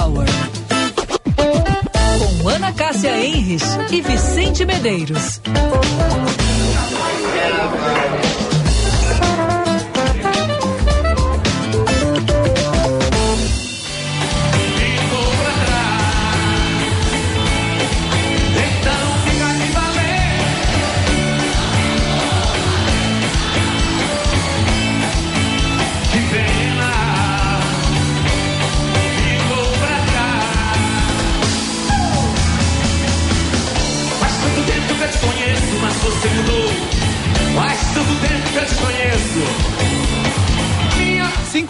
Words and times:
Hour. 0.00 0.24
Com 2.40 2.48
Ana 2.48 2.72
Cássia 2.72 3.22
Enres 3.22 3.62
e 3.90 4.00
Vicente 4.00 4.64
Medeiros. 4.64 5.40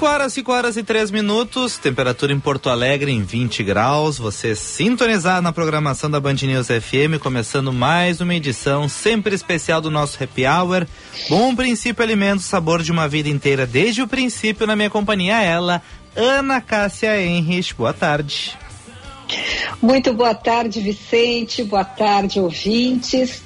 5 0.00 0.06
horas, 0.06 0.32
5 0.32 0.52
horas 0.52 0.76
e 0.78 0.82
3 0.82 1.10
minutos, 1.10 1.76
temperatura 1.76 2.32
em 2.32 2.40
Porto 2.40 2.70
Alegre 2.70 3.12
em 3.12 3.22
20 3.22 3.62
graus. 3.62 4.16
Você 4.16 4.54
sintonizar 4.54 5.42
na 5.42 5.52
programação 5.52 6.10
da 6.10 6.18
Band 6.18 6.36
News 6.40 6.68
FM, 6.68 7.20
começando 7.20 7.70
mais 7.70 8.18
uma 8.18 8.34
edição 8.34 8.88
sempre 8.88 9.34
especial 9.34 9.78
do 9.78 9.90
nosso 9.90 10.16
Happy 10.24 10.46
Hour. 10.46 10.86
Bom 11.28 11.54
princípio 11.54 12.02
alimento, 12.02 12.40
sabor 12.40 12.82
de 12.82 12.90
uma 12.90 13.06
vida 13.06 13.28
inteira 13.28 13.66
desde 13.66 14.00
o 14.00 14.08
princípio 14.08 14.66
na 14.66 14.74
minha 14.74 14.88
companhia 14.88 15.42
ela, 15.42 15.82
Ana 16.16 16.62
Cássia 16.62 17.22
Henrich. 17.22 17.74
Boa 17.74 17.92
tarde. 17.92 18.56
Muito 19.82 20.14
boa 20.14 20.34
tarde, 20.34 20.80
Vicente. 20.80 21.62
Boa 21.62 21.84
tarde, 21.84 22.40
ouvintes. 22.40 23.42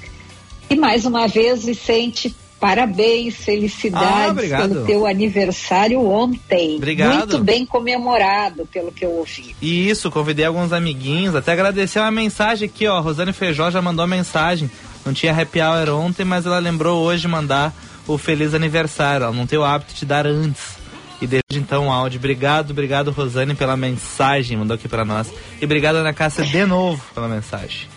E 0.69 0.75
mais 0.77 1.05
uma 1.05 1.27
vez, 1.27 1.65
Vicente, 1.65 2.33
parabéns, 2.59 3.35
felicidades 3.35 4.51
ah, 4.51 4.61
pelo 4.61 4.85
teu 4.85 5.05
aniversário 5.05 6.05
ontem. 6.05 6.77
Obrigado. 6.77 7.17
Muito 7.17 7.43
bem 7.43 7.65
comemorado, 7.65 8.65
pelo 8.65 8.91
que 8.91 9.05
eu 9.05 9.11
ouvi. 9.11 9.55
Isso, 9.61 10.09
convidei 10.09 10.45
alguns 10.45 10.73
amiguinhos, 10.73 11.35
até 11.35 11.51
agradecer 11.51 11.99
uma 11.99 12.11
mensagem 12.11 12.67
aqui, 12.67 12.87
ó. 12.87 12.99
Rosane 13.01 13.33
Feijó 13.33 13.69
já 13.69 13.81
mandou 13.81 14.07
mensagem. 14.07 14.69
Não 15.05 15.13
tinha 15.13 15.39
happy 15.39 15.61
hour 15.61 15.89
ontem, 15.89 16.25
mas 16.25 16.45
ela 16.45 16.57
lembrou 16.57 17.03
hoje 17.03 17.27
mandar 17.27 17.73
o 18.07 18.17
feliz 18.17 18.53
aniversário. 18.53 19.25
Ela 19.25 19.35
não 19.35 19.45
tem 19.45 19.59
o 19.59 19.63
hábito 19.63 19.93
de 19.93 20.05
dar 20.05 20.25
antes. 20.25 20.75
E 21.21 21.27
desde 21.27 21.43
então 21.57 21.87
o 21.87 21.91
áudio. 21.91 22.17
Obrigado, 22.17 22.71
obrigado, 22.71 23.11
Rosane, 23.11 23.55
pela 23.55 23.77
mensagem. 23.77 24.57
Mandou 24.57 24.75
aqui 24.75 24.87
para 24.87 25.05
nós. 25.05 25.31
E 25.61 25.65
obrigado, 25.65 25.97
Ana 25.97 26.13
Cássia, 26.13 26.43
de 26.43 26.65
novo 26.65 27.01
pela 27.13 27.27
mensagem. 27.27 27.87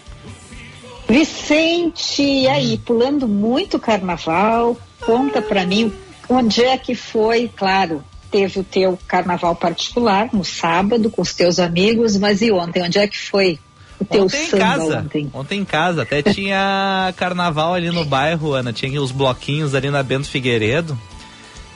Vicente, 1.08 2.22
e 2.22 2.46
aí, 2.46 2.76
pulando 2.78 3.26
muito 3.26 3.78
carnaval, 3.78 4.76
conta 5.00 5.40
para 5.40 5.64
mim 5.64 5.92
onde 6.28 6.62
é 6.62 6.76
que 6.76 6.94
foi, 6.94 7.50
claro, 7.56 8.04
teve 8.30 8.60
o 8.60 8.64
teu 8.64 8.98
carnaval 9.08 9.56
particular 9.56 10.28
no 10.32 10.44
sábado 10.44 11.10
com 11.10 11.22
os 11.22 11.32
teus 11.32 11.58
amigos, 11.58 12.16
mas 12.18 12.42
e 12.42 12.52
ontem, 12.52 12.82
onde 12.82 12.98
é 12.98 13.08
que 13.08 13.18
foi 13.18 13.58
o 13.98 14.04
teu 14.04 14.24
ontem 14.24 14.44
samba 14.44 14.56
em 14.56 14.60
casa, 14.60 14.98
ontem? 14.98 15.30
Ontem 15.32 15.60
em 15.60 15.64
casa, 15.64 16.02
até 16.02 16.22
tinha 16.22 17.12
carnaval 17.16 17.72
ali 17.72 17.90
no 17.90 18.04
bairro, 18.04 18.52
Ana, 18.52 18.72
tinha 18.72 19.00
os 19.00 19.10
bloquinhos 19.10 19.74
ali 19.74 19.90
na 19.90 20.02
Bento 20.02 20.28
Figueiredo, 20.28 20.98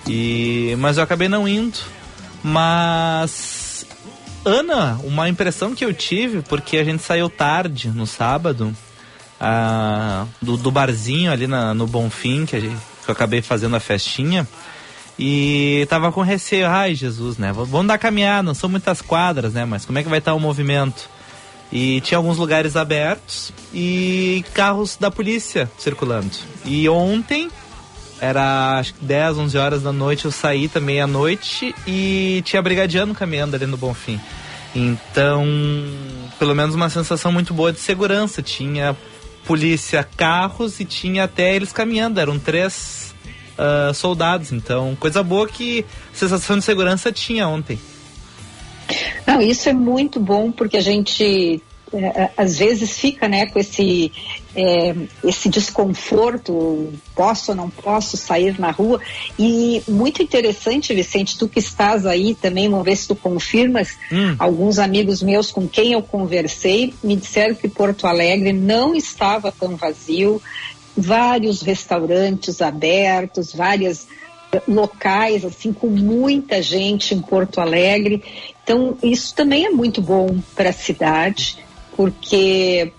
e 0.07 0.77
mas 0.79 0.99
eu 0.99 1.05
acabei 1.05 1.29
não 1.29 1.49
indo, 1.49 1.79
mas 2.43 3.87
Ana, 4.45 5.01
uma 5.05 5.29
impressão 5.29 5.75
que 5.75 5.85
eu 5.85 5.95
tive, 5.95 6.43
porque 6.43 6.77
a 6.77 6.85
gente 6.85 7.03
saiu 7.03 7.31
tarde 7.31 7.89
no 7.89 8.07
sábado, 8.07 8.77
do, 10.41 10.57
do, 10.57 10.71
barzinho 10.71 11.33
ali 11.33 11.47
na, 11.47 11.75
no 11.75 11.87
Bonfim, 11.87 12.47
que, 12.47 12.61
gente, 12.61 12.77
que 13.05 13.11
eu 13.11 13.13
acabei 13.13 13.43
fazendo 13.43 13.77
a 13.77 13.81
festinha. 13.81 14.47
E 15.19 15.87
tava 15.91 16.11
com 16.11 16.23
receio, 16.23 16.67
ai 16.67 16.95
Jesus, 16.95 17.39
né? 17.39 17.53
Vamos 17.53 17.87
dar 17.87 17.99
caminhar, 17.99 18.43
não 18.43 18.55
são 18.55 18.69
muitas 18.69 19.03
quadras, 19.03 19.53
né? 19.53 19.65
Mas 19.65 19.85
como 19.85 19.99
é 19.99 20.03
que 20.03 20.09
vai 20.09 20.19
estar 20.19 20.35
o 20.35 20.41
movimento? 20.41 21.09
E 21.71 22.01
tinha 22.03 22.19
alguns 22.19 22.37
lugares 22.37 22.77
abertos 22.77 23.53
e 23.73 24.45
carros 24.55 24.97
da 24.97 25.11
polícia 25.11 25.71
circulando. 25.79 26.31
E 26.65 26.89
ontem, 26.89 27.51
era 28.21 28.79
acho 28.79 28.95
que 28.95 29.05
10, 29.05 29.39
11 29.39 29.59
horas 29.59 29.83
da 29.83 29.93
noite, 29.93 30.27
eu 30.27 30.31
saí 30.31 30.69
também 30.69 31.01
à 31.01 31.07
noite 31.07 31.75
e 31.87 32.43
tinha 32.45 32.61
brigadiano 32.63 33.15
caminhando 33.15 33.57
ali 33.57 33.67
no 33.67 33.77
Bonfim. 33.77 34.21
Então, 34.75 35.47
pelo 36.39 36.55
menos 36.55 36.75
uma 36.75 36.89
sensação 36.89 37.31
muito 37.31 37.53
boa 37.53 37.73
de 37.73 37.81
segurança. 37.81 38.43
Tinha 38.43 38.97
polícia 39.45 40.07
carros 40.17 40.81
e 40.81 40.85
tinha 40.85 41.25
até 41.25 41.55
eles 41.55 41.73
caminhando, 41.73 42.21
eram 42.21 42.39
três 42.39 43.15
uh, 43.59 43.93
soldados, 43.95 44.53
então 44.53 44.97
coisa 44.99 45.23
boa 45.23 45.49
que 45.49 45.85
sensação 46.13 46.59
de 46.59 46.65
segurança 46.65 47.13
tinha 47.13 47.49
ontem. 47.49 47.79
Não, 49.27 49.41
isso 49.41 49.69
é 49.69 49.73
muito 49.73 50.21
bom 50.21 50.51
porque 50.51 50.77
a 50.77 50.81
gente 50.81 51.63
é, 51.93 52.31
às 52.37 52.59
vezes 52.59 52.99
fica 52.99 53.29
né, 53.29 53.47
com 53.47 53.59
esse, 53.59 54.11
é, 54.55 54.95
esse 55.25 55.49
desconforto, 55.49 56.93
posso 57.15 57.53
ou 57.53 57.57
não 57.57 57.71
posso 57.71 58.17
sair 58.17 58.59
na 58.59 58.71
rua. 58.71 59.01
E 59.39 59.83
muito 59.89 60.23
interessante, 60.23 60.95
Vicente, 60.95 61.39
tu 61.39 61.49
que 61.49 61.59
estás 61.59 62.07
aí 62.07 62.35
também, 62.35 62.69
vamos 62.69 62.85
ver 62.85 62.97
se 62.97 63.09
tu 63.09 63.15
confirmas. 63.15 63.97
Hum. 64.11 64.37
Alguns 64.39 64.79
amigos 64.79 65.23
meus 65.23 65.51
com 65.51 65.67
quem 65.67 65.93
eu 65.93 66.03
conversei 66.03 66.95
me 67.03 67.17
disseram 67.17 67.55
que 67.55 67.69
Porto 67.69 68.07
Alegre 68.07 68.53
não 68.53 68.95
estava 68.95 69.53
tão 69.53 69.77
vazio, 69.77 70.41
vários 70.97 71.63
restaurantes 71.63 72.61
abertos, 72.61 73.55
várias 73.55 74.07
locais 74.69 75.47
assim 75.47 75.73
com 75.73 75.87
muita 75.87 76.61
gente 76.61 77.15
em 77.15 77.21
Porto 77.21 77.59
Alegre. 77.59 78.23
Então 78.63 78.99
isso 79.03 79.35
também 79.35 79.65
é 79.65 79.71
muito 79.71 80.03
bom 80.03 80.39
para 80.55 80.71
a 80.71 80.75
cidade 80.75 81.57
porque 81.97 82.93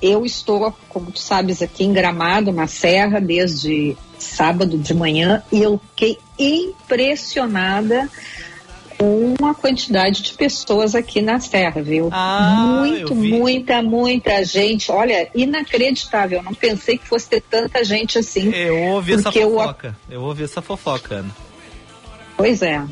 eu 0.00 0.24
estou, 0.24 0.74
como 0.88 1.10
tu 1.10 1.18
sabes, 1.18 1.62
aqui 1.62 1.84
em 1.84 1.92
Gramado, 1.92 2.52
na 2.52 2.66
Serra, 2.66 3.20
desde 3.20 3.96
sábado 4.18 4.76
de 4.78 4.94
manhã, 4.94 5.42
e 5.52 5.62
eu 5.62 5.80
fiquei 5.90 6.18
impressionada 6.38 8.08
com 8.98 9.46
a 9.46 9.54
quantidade 9.54 10.22
de 10.22 10.32
pessoas 10.34 10.94
aqui 10.94 11.20
na 11.20 11.38
Serra, 11.38 11.82
viu? 11.82 12.08
Ah, 12.12 12.78
Muito, 12.80 13.14
muita, 13.14 13.82
muita 13.82 14.44
gente. 14.44 14.90
Olha, 14.90 15.28
inacreditável. 15.34 16.38
Eu 16.38 16.44
não 16.44 16.54
pensei 16.54 16.96
que 16.96 17.06
fosse 17.06 17.28
ter 17.28 17.42
tanta 17.42 17.84
gente 17.84 18.18
assim. 18.18 18.50
Eu 18.50 18.78
ouvi 18.92 19.14
essa 19.14 19.30
fofoca. 19.30 19.96
Eu, 20.08 20.20
eu 20.20 20.26
ouvi 20.26 20.44
essa 20.44 20.62
fofoca, 20.62 21.16
Ana. 21.16 21.30
Pois 22.36 22.62
é. 22.62 22.82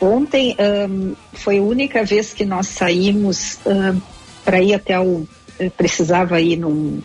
Ontem 0.00 0.56
um, 0.88 1.14
foi 1.32 1.58
a 1.58 1.62
única 1.62 2.04
vez 2.04 2.32
que 2.32 2.44
nós 2.44 2.66
saímos 2.68 3.58
um, 3.66 4.00
para 4.44 4.60
ir 4.62 4.74
até 4.74 4.98
o. 4.98 5.26
precisava 5.76 6.40
ir 6.40 6.56
num, 6.56 7.02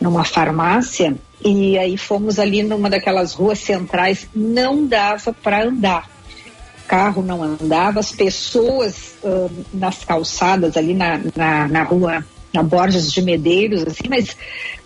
numa 0.00 0.24
farmácia 0.24 1.16
e 1.44 1.78
aí 1.78 1.96
fomos 1.96 2.38
ali 2.38 2.62
numa 2.62 2.88
daquelas 2.88 3.34
ruas 3.34 3.58
centrais, 3.58 4.26
não 4.34 4.86
dava 4.86 5.32
para 5.32 5.64
andar. 5.64 6.08
O 6.84 6.88
carro 6.88 7.22
não 7.22 7.42
andava, 7.42 8.00
as 8.00 8.12
pessoas 8.12 9.14
uh, 9.22 9.50
nas 9.72 10.04
calçadas 10.04 10.76
ali 10.76 10.94
na, 10.94 11.20
na, 11.34 11.68
na 11.68 11.82
rua, 11.82 12.24
na 12.52 12.62
Borges 12.62 13.10
de 13.12 13.22
Medeiros, 13.22 13.82
assim, 13.82 14.08
mas 14.08 14.36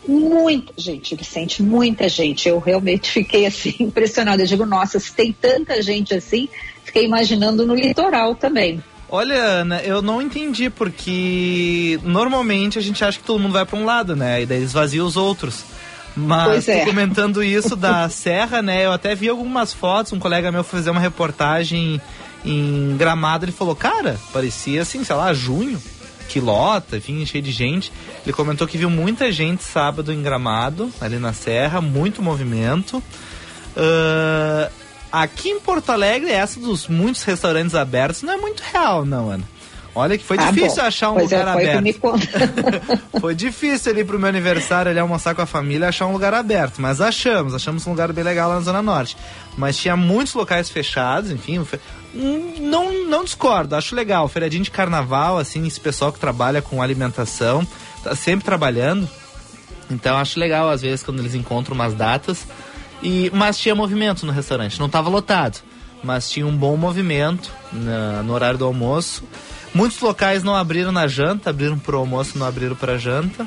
muita 0.06 0.72
gente, 0.76 1.14
Vicente, 1.14 1.62
muita 1.62 2.08
gente. 2.08 2.48
Eu 2.48 2.58
realmente 2.58 3.10
fiquei 3.10 3.47
assim 3.47 3.75
impressionada. 3.81 4.42
Eu 4.42 4.47
digo, 4.47 4.64
nossa, 4.64 4.98
se 4.98 5.12
tem 5.12 5.32
tanta 5.32 5.82
gente 5.82 6.14
assim, 6.14 6.48
fiquei 6.84 7.05
imaginando 7.05 7.67
no 7.67 7.75
litoral 7.75 8.34
também. 8.34 8.82
Olha, 9.10 9.37
Ana, 9.37 9.81
eu 9.82 10.02
não 10.02 10.20
entendi, 10.20 10.69
porque 10.69 11.99
normalmente 12.02 12.78
a 12.78 12.82
gente 12.82 13.02
acha 13.02 13.19
que 13.19 13.25
todo 13.25 13.40
mundo 13.40 13.52
vai 13.52 13.64
para 13.64 13.78
um 13.78 13.84
lado, 13.84 14.14
né? 14.14 14.43
E 14.43 14.46
daí 14.46 14.62
esvazia 14.62 15.02
os 15.02 15.16
outros. 15.16 15.64
Mas 16.14 16.69
é. 16.69 16.84
comentando 16.84 17.43
isso 17.43 17.75
da 17.75 18.08
serra, 18.10 18.60
né? 18.60 18.84
Eu 18.84 18.93
até 18.93 19.14
vi 19.14 19.28
algumas 19.28 19.72
fotos, 19.72 20.12
um 20.12 20.19
colega 20.19 20.52
meu 20.52 20.64
fazer 20.64 20.90
uma 20.90 21.00
reportagem 21.00 22.00
em 22.44 22.96
Gramado, 22.96 23.44
ele 23.44 23.52
falou, 23.52 23.75
cara, 23.75 24.19
parecia 24.32 24.82
assim, 24.82 25.02
sei 25.05 25.16
lá, 25.16 25.32
junho, 25.32 25.81
quilota, 26.28 26.96
enfim, 26.96 27.25
cheio 27.25 27.43
de 27.43 27.50
gente. 27.50 27.93
Ele 28.25 28.32
comentou 28.32 28.66
que 28.66 28.76
viu 28.76 28.90
muita 28.90 29.32
gente 29.32 29.64
sábado 29.64 30.12
em 30.12 30.22
Gramado, 30.22 30.90
ali 31.00 31.19
na 31.19 31.32
serra, 31.32 31.81
muito 31.81 32.22
movimento. 32.22 33.02
Uh, 33.76 34.70
Aqui 35.10 35.50
em 35.50 35.60
Porto 35.60 35.90
Alegre, 35.90 36.31
essa 36.31 36.60
dos 36.60 36.87
muitos 36.87 37.22
restaurantes 37.22 37.75
abertos 37.75 38.22
não 38.22 38.34
é 38.34 38.37
muito 38.37 38.60
real, 38.60 39.05
não, 39.05 39.31
Ana. 39.31 39.44
Olha 39.94 40.16
que 40.16 40.22
foi 40.22 40.37
ah, 40.38 40.50
difícil 40.50 40.76
bom. 40.76 40.87
achar 40.87 41.10
um 41.10 41.14
pois 41.14 41.25
lugar 41.25 41.60
é, 41.60 41.72
aberto. 41.72 41.99
foi 43.20 43.34
difícil 43.34 43.90
ali 43.90 44.05
pro 44.05 44.16
meu 44.16 44.28
aniversário 44.28 44.90
ali 44.90 45.00
almoçar 45.00 45.34
com 45.34 45.43
a 45.43 45.46
família 45.46 45.88
achar 45.88 46.06
um 46.06 46.12
lugar 46.12 46.32
aberto, 46.32 46.81
mas 46.81 47.00
achamos, 47.00 47.52
achamos 47.52 47.84
um 47.84 47.90
lugar 47.90 48.12
bem 48.12 48.22
legal 48.22 48.49
lá 48.49 48.56
na 48.56 48.60
Zona 48.60 48.81
Norte. 48.81 49.16
Mas 49.56 49.76
tinha 49.76 49.96
muitos 49.96 50.34
locais 50.34 50.70
fechados, 50.70 51.32
enfim, 51.32 51.58
hum, 52.14 52.54
não, 52.61 53.06
não 53.06 53.25
discordo, 53.25 53.75
acho 53.75 53.96
legal. 53.96 54.28
Feriadinho 54.28 54.62
de 54.62 54.70
carnaval, 54.70 55.37
assim, 55.37 55.66
esse 55.66 55.81
pessoal 55.81 56.12
que 56.12 56.20
trabalha 56.20 56.62
com 56.62 56.81
alimentação, 56.81 57.66
tá 58.04 58.14
sempre 58.14 58.44
trabalhando. 58.44 59.08
Então 59.90 60.16
acho 60.16 60.38
legal, 60.38 60.70
às 60.70 60.82
vezes, 60.82 61.02
quando 61.02 61.19
eles 61.19 61.34
encontram 61.34 61.75
umas 61.75 61.94
datas. 61.94 62.46
E, 63.03 63.31
mas 63.33 63.59
tinha 63.59 63.75
movimento 63.75 64.27
no 64.27 64.33
restaurante, 64.33 64.79
não 64.79 64.87
estava 64.87 65.09
lotado, 65.09 65.61
mas 66.03 66.31
tinha 66.31 66.47
um 66.47 66.56
bom 66.56 66.77
movimento 66.77 67.53
na, 67.73 68.23
no 68.23 68.33
horário 68.33 68.59
do 68.59 68.65
almoço. 68.65 69.25
Muitos 69.75 70.00
locais 70.00 70.43
não 70.43 70.56
abriram 70.56 70.91
na 70.91 71.06
janta, 71.06 71.50
abriram 71.50 71.79
para 71.79 71.97
o 71.97 71.99
almoço, 71.99 72.39
não 72.39 72.47
abriram 72.47 72.75
para 72.75 72.99
janta. 72.99 73.47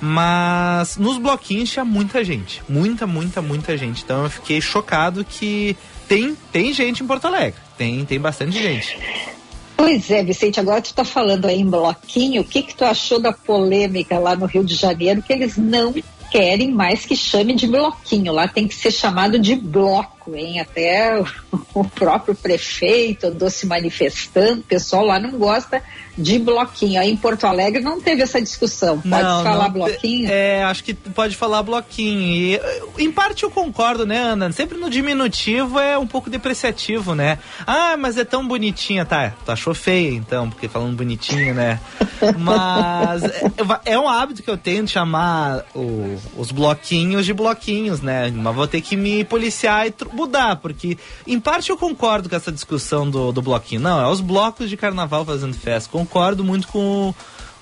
Mas 0.00 0.96
nos 0.96 1.18
bloquinhos 1.18 1.70
tinha 1.70 1.84
muita 1.84 2.22
gente, 2.22 2.62
muita, 2.68 3.06
muita, 3.06 3.40
muita 3.40 3.76
gente. 3.76 4.02
Então 4.04 4.24
eu 4.24 4.30
fiquei 4.30 4.60
chocado 4.60 5.24
que 5.24 5.76
tem, 6.06 6.36
tem 6.52 6.72
gente 6.72 7.02
em 7.02 7.06
Porto 7.06 7.26
Alegre, 7.26 7.58
tem, 7.78 8.04
tem 8.04 8.20
bastante 8.20 8.62
gente. 8.62 8.98
Pois 9.76 10.10
é, 10.10 10.22
Vicente, 10.22 10.58
agora 10.58 10.80
tu 10.80 10.86
está 10.86 11.04
falando 11.04 11.46
aí 11.46 11.60
em 11.60 11.68
bloquinho, 11.68 12.42
o 12.42 12.44
que 12.44 12.62
que 12.62 12.74
tu 12.74 12.84
achou 12.84 13.20
da 13.20 13.32
polêmica 13.32 14.18
lá 14.18 14.34
no 14.34 14.46
Rio 14.46 14.64
de 14.64 14.74
Janeiro, 14.74 15.22
que 15.22 15.32
eles 15.32 15.56
não 15.56 15.94
querem 16.36 16.70
mais 16.70 17.06
que 17.06 17.16
chame 17.16 17.54
de 17.54 17.66
bloquinho, 17.66 18.30
lá 18.30 18.46
tem 18.46 18.68
que 18.68 18.74
ser 18.74 18.90
chamado 18.90 19.38
de 19.38 19.54
bloco, 19.54 20.15
hein? 20.34 20.60
Até 20.60 21.22
o 21.74 21.84
próprio 21.94 22.34
prefeito 22.34 23.26
andou 23.28 23.50
se 23.50 23.66
manifestando, 23.66 24.60
o 24.60 24.64
pessoal 24.64 25.04
lá 25.04 25.20
não 25.20 25.32
gosta 25.32 25.82
de 26.16 26.38
bloquinho. 26.38 27.00
Aí 27.00 27.10
em 27.10 27.16
Porto 27.16 27.46
Alegre 27.46 27.82
não 27.82 28.00
teve 28.00 28.22
essa 28.22 28.40
discussão. 28.40 29.00
Pode 29.00 29.22
não, 29.22 29.42
falar 29.42 29.64
não, 29.64 29.72
bloquinho? 29.72 30.30
É, 30.30 30.64
acho 30.64 30.82
que 30.82 30.94
pode 30.94 31.36
falar 31.36 31.62
bloquinho. 31.62 32.60
E, 32.96 33.04
em 33.04 33.12
parte 33.12 33.42
eu 33.42 33.50
concordo, 33.50 34.06
né, 34.06 34.18
Ana? 34.18 34.50
Sempre 34.52 34.78
no 34.78 34.88
diminutivo 34.88 35.78
é 35.78 35.98
um 35.98 36.06
pouco 36.06 36.30
depreciativo, 36.30 37.14
né? 37.14 37.38
Ah, 37.66 37.96
mas 37.96 38.16
é 38.16 38.24
tão 38.24 38.46
bonitinha, 38.46 39.04
tá? 39.04 39.34
Tu 39.44 39.52
achou 39.52 39.74
feia 39.74 40.10
então, 40.10 40.48
porque 40.48 40.68
falando 40.68 40.96
bonitinho, 40.96 41.54
né? 41.54 41.78
Mas 42.38 43.24
é, 43.24 43.92
é, 43.92 43.98
um 43.98 44.08
hábito 44.08 44.42
que 44.42 44.50
eu 44.50 44.56
tenho 44.56 44.84
de 44.84 44.90
chamar 44.90 45.64
o, 45.74 46.18
os 46.36 46.50
bloquinhos 46.50 47.26
de 47.26 47.32
bloquinhos, 47.32 48.00
né? 48.00 48.32
Mas 48.34 48.54
vou 48.54 48.66
ter 48.66 48.80
que 48.80 48.96
me 48.96 49.24
policiar 49.24 49.86
e 49.86 49.90
mudar, 50.16 50.56
porque 50.56 50.98
em 51.26 51.38
parte 51.38 51.70
eu 51.70 51.76
concordo 51.76 52.28
com 52.28 52.36
essa 52.36 52.50
discussão 52.50 53.08
do, 53.08 53.32
do 53.32 53.42
bloquinho. 53.42 53.80
Não, 53.80 54.00
é 54.00 54.10
os 54.10 54.20
blocos 54.20 54.68
de 54.68 54.76
carnaval 54.76 55.24
fazendo 55.24 55.54
festa 55.54 55.90
concordo 55.90 56.42
muito 56.42 56.68
com 56.68 57.14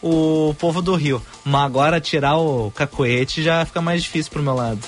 o, 0.02 0.48
o 0.48 0.54
povo 0.54 0.80
do 0.80 0.94
Rio. 0.94 1.20
Mas 1.44 1.62
agora 1.62 2.00
tirar 2.00 2.36
o 2.36 2.70
cacoete 2.70 3.42
já 3.42 3.64
fica 3.64 3.80
mais 3.80 4.02
difícil 4.02 4.32
pro 4.32 4.42
meu 4.42 4.54
lado. 4.54 4.80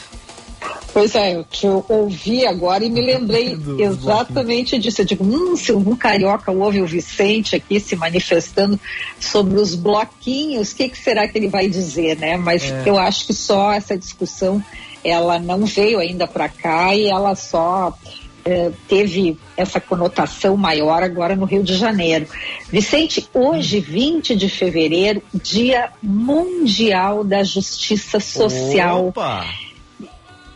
Pois 0.97 1.15
é, 1.15 1.37
eu 1.37 1.45
te 1.45 1.67
ouvi 1.67 2.47
agora 2.47 2.83
e 2.83 2.89
me 2.89 3.03
lembrei 3.03 3.55
exatamente 3.79 4.79
disso. 4.79 5.03
Eu 5.03 5.05
digo, 5.05 5.25
hum, 5.25 5.55
se 5.55 5.71
um 5.71 5.95
carioca 5.95 6.51
ouve 6.51 6.81
o 6.81 6.87
Vicente 6.87 7.55
aqui 7.55 7.79
se 7.79 7.95
manifestando 7.95 8.81
sobre 9.21 9.61
os 9.61 9.75
bloquinhos, 9.75 10.73
o 10.73 10.77
que, 10.77 10.89
que, 10.89 10.97
será 10.97 11.29
que 11.29 11.37
ele 11.37 11.49
vai 11.49 11.69
dizer, 11.69 12.17
né? 12.17 12.39
Mas 12.39 12.65
é. 12.65 12.85
eu 12.87 12.97
acho 12.97 13.27
que 13.27 13.35
só 13.35 13.73
essa 13.73 13.95
discussão, 13.95 14.65
ela 15.09 15.39
não 15.39 15.65
veio 15.65 15.99
ainda 15.99 16.27
para 16.27 16.49
cá 16.49 16.95
e 16.95 17.07
ela 17.07 17.35
só 17.35 17.97
eh, 18.45 18.71
teve 18.89 19.37
essa 19.57 19.81
conotação 19.81 20.57
maior 20.57 21.03
agora 21.03 21.35
no 21.35 21.45
Rio 21.45 21.63
de 21.65 21.75
Janeiro. 21.75 22.27
Vicente, 22.71 23.29
hoje, 23.35 23.81
20 23.81 24.37
de 24.37 24.49
fevereiro, 24.49 25.23
Dia 25.35 25.91
Mundial 26.03 27.25
da 27.25 27.43
Justiça 27.43 28.21
Social. 28.21 29.09
Opa! 29.09 29.45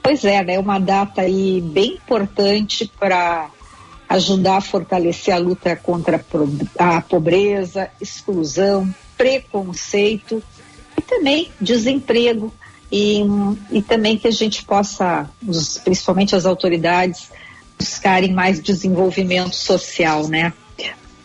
Pois 0.02 0.24
é, 0.24 0.42
né? 0.42 0.58
Uma 0.58 0.78
data 0.78 1.22
aí 1.22 1.60
bem 1.60 1.94
importante 1.94 2.90
para 2.98 3.50
ajudar 4.08 4.56
a 4.56 4.60
fortalecer 4.60 5.34
a 5.34 5.38
luta 5.38 5.76
contra 5.76 6.24
a 6.78 7.00
pobreza, 7.00 7.90
exclusão, 8.00 8.92
preconceito 9.16 10.42
e 10.96 11.02
também 11.02 11.50
desemprego. 11.60 12.52
E, 12.92 13.22
e 13.70 13.82
também 13.82 14.18
que 14.18 14.26
a 14.26 14.32
gente 14.32 14.64
possa, 14.64 15.30
principalmente 15.84 16.34
as 16.34 16.44
autoridades, 16.44 17.30
buscarem 17.78 18.32
mais 18.32 18.60
desenvolvimento 18.60 19.54
social, 19.54 20.28
né? 20.28 20.52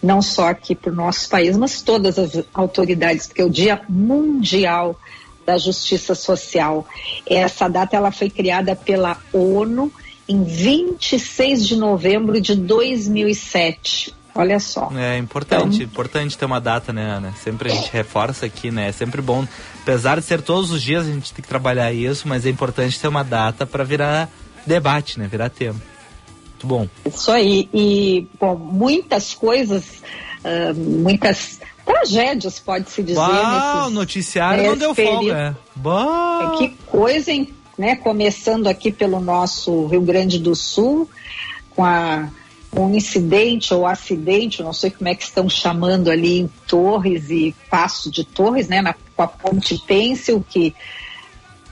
Não 0.02 0.22
só 0.22 0.50
aqui 0.50 0.76
para 0.76 0.92
o 0.92 0.96
nosso 0.96 1.28
país, 1.28 1.58
mas 1.58 1.82
todas 1.82 2.20
as 2.20 2.44
autoridades, 2.54 3.28
porque 3.28 3.42
é 3.42 3.46
o 3.46 3.50
Dia 3.50 3.82
Mundial 3.90 4.96
da 5.46 5.58
Justiça 5.58 6.16
Social. 6.16 6.86
Essa 7.26 7.68
data 7.68 7.96
ela 7.96 8.12
foi 8.12 8.30
criada 8.30 8.76
pela 8.76 9.18
ONU 9.34 9.92
em 10.28 10.44
26 10.44 11.68
de 11.68 11.76
novembro 11.76 12.40
de 12.42 12.56
2007. 12.56 14.15
Olha 14.36 14.60
só. 14.60 14.92
É 14.94 15.18
importante, 15.18 15.78
então, 15.78 15.88
importante 15.88 16.38
ter 16.38 16.44
uma 16.44 16.60
data, 16.60 16.92
né, 16.92 17.06
Ana? 17.06 17.34
Sempre 17.42 17.72
a 17.72 17.74
gente 17.74 17.90
reforça 17.90 18.46
aqui, 18.46 18.70
né? 18.70 18.90
É 18.90 18.92
sempre 18.92 19.22
bom, 19.22 19.48
apesar 19.82 20.20
de 20.20 20.26
ser 20.26 20.42
todos 20.42 20.72
os 20.72 20.82
dias 20.82 21.08
a 21.08 21.10
gente 21.10 21.34
tem 21.34 21.42
que 21.42 21.48
trabalhar 21.48 21.94
isso, 21.94 22.28
mas 22.28 22.46
é 22.46 22.50
importante 22.50 23.00
ter 23.00 23.08
uma 23.08 23.24
data 23.24 23.66
para 23.66 23.86
virar 23.86 24.30
debate, 24.68 25.18
né? 25.18 25.28
Virar 25.28 25.50
tema. 25.50 25.82
Muito 26.50 26.68
bom. 26.68 26.88
Isso 27.06 27.32
aí. 27.32 27.70
E, 27.74 28.28
bom, 28.38 28.58
muitas 28.58 29.34
coisas, 29.34 30.02
uh, 30.44 30.74
muitas 30.76 31.62
tragédias, 31.86 32.60
pode-se 32.60 33.02
dizer. 33.04 33.20
Uau, 33.20 33.88
o 33.88 33.90
noticiário 33.90 34.66
não 34.66 34.78
deu 34.78 34.94
folga. 34.94 35.56
É. 35.82 36.58
Que 36.58 36.70
coisa, 36.88 37.32
hein? 37.32 37.54
Né? 37.78 37.96
Começando 37.96 38.68
aqui 38.68 38.92
pelo 38.92 39.22
nosso 39.22 39.86
Rio 39.88 40.02
Grande 40.02 40.40
do 40.40 40.56
Sul, 40.56 41.10
com 41.76 41.86
a 41.86 42.30
um 42.78 42.94
incidente 42.94 43.74
ou 43.74 43.86
acidente, 43.86 44.62
não 44.62 44.74
sei 44.74 44.92
como 44.92 45.10
é 45.10 45.16
que 45.16 45.24
estão 45.24 45.48
chamando 45.50 46.10
ali 46.10 46.40
em 46.40 46.50
Torres 46.68 47.30
e 47.30 47.56
Passo 47.70 48.12
de 48.12 48.24
Torres, 48.24 48.68
né, 48.68 48.82
na, 48.82 48.94
com 48.94 49.22
a 49.22 49.28
ponte 49.28 49.78
Pêncil, 49.86 50.46
que 50.50 50.76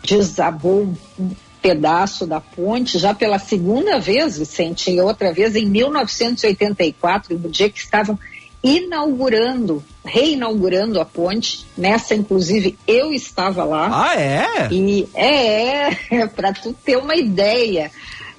desabou 0.03 0.94
um, 1.19 1.31
pedaço 1.63 2.27
da 2.27 2.41
ponte 2.41 3.00
já 3.00 3.13
pela 3.13 3.39
segunda 3.39 3.97
vez, 3.97 4.38
Vicente, 4.38 4.91
e 4.91 5.00
outra 5.00 5.33
vez 5.33 5.55
em 5.55 5.65
1984, 5.65 7.39
no 7.39 7.49
dia 7.49 7.69
que 7.69 7.79
estavam 7.79 8.19
inaugurando, 8.61 9.81
reinaugurando 10.03 10.99
a 10.99 11.06
ponte. 11.06 11.65
Nessa, 11.77 12.15
inclusive, 12.15 12.77
eu 12.85 13.13
estava 13.13 13.63
lá. 13.63 14.09
Ah, 14.09 14.19
é? 14.19 14.67
E 14.71 15.07
é, 15.13 15.88
é 16.11 16.27
para 16.33 16.51
tu 16.51 16.73
ter 16.73 16.97
uma 16.97 17.15
ideia. 17.15 17.89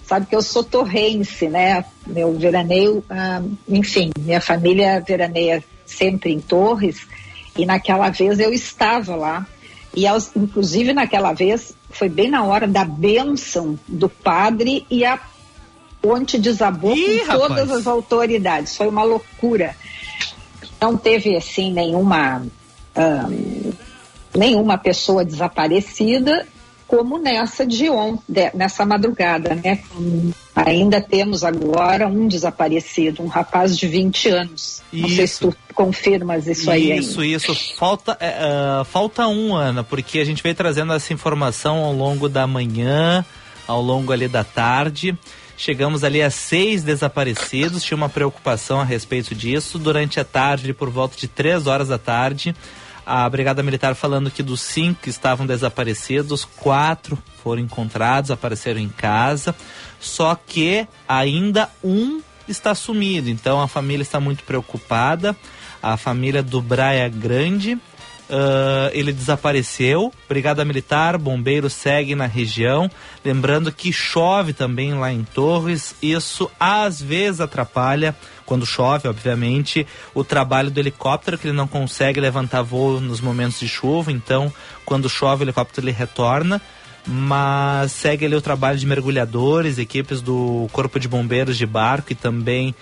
Sabe 0.06 0.26
que 0.26 0.36
eu 0.36 0.42
sou 0.42 0.62
torrense, 0.62 1.48
né? 1.48 1.84
Meu 2.06 2.32
veraneio, 2.34 3.02
ah, 3.08 3.42
enfim, 3.66 4.10
minha 4.18 4.40
família 4.40 5.00
veraneia 5.00 5.64
sempre 5.86 6.32
em 6.32 6.40
Torres. 6.40 7.06
E 7.56 7.64
naquela 7.64 8.10
vez 8.10 8.38
eu 8.38 8.52
estava 8.52 9.16
lá. 9.16 9.46
E 9.94 10.06
aos, 10.06 10.30
inclusive 10.36 10.92
naquela 10.92 11.32
vez 11.32 11.74
foi 11.90 12.08
bem 12.08 12.28
na 12.28 12.44
hora 12.44 12.66
da 12.66 12.84
bênção 12.84 13.78
do 13.86 14.08
padre 14.08 14.84
e 14.90 15.04
a 15.04 15.18
ponte 16.02 16.38
desabou 16.38 16.94
Ih, 16.94 17.20
com 17.20 17.26
rapaz. 17.26 17.48
todas 17.48 17.70
as 17.70 17.86
autoridades. 17.86 18.76
Foi 18.76 18.88
uma 18.88 19.04
loucura. 19.04 19.74
Não 20.80 20.96
teve 20.98 21.34
assim 21.36 21.72
nenhuma 21.72 22.44
hum, 22.94 23.72
nenhuma 24.34 24.76
pessoa 24.76 25.24
desaparecida 25.24 26.46
como 26.86 27.18
nessa 27.18 27.66
de 27.66 27.88
ontem, 27.88 28.50
nessa 28.54 28.84
madrugada, 28.84 29.54
né? 29.54 29.80
Ainda 30.54 31.00
temos 31.00 31.42
agora 31.42 32.06
um 32.06 32.28
desaparecido, 32.28 33.22
um 33.22 33.26
rapaz 33.26 33.76
de 33.76 33.88
20 33.88 34.28
anos. 34.28 34.82
Isso. 34.92 35.02
Não 35.02 35.08
sei 35.08 35.26
se 35.26 35.40
tu 35.40 35.56
confirmas 35.74 36.46
isso, 36.46 36.60
isso 36.62 36.70
aí. 36.70 36.96
Isso, 36.96 37.24
isso. 37.24 37.76
Falta, 37.76 38.12
uh, 38.12 38.84
falta 38.84 39.26
um, 39.26 39.54
Ana, 39.54 39.82
porque 39.82 40.18
a 40.20 40.24
gente 40.24 40.42
veio 40.42 40.54
trazendo 40.54 40.92
essa 40.92 41.12
informação 41.12 41.78
ao 41.78 41.92
longo 41.92 42.28
da 42.28 42.46
manhã, 42.46 43.24
ao 43.66 43.82
longo 43.82 44.12
ali 44.12 44.28
da 44.28 44.44
tarde. 44.44 45.18
Chegamos 45.56 46.02
ali 46.02 46.20
a 46.20 46.30
seis 46.30 46.82
desaparecidos, 46.82 47.82
tinha 47.82 47.96
uma 47.96 48.08
preocupação 48.08 48.80
a 48.80 48.84
respeito 48.84 49.34
disso. 49.34 49.78
Durante 49.78 50.18
a 50.18 50.24
tarde, 50.24 50.72
por 50.72 50.90
volta 50.90 51.16
de 51.16 51.28
três 51.28 51.66
horas 51.66 51.88
da 51.88 51.98
tarde, 51.98 52.54
a 53.06 53.28
Brigada 53.28 53.62
Militar 53.62 53.94
falando 53.94 54.30
que 54.30 54.42
dos 54.42 54.60
cinco 54.60 55.00
que 55.02 55.10
estavam 55.10 55.46
desaparecidos, 55.46 56.44
quatro 56.44 57.18
foram 57.42 57.62
encontrados, 57.62 58.30
apareceram 58.30 58.80
em 58.80 58.88
casa, 58.88 59.54
só 60.00 60.34
que 60.34 60.86
ainda 61.08 61.70
um 61.82 62.20
está 62.48 62.74
sumido. 62.74 63.28
Então 63.30 63.60
a 63.60 63.68
família 63.68 64.02
está 64.02 64.20
muito 64.20 64.44
preocupada. 64.44 65.36
A 65.82 65.98
família 65.98 66.42
do 66.42 66.62
Braia 66.62 67.08
Grande 67.10 67.78
Uh, 68.28 68.88
ele 68.92 69.12
desapareceu. 69.12 70.12
Brigada 70.26 70.64
Militar, 70.64 71.18
bombeiros 71.18 71.74
seguem 71.74 72.14
na 72.14 72.26
região. 72.26 72.90
Lembrando 73.22 73.70
que 73.70 73.92
chove 73.92 74.54
também 74.54 74.94
lá 74.94 75.12
em 75.12 75.24
Torres. 75.24 75.94
Isso 76.00 76.50
às 76.58 77.02
vezes 77.02 77.40
atrapalha, 77.40 78.16
quando 78.46 78.64
chove, 78.64 79.08
obviamente, 79.08 79.86
o 80.14 80.24
trabalho 80.24 80.70
do 80.70 80.80
helicóptero, 80.80 81.36
que 81.36 81.48
ele 81.48 81.56
não 81.56 81.68
consegue 81.68 82.18
levantar 82.18 82.62
voo 82.62 82.98
nos 82.98 83.20
momentos 83.20 83.60
de 83.60 83.68
chuva. 83.68 84.10
Então, 84.10 84.52
quando 84.86 85.08
chove, 85.08 85.42
o 85.42 85.46
helicóptero 85.46 85.86
ele 85.86 85.92
retorna. 85.92 86.60
Mas 87.06 87.92
segue 87.92 88.24
ali 88.24 88.34
o 88.34 88.40
trabalho 88.40 88.78
de 88.78 88.86
mergulhadores, 88.86 89.76
equipes 89.76 90.22
do 90.22 90.66
Corpo 90.72 90.98
de 90.98 91.06
Bombeiros 91.06 91.58
de 91.58 91.66
Barco 91.66 92.12
e 92.12 92.14
também 92.14 92.74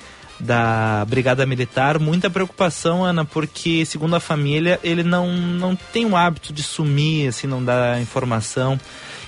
da 0.42 1.04
Brigada 1.04 1.46
Militar, 1.46 2.00
muita 2.00 2.28
preocupação, 2.28 3.04
Ana, 3.04 3.25
porque, 3.25 3.87
segundo 3.87 4.16
a 4.16 4.20
família, 4.20 4.80
ele 4.82 5.04
não, 5.04 5.32
não 5.32 5.76
tem 5.76 6.04
o 6.04 6.16
hábito 6.16 6.52
de 6.52 6.64
sumir, 6.64 7.28
assim, 7.28 7.46
não 7.46 7.64
dá 7.64 8.00
informação. 8.00 8.78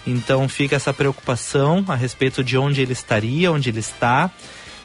Então 0.05 0.49
fica 0.49 0.75
essa 0.75 0.93
preocupação 0.93 1.85
a 1.87 1.95
respeito 1.95 2.43
de 2.43 2.59
onde 2.59 2.83
ele 2.83 2.93
estaria, 2.93 3.53
onde 3.53 3.69
ele 3.69 3.79
está. 3.79 4.29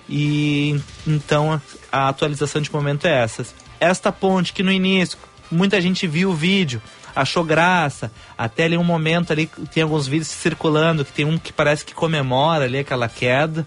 E 0.07 0.79
então 1.05 1.59
a 1.91 2.09
atualização 2.09 2.61
de 2.61 2.71
momento 2.71 3.07
é 3.07 3.23
essa. 3.23 3.43
Esta 3.79 4.11
ponte 4.11 4.53
que 4.53 4.61
no 4.61 4.71
início 4.71 5.17
muita 5.51 5.81
gente 5.81 6.05
viu 6.05 6.29
o 6.29 6.35
vídeo, 6.35 6.79
achou 7.15 7.43
graça, 7.43 8.11
até 8.37 8.65
ali 8.65 8.77
um 8.77 8.83
momento 8.83 9.33
ali 9.33 9.49
tem 9.73 9.81
alguns 9.81 10.07
vídeos 10.07 10.27
circulando, 10.27 11.03
que 11.03 11.11
tem 11.11 11.25
um 11.25 11.39
que 11.39 11.51
parece 11.51 11.83
que 11.83 11.93
comemora 11.93 12.65
ali 12.65 12.77
aquela 12.77 13.09
queda 13.09 13.65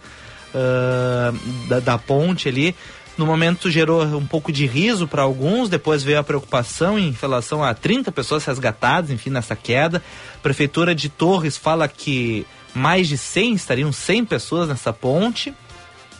uh, 0.54 1.68
da, 1.68 1.80
da 1.80 1.98
ponte 1.98 2.48
ali. 2.48 2.74
No 3.16 3.26
momento 3.26 3.70
gerou 3.70 4.02
um 4.04 4.26
pouco 4.26 4.50
de 4.50 4.66
riso 4.66 5.06
para 5.06 5.22
alguns, 5.22 5.68
depois 5.68 6.02
veio 6.02 6.18
a 6.18 6.24
preocupação 6.24 6.98
em 6.98 7.10
relação 7.10 7.62
a 7.62 7.74
30 7.74 8.10
pessoas 8.10 8.44
resgatadas, 8.44 9.10
enfim, 9.10 9.30
nessa 9.30 9.54
queda. 9.54 10.02
A 10.34 10.38
Prefeitura 10.38 10.94
de 10.94 11.10
Torres 11.10 11.56
fala 11.56 11.86
que 11.86 12.46
mais 12.74 13.08
de 13.08 13.18
100, 13.18 13.54
estariam 13.54 13.92
100 13.92 14.24
pessoas 14.24 14.68
nessa 14.68 14.92
ponte. 14.92 15.54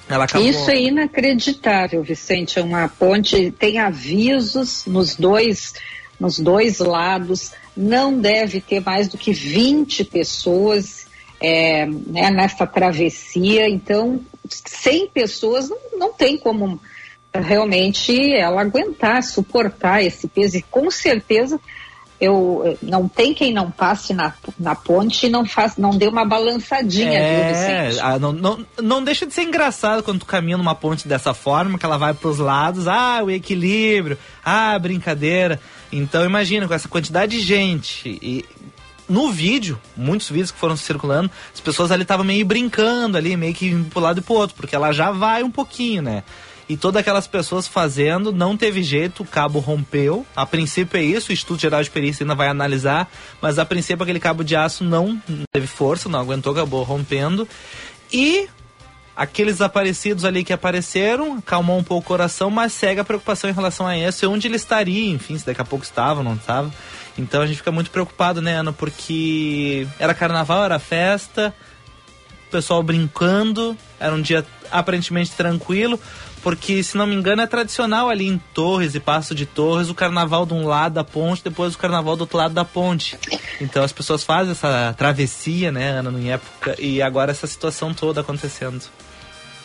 Acabou... 0.09 0.47
Isso 0.47 0.71
é 0.71 0.83
inacreditável, 0.83 2.03
Vicente. 2.03 2.59
É 2.59 2.63
uma 2.63 2.89
ponte, 2.89 3.51
tem 3.53 3.79
avisos 3.79 4.85
nos 4.87 5.17
dois, 5.17 5.73
nos 6.21 6.39
dois 6.39 6.79
lados, 6.79 7.53
não 7.75 8.19
deve 8.19 8.61
ter 8.61 8.81
mais 8.81 9.09
do 9.09 9.17
que 9.17 9.33
20 9.33 10.05
pessoas 10.05 11.07
é, 11.43 11.87
né, 11.87 12.31
nessa 12.31 12.67
travessia. 12.67 13.69
Então, 13.69 14.21
100 14.49 15.09
pessoas 15.09 15.69
não, 15.69 15.79
não 15.97 16.13
tem 16.13 16.39
como 16.39 16.81
realmente 17.35 18.15
ela 18.35 18.61
aguentar, 18.61 19.23
suportar 19.23 20.03
esse 20.03 20.29
peso. 20.29 20.59
E 20.59 20.63
com 20.63 20.91
certeza 20.91 21.59
eu 22.21 22.79
não 22.81 23.09
tem 23.09 23.35
quem 23.35 23.53
não 23.53 23.69
passe 23.69 24.15
na, 24.15 24.33
na 24.57 24.77
ponte 24.77 25.27
e 25.27 25.29
não 25.29 25.45
faz, 25.45 25.77
não 25.77 25.91
dê 25.91 26.07
uma 26.07 26.25
balançadinha, 26.25 27.19
é, 27.19 27.91
viu, 27.91 28.01
ah, 28.01 28.17
não, 28.17 28.33
não, 28.33 28.67
não 28.81 29.03
deixa 29.03 29.27
de 29.27 29.35
ser 29.35 29.43
engraçado 29.43 30.05
quando 30.05 30.21
tu 30.21 30.27
caminha 30.27 30.57
numa 30.57 30.73
ponte 30.73 31.09
dessa 31.09 31.35
forma, 31.35 31.77
que 31.77 31.85
ela 31.85 31.99
vai 31.99 32.15
para 32.15 32.29
os 32.29 32.39
lados, 32.39 32.87
ah, 32.87 33.21
o 33.25 33.31
equilíbrio, 33.31 34.17
ah, 34.45 34.79
brincadeira. 34.79 35.61
Então 35.91 36.25
imagina, 36.25 36.69
com 36.69 36.75
essa 36.75 36.87
quantidade 36.87 37.39
de 37.39 37.41
gente 37.41 38.09
e 38.23 38.45
no 39.13 39.31
vídeo, 39.31 39.79
muitos 39.95 40.31
vídeos 40.31 40.51
que 40.51 40.59
foram 40.59 40.77
circulando, 40.77 41.31
as 41.53 41.61
pessoas 41.61 41.93
ali 41.93 42.03
estavam 42.03 42.25
meio 42.25 42.47
brincando 42.47 43.19
ali, 43.19 43.37
meio 43.37 43.53
que 43.53 43.75
pro 43.85 44.01
lado 44.01 44.21
e 44.21 44.23
pro 44.23 44.35
outro, 44.35 44.57
porque 44.57 44.75
ela 44.75 44.91
já 44.91 45.11
vai 45.11 45.43
um 45.43 45.51
pouquinho, 45.51 46.01
né? 46.01 46.25
E 46.67 46.77
todas 46.77 47.01
aquelas 47.01 47.27
pessoas 47.27 47.67
fazendo, 47.67 48.33
não 48.33 48.57
teve 48.57 48.83
jeito, 48.83 49.23
o 49.23 49.27
cabo 49.27 49.59
rompeu. 49.59 50.25
A 50.35 50.47
princípio 50.47 50.99
é 50.99 51.03
isso, 51.03 51.29
o 51.29 51.33
Instituto 51.33 51.61
Geral 51.61 51.83
de 51.83 51.91
Perícia 51.91 52.25
ainda 52.25 52.35
vai 52.35 52.49
analisar, 52.49 53.11
mas 53.43 53.59
a 53.59 53.65
princípio 53.67 54.03
aquele 54.03 54.21
cabo 54.21 54.43
de 54.43 54.57
aço 54.57 54.83
não 54.83 55.21
teve 55.53 55.67
força, 55.67 56.09
não 56.09 56.21
aguentou, 56.21 56.53
acabou 56.53 56.83
rompendo. 56.83 57.47
E 58.11 58.49
aqueles 59.15 59.57
desaparecidos 59.57 60.25
ali 60.25 60.43
que 60.43 60.53
apareceram, 60.53 61.37
acalmou 61.37 61.79
um 61.79 61.85
pouco 61.85 62.05
o 62.05 62.09
coração, 62.09 62.49
mas 62.49 62.73
segue 62.73 63.01
a 63.01 63.05
preocupação 63.05 63.51
em 63.51 63.53
relação 63.53 63.87
a 63.87 63.99
isso, 63.99 64.31
onde 64.31 64.49
ele 64.49 64.57
estaria, 64.57 65.11
enfim, 65.11 65.37
se 65.37 65.45
daqui 65.45 65.61
a 65.61 65.67
pouco 65.67 65.85
estava, 65.85 66.23
não 66.23 66.35
estava. 66.35 66.73
Então 67.19 67.43
a 67.43 67.47
gente 67.47 67.57
fica 67.59 67.73
muito 67.73 67.91
preocupado, 67.91 68.41
né, 68.41 68.55
Ana? 68.55 68.73
Porque 68.73 69.87
era 69.99 70.15
carnaval, 70.15 70.65
era 70.65 70.79
festa, 70.79 71.55
o 72.49 72.51
pessoal 72.51 72.83
brincando, 72.83 73.77
era 73.99 74.15
um 74.15 74.21
dia 74.21 74.45
aparentemente 74.71 75.33
tranquilo, 75.33 76.01
porque 76.43 76.83
se 76.83 76.97
não 76.97 77.07
me 77.07 77.15
engano 77.15 77.43
é 77.43 77.47
tradicional 77.47 78.09
ali 78.09 78.27
em 78.27 78.39
Torres 78.55 78.95
e 78.95 79.01
Passo 79.01 79.35
de 79.35 79.45
Torres 79.47 79.91
o 79.91 79.95
carnaval 79.95 80.47
de 80.47 80.55
um 80.55 80.67
lado 80.67 80.95
da 80.95 81.05
ponte, 81.05 81.45
depois 81.45 81.75
o 81.75 81.79
carnaval 81.79 82.17
do 82.17 82.23
outro 82.23 82.39
lado 82.39 82.55
da 82.55 82.65
ponte. 82.65 83.19
Então 83.61 83.85
as 83.85 83.93
pessoas 83.93 84.25
fazem 84.25 84.53
essa 84.53 84.95
travessia, 84.97 85.71
né, 85.71 85.91
Ana, 85.91 86.19
em 86.19 86.33
época, 86.33 86.75
e 86.79 87.03
agora 87.03 87.31
essa 87.31 87.47
situação 87.47 87.93
toda 87.93 88.23
acontecendo. 88.23 88.83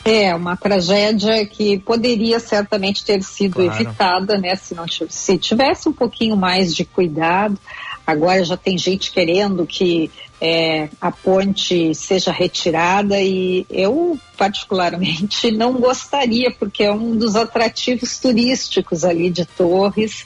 É, 0.09 0.33
uma 0.33 0.55
tragédia 0.55 1.45
que 1.45 1.79
poderia 1.79 2.39
certamente 2.39 3.03
ter 3.03 3.21
sido 3.21 3.55
claro. 3.55 3.73
evitada, 3.73 4.37
né? 4.37 4.55
Se, 4.55 4.73
não, 4.73 4.85
se 4.87 5.37
tivesse 5.37 5.89
um 5.89 5.91
pouquinho 5.91 6.37
mais 6.37 6.73
de 6.73 6.85
cuidado. 6.85 7.59
Agora 8.05 8.41
já 8.45 8.55
tem 8.55 8.77
gente 8.77 9.11
querendo 9.11 9.67
que 9.67 10.09
é, 10.39 10.87
a 11.01 11.11
ponte 11.11 11.93
seja 11.93 12.31
retirada 12.31 13.19
e 13.19 13.65
eu 13.69 14.17
particularmente 14.37 15.51
não 15.51 15.73
gostaria, 15.73 16.51
porque 16.51 16.83
é 16.83 16.91
um 16.91 17.17
dos 17.17 17.35
atrativos 17.35 18.17
turísticos 18.17 19.03
ali 19.03 19.29
de 19.29 19.43
Torres. 19.43 20.25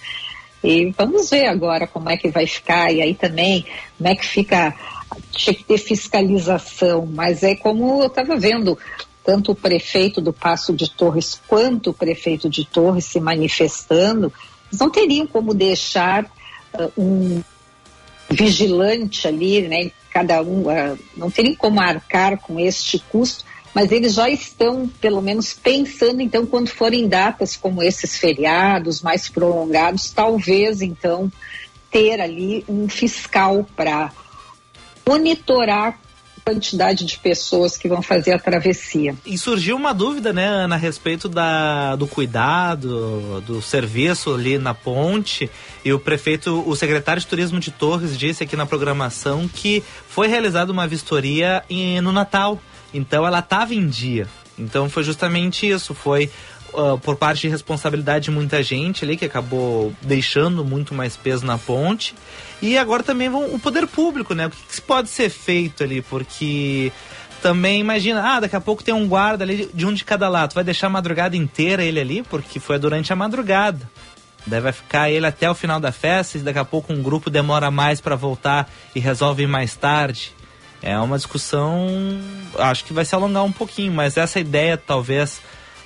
E 0.63 0.93
vamos 0.95 1.31
ver 1.31 1.47
agora 1.47 1.87
como 1.87 2.07
é 2.07 2.17
que 2.17 2.29
vai 2.29 2.45
ficar. 2.45 2.93
E 2.93 3.01
aí 3.01 3.15
também, 3.15 3.65
como 3.97 4.09
é 4.09 4.15
que 4.15 4.27
fica. 4.27 4.75
Tinha 5.31 5.53
que 5.53 5.63
ter 5.63 5.77
fiscalização, 5.77 7.05
mas 7.05 7.43
é 7.43 7.53
como 7.53 8.01
eu 8.01 8.07
estava 8.07 8.37
vendo, 8.37 8.77
tanto 9.23 9.51
o 9.51 9.55
prefeito 9.55 10.19
do 10.19 10.33
Passo 10.33 10.73
de 10.73 10.89
Torres 10.89 11.39
quanto 11.47 11.91
o 11.91 11.93
prefeito 11.93 12.49
de 12.49 12.65
Torres 12.65 13.05
se 13.05 13.19
manifestando, 13.19 14.33
eles 14.69 14.79
não 14.79 14.89
teriam 14.89 15.27
como 15.27 15.53
deixar 15.53 16.25
uh, 16.73 16.91
um 16.97 17.43
vigilante 18.29 19.27
ali, 19.27 19.61
né? 19.67 19.91
Cada 20.09 20.41
um 20.41 20.63
uh, 20.63 20.97
não 21.15 21.29
teriam 21.29 21.55
como 21.55 21.79
arcar 21.79 22.37
com 22.37 22.59
este 22.59 22.99
custo, 22.99 23.45
mas 23.73 23.91
eles 23.91 24.15
já 24.15 24.29
estão, 24.29 24.87
pelo 24.99 25.21
menos, 25.21 25.53
pensando, 25.53 26.21
então, 26.21 26.45
quando 26.45 26.69
forem 26.69 27.07
datas 27.07 27.55
como 27.55 27.81
esses 27.81 28.17
feriados 28.17 29.01
mais 29.01 29.29
prolongados, 29.29 30.11
talvez, 30.11 30.81
então, 30.81 31.31
ter 31.89 32.19
ali 32.19 32.65
um 32.67 32.89
fiscal 32.89 33.65
para 33.75 34.11
monitorar 35.07 35.99
quantidade 36.51 37.05
de 37.05 37.17
pessoas 37.17 37.77
que 37.77 37.87
vão 37.87 38.01
fazer 38.01 38.33
a 38.33 38.39
travessia. 38.39 39.15
E 39.25 39.37
surgiu 39.37 39.77
uma 39.77 39.93
dúvida, 39.93 40.33
né, 40.33 40.45
Ana, 40.45 40.75
a 40.75 40.77
respeito 40.77 41.29
da, 41.29 41.95
do 41.95 42.05
cuidado, 42.05 43.41
do 43.41 43.61
serviço 43.61 44.33
ali 44.33 44.57
na 44.57 44.73
ponte. 44.73 45.49
E 45.83 45.93
o 45.93 45.99
prefeito, 45.99 46.63
o 46.67 46.75
secretário 46.75 47.21
de 47.21 47.27
Turismo 47.27 47.59
de 47.59 47.71
Torres 47.71 48.17
disse 48.17 48.43
aqui 48.43 48.55
na 48.55 48.65
programação 48.65 49.47
que 49.47 49.81
foi 50.07 50.27
realizada 50.27 50.71
uma 50.71 50.87
vistoria 50.87 51.63
em, 51.69 52.01
no 52.01 52.11
Natal. 52.11 52.59
Então 52.93 53.25
ela 53.25 53.39
estava 53.39 53.73
em 53.73 53.87
dia. 53.87 54.27
Então 54.59 54.89
foi 54.89 55.03
justamente 55.03 55.67
isso, 55.67 55.93
foi 55.93 56.29
uh, 56.73 56.97
por 56.97 57.15
parte 57.15 57.41
de 57.41 57.49
responsabilidade 57.49 58.25
de 58.25 58.31
muita 58.31 58.61
gente 58.63 59.03
ali 59.05 59.17
que 59.17 59.25
acabou 59.25 59.93
deixando 60.01 60.63
muito 60.63 60.93
mais 60.93 61.15
peso 61.15 61.45
na 61.45 61.57
ponte. 61.57 62.15
E 62.61 62.77
agora 62.77 63.03
também 63.03 63.29
vão, 63.29 63.53
o 63.53 63.59
poder 63.59 63.87
público, 63.87 64.33
né? 64.33 64.47
O 64.47 64.49
que, 64.49 64.57
que 64.57 64.81
pode 64.81 65.09
ser 65.09 65.29
feito 65.29 65.83
ali? 65.83 66.01
Porque 66.01 66.91
também 67.41 67.79
imagina, 67.79 68.35
ah, 68.35 68.39
daqui 68.39 68.55
a 68.55 68.61
pouco 68.61 68.83
tem 68.83 68.93
um 68.93 69.07
guarda 69.07 69.43
ali 69.43 69.69
de 69.73 69.85
um 69.85 69.93
de 69.93 70.03
cada 70.03 70.29
lado. 70.29 70.53
Vai 70.53 70.63
deixar 70.63 70.87
a 70.87 70.91
madrugada 70.91 71.35
inteira 71.35 71.83
ele 71.83 71.99
ali, 71.99 72.23
porque 72.23 72.59
foi 72.59 72.77
durante 72.77 73.11
a 73.11 73.15
madrugada. 73.15 73.89
Daí 74.45 74.59
vai 74.59 74.71
ficar 74.71 75.09
ele 75.09 75.25
até 75.25 75.49
o 75.49 75.55
final 75.55 75.79
da 75.79 75.91
festa 75.91 76.37
e 76.37 76.41
daqui 76.41 76.59
a 76.59 76.65
pouco 76.65 76.93
um 76.93 77.01
grupo 77.01 77.29
demora 77.29 77.69
mais 77.69 78.01
para 78.01 78.15
voltar 78.15 78.69
e 78.95 78.99
resolve 78.99 79.45
mais 79.45 79.75
tarde. 79.75 80.33
É 80.81 80.97
uma 80.97 81.15
discussão, 81.15 81.87
acho 82.57 82.83
que 82.83 82.93
vai 82.93 83.05
se 83.05 83.13
alongar 83.13 83.43
um 83.43 83.51
pouquinho, 83.51 83.93
mas 83.93 84.17
essa 84.17 84.39
ideia 84.39 84.75
talvez 84.77 85.39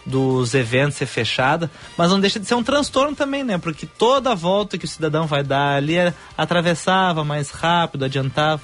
dos 0.06 0.54
eventos 0.54 0.98
ser 0.98 1.06
fechada, 1.06 1.70
mas 1.98 2.12
não 2.12 2.20
deixa 2.20 2.40
de 2.40 2.46
ser 2.46 2.56
um 2.56 2.64
transtorno 2.64 3.16
também, 3.16 3.44
né? 3.44 3.58
Porque 3.58 3.86
toda 3.86 4.32
a 4.32 4.36
volta 4.36 4.78
que 4.78 4.86
o 4.86 4.88
cidadão 4.88 5.26
vai 5.26 5.44
dar 5.44 5.76
ali 5.76 5.98
é, 5.98 6.14
atravessava 6.38 7.24
mais 7.24 7.50
rápido, 7.50 8.06
adiantava. 8.06 8.62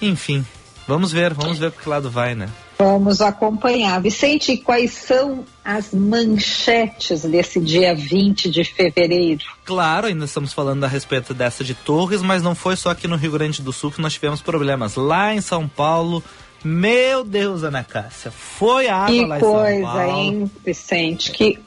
Enfim, 0.00 0.44
vamos 0.86 1.10
ver, 1.10 1.34
vamos 1.34 1.58
ver 1.58 1.72
para 1.72 1.82
que 1.82 1.88
lado 1.88 2.10
vai, 2.10 2.34
né? 2.34 2.48
Vamos 2.78 3.22
acompanhar. 3.22 4.02
Vicente, 4.02 4.58
quais 4.58 4.92
são 4.92 5.46
as 5.64 5.94
manchetes 5.94 7.22
desse 7.22 7.58
dia 7.58 7.94
20 7.94 8.50
de 8.50 8.64
fevereiro? 8.64 9.44
Claro, 9.64 10.06
ainda 10.06 10.26
estamos 10.26 10.52
falando 10.52 10.84
a 10.84 10.86
respeito 10.86 11.32
dessa 11.32 11.64
de 11.64 11.74
Torres, 11.74 12.20
mas 12.20 12.42
não 12.42 12.54
foi 12.54 12.76
só 12.76 12.90
aqui 12.90 13.08
no 13.08 13.16
Rio 13.16 13.32
Grande 13.32 13.62
do 13.62 13.72
Sul 13.72 13.90
que 13.90 14.00
nós 14.00 14.12
tivemos 14.12 14.42
problemas. 14.42 14.94
Lá 14.94 15.34
em 15.34 15.40
São 15.40 15.66
Paulo, 15.66 16.22
meu 16.66 17.24
Deus, 17.24 17.62
Ana 17.62 17.84
Cássia, 17.84 18.30
foi 18.30 18.88
água 18.88 19.06
que 19.06 19.24
lá 19.24 19.36
em 19.36 19.40
São 19.40 19.52
Paulo. 19.52 19.66
Que 19.66 19.82
coisa, 19.82 20.06
hein, 20.08 20.50
Vicente? 20.64 21.30
Que 21.30 21.58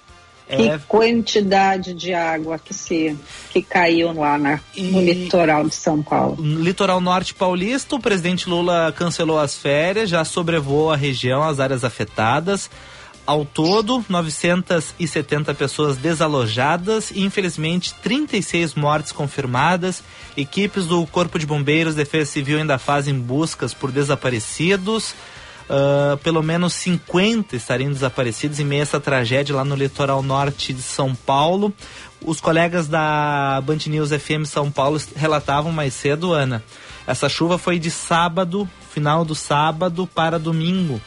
Que 0.50 0.70
é... 0.70 0.80
quantidade 0.88 1.94
de 1.94 2.12
água 2.12 2.58
que 2.58 2.74
se 2.74 3.16
que 3.52 3.62
caiu 3.62 4.12
lá 4.14 4.36
na, 4.36 4.60
e... 4.76 4.82
no 4.82 5.00
litoral 5.00 5.64
de 5.64 5.76
São 5.76 6.02
Paulo. 6.02 6.38
No 6.42 6.60
litoral 6.62 7.00
norte 7.00 7.36
paulista, 7.36 7.96
o 7.96 8.00
presidente 8.00 8.50
Lula 8.50 8.92
cancelou 8.98 9.40
as 9.40 9.56
férias, 9.56 10.10
já 10.10 10.26
sobrevoou 10.26 10.92
a 10.92 10.96
região, 10.96 11.44
as 11.44 11.60
áreas 11.60 11.84
afetadas. 11.84 12.70
Ao 13.30 13.46
todo, 13.46 14.04
970 14.10 15.54
pessoas 15.54 15.98
desalojadas 15.98 17.12
e, 17.12 17.22
infelizmente, 17.22 17.94
36 18.02 18.74
mortes 18.74 19.12
confirmadas. 19.12 20.04
Equipes 20.36 20.88
do 20.88 21.06
Corpo 21.06 21.38
de 21.38 21.46
Bombeiros, 21.46 21.94
Defesa 21.94 22.32
Civil 22.32 22.58
ainda 22.58 22.80
fazem 22.80 23.14
buscas 23.14 23.72
por 23.72 23.92
desaparecidos. 23.92 25.14
Uh, 25.70 26.18
pelo 26.24 26.42
menos 26.42 26.74
50 26.74 27.56
estariam 27.56 27.92
desaparecidos 27.92 28.60
em 28.60 28.66
meio 28.66 28.82
a 28.82 28.86
essa 28.86 29.00
tragédia 29.00 29.56
lá 29.56 29.64
no 29.64 29.76
litoral 29.76 30.24
norte 30.24 30.74
de 30.74 30.82
São 30.82 31.14
Paulo. 31.14 31.72
Os 32.26 32.42
colegas 32.42 32.88
da 32.88 33.62
Band 33.64 33.78
News 33.86 34.10
FM 34.10 34.46
São 34.46 34.72
Paulo 34.72 35.00
relatavam 35.16 35.72
mais 35.72 35.94
cedo, 35.94 36.34
Ana. 36.34 36.64
Essa 37.06 37.30
chuva 37.30 37.60
foi 37.60 37.78
de 37.78 37.92
sábado, 37.92 38.68
final 38.92 39.24
do 39.24 39.36
sábado 39.36 40.10
para 40.16 40.40
domingo. 40.40 41.00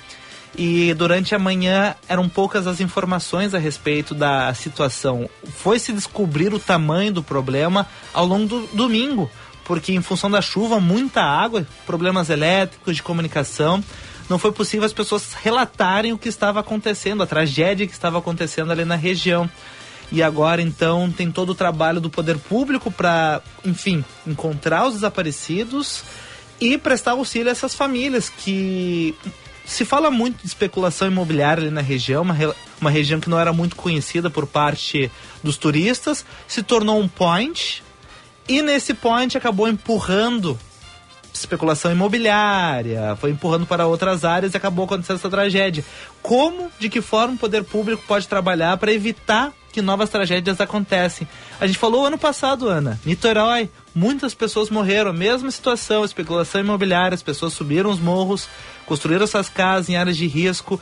E 0.56 0.92
durante 0.94 1.34
a 1.34 1.38
manhã 1.38 1.94
eram 2.06 2.28
poucas 2.28 2.66
as 2.66 2.80
informações 2.80 3.54
a 3.54 3.58
respeito 3.58 4.14
da 4.14 4.52
situação. 4.52 5.28
Foi 5.56 5.78
se 5.78 5.92
descobrir 5.92 6.52
o 6.52 6.58
tamanho 6.58 7.12
do 7.12 7.22
problema 7.22 7.86
ao 8.12 8.26
longo 8.26 8.46
do 8.46 8.66
domingo, 8.74 9.30
porque 9.64 9.92
em 9.92 10.02
função 10.02 10.30
da 10.30 10.42
chuva, 10.42 10.78
muita 10.78 11.22
água, 11.22 11.66
problemas 11.86 12.28
elétricos, 12.28 12.96
de 12.96 13.02
comunicação 13.02 13.82
não 14.28 14.38
foi 14.38 14.52
possível 14.52 14.86
as 14.86 14.92
pessoas 14.92 15.34
relatarem 15.34 16.12
o 16.12 16.18
que 16.18 16.28
estava 16.28 16.60
acontecendo, 16.60 17.22
a 17.22 17.26
tragédia 17.26 17.86
que 17.86 17.92
estava 17.92 18.18
acontecendo 18.18 18.70
ali 18.70 18.84
na 18.84 18.94
região. 18.94 19.50
E 20.10 20.22
agora, 20.22 20.60
então, 20.60 21.10
tem 21.10 21.30
todo 21.30 21.50
o 21.50 21.54
trabalho 21.54 22.00
do 22.00 22.10
poder 22.10 22.38
público 22.38 22.90
para, 22.90 23.40
enfim, 23.64 24.04
encontrar 24.26 24.86
os 24.86 24.94
desaparecidos 24.94 26.04
e 26.60 26.76
prestar 26.76 27.12
auxílio 27.12 27.48
a 27.48 27.52
essas 27.52 27.74
famílias 27.74 28.28
que 28.28 29.14
se 29.64 29.84
fala 29.84 30.10
muito 30.10 30.40
de 30.40 30.46
especulação 30.46 31.08
imobiliária 31.08 31.62
ali 31.62 31.70
na 31.70 31.80
região, 31.80 32.22
uma, 32.22 32.36
uma 32.80 32.90
região 32.90 33.20
que 33.20 33.30
não 33.30 33.38
era 33.38 33.52
muito 33.52 33.76
conhecida 33.76 34.28
por 34.28 34.46
parte 34.46 35.10
dos 35.42 35.56
turistas, 35.56 36.24
se 36.46 36.62
tornou 36.62 36.98
um 37.00 37.08
point 37.08 37.82
e 38.48 38.60
nesse 38.60 38.92
point 38.94 39.36
acabou 39.36 39.68
empurrando 39.68 40.58
especulação 41.32 41.90
imobiliária, 41.90 43.16
foi 43.16 43.30
empurrando 43.30 43.66
para 43.66 43.86
outras 43.86 44.24
áreas 44.24 44.52
e 44.52 44.56
acabou 44.56 44.84
acontecendo 44.84 45.16
essa 45.16 45.30
tragédia. 45.30 45.84
Como, 46.20 46.70
de 46.78 46.88
que 46.88 47.00
forma 47.00 47.34
o 47.34 47.38
poder 47.38 47.64
público 47.64 48.02
pode 48.06 48.28
trabalhar 48.28 48.76
para 48.76 48.92
evitar 48.92 49.52
que 49.72 49.82
novas 49.82 50.10
tragédias 50.10 50.60
acontecem? 50.60 51.26
A 51.60 51.66
gente 51.66 51.78
falou 51.78 52.06
ano 52.06 52.18
passado, 52.18 52.68
Ana, 52.68 53.00
Niterói, 53.04 53.70
muitas 53.94 54.34
pessoas 54.34 54.70
morreram, 54.70 55.12
mesma 55.12 55.50
situação, 55.50 56.04
especulação 56.04 56.60
imobiliária, 56.60 57.14
as 57.14 57.22
pessoas 57.22 57.54
subiram 57.54 57.90
os 57.90 57.98
morros, 57.98 58.48
construíram 58.86 59.26
suas 59.26 59.48
casas 59.48 59.88
em 59.88 59.96
áreas 59.96 60.16
de 60.16 60.26
risco, 60.26 60.80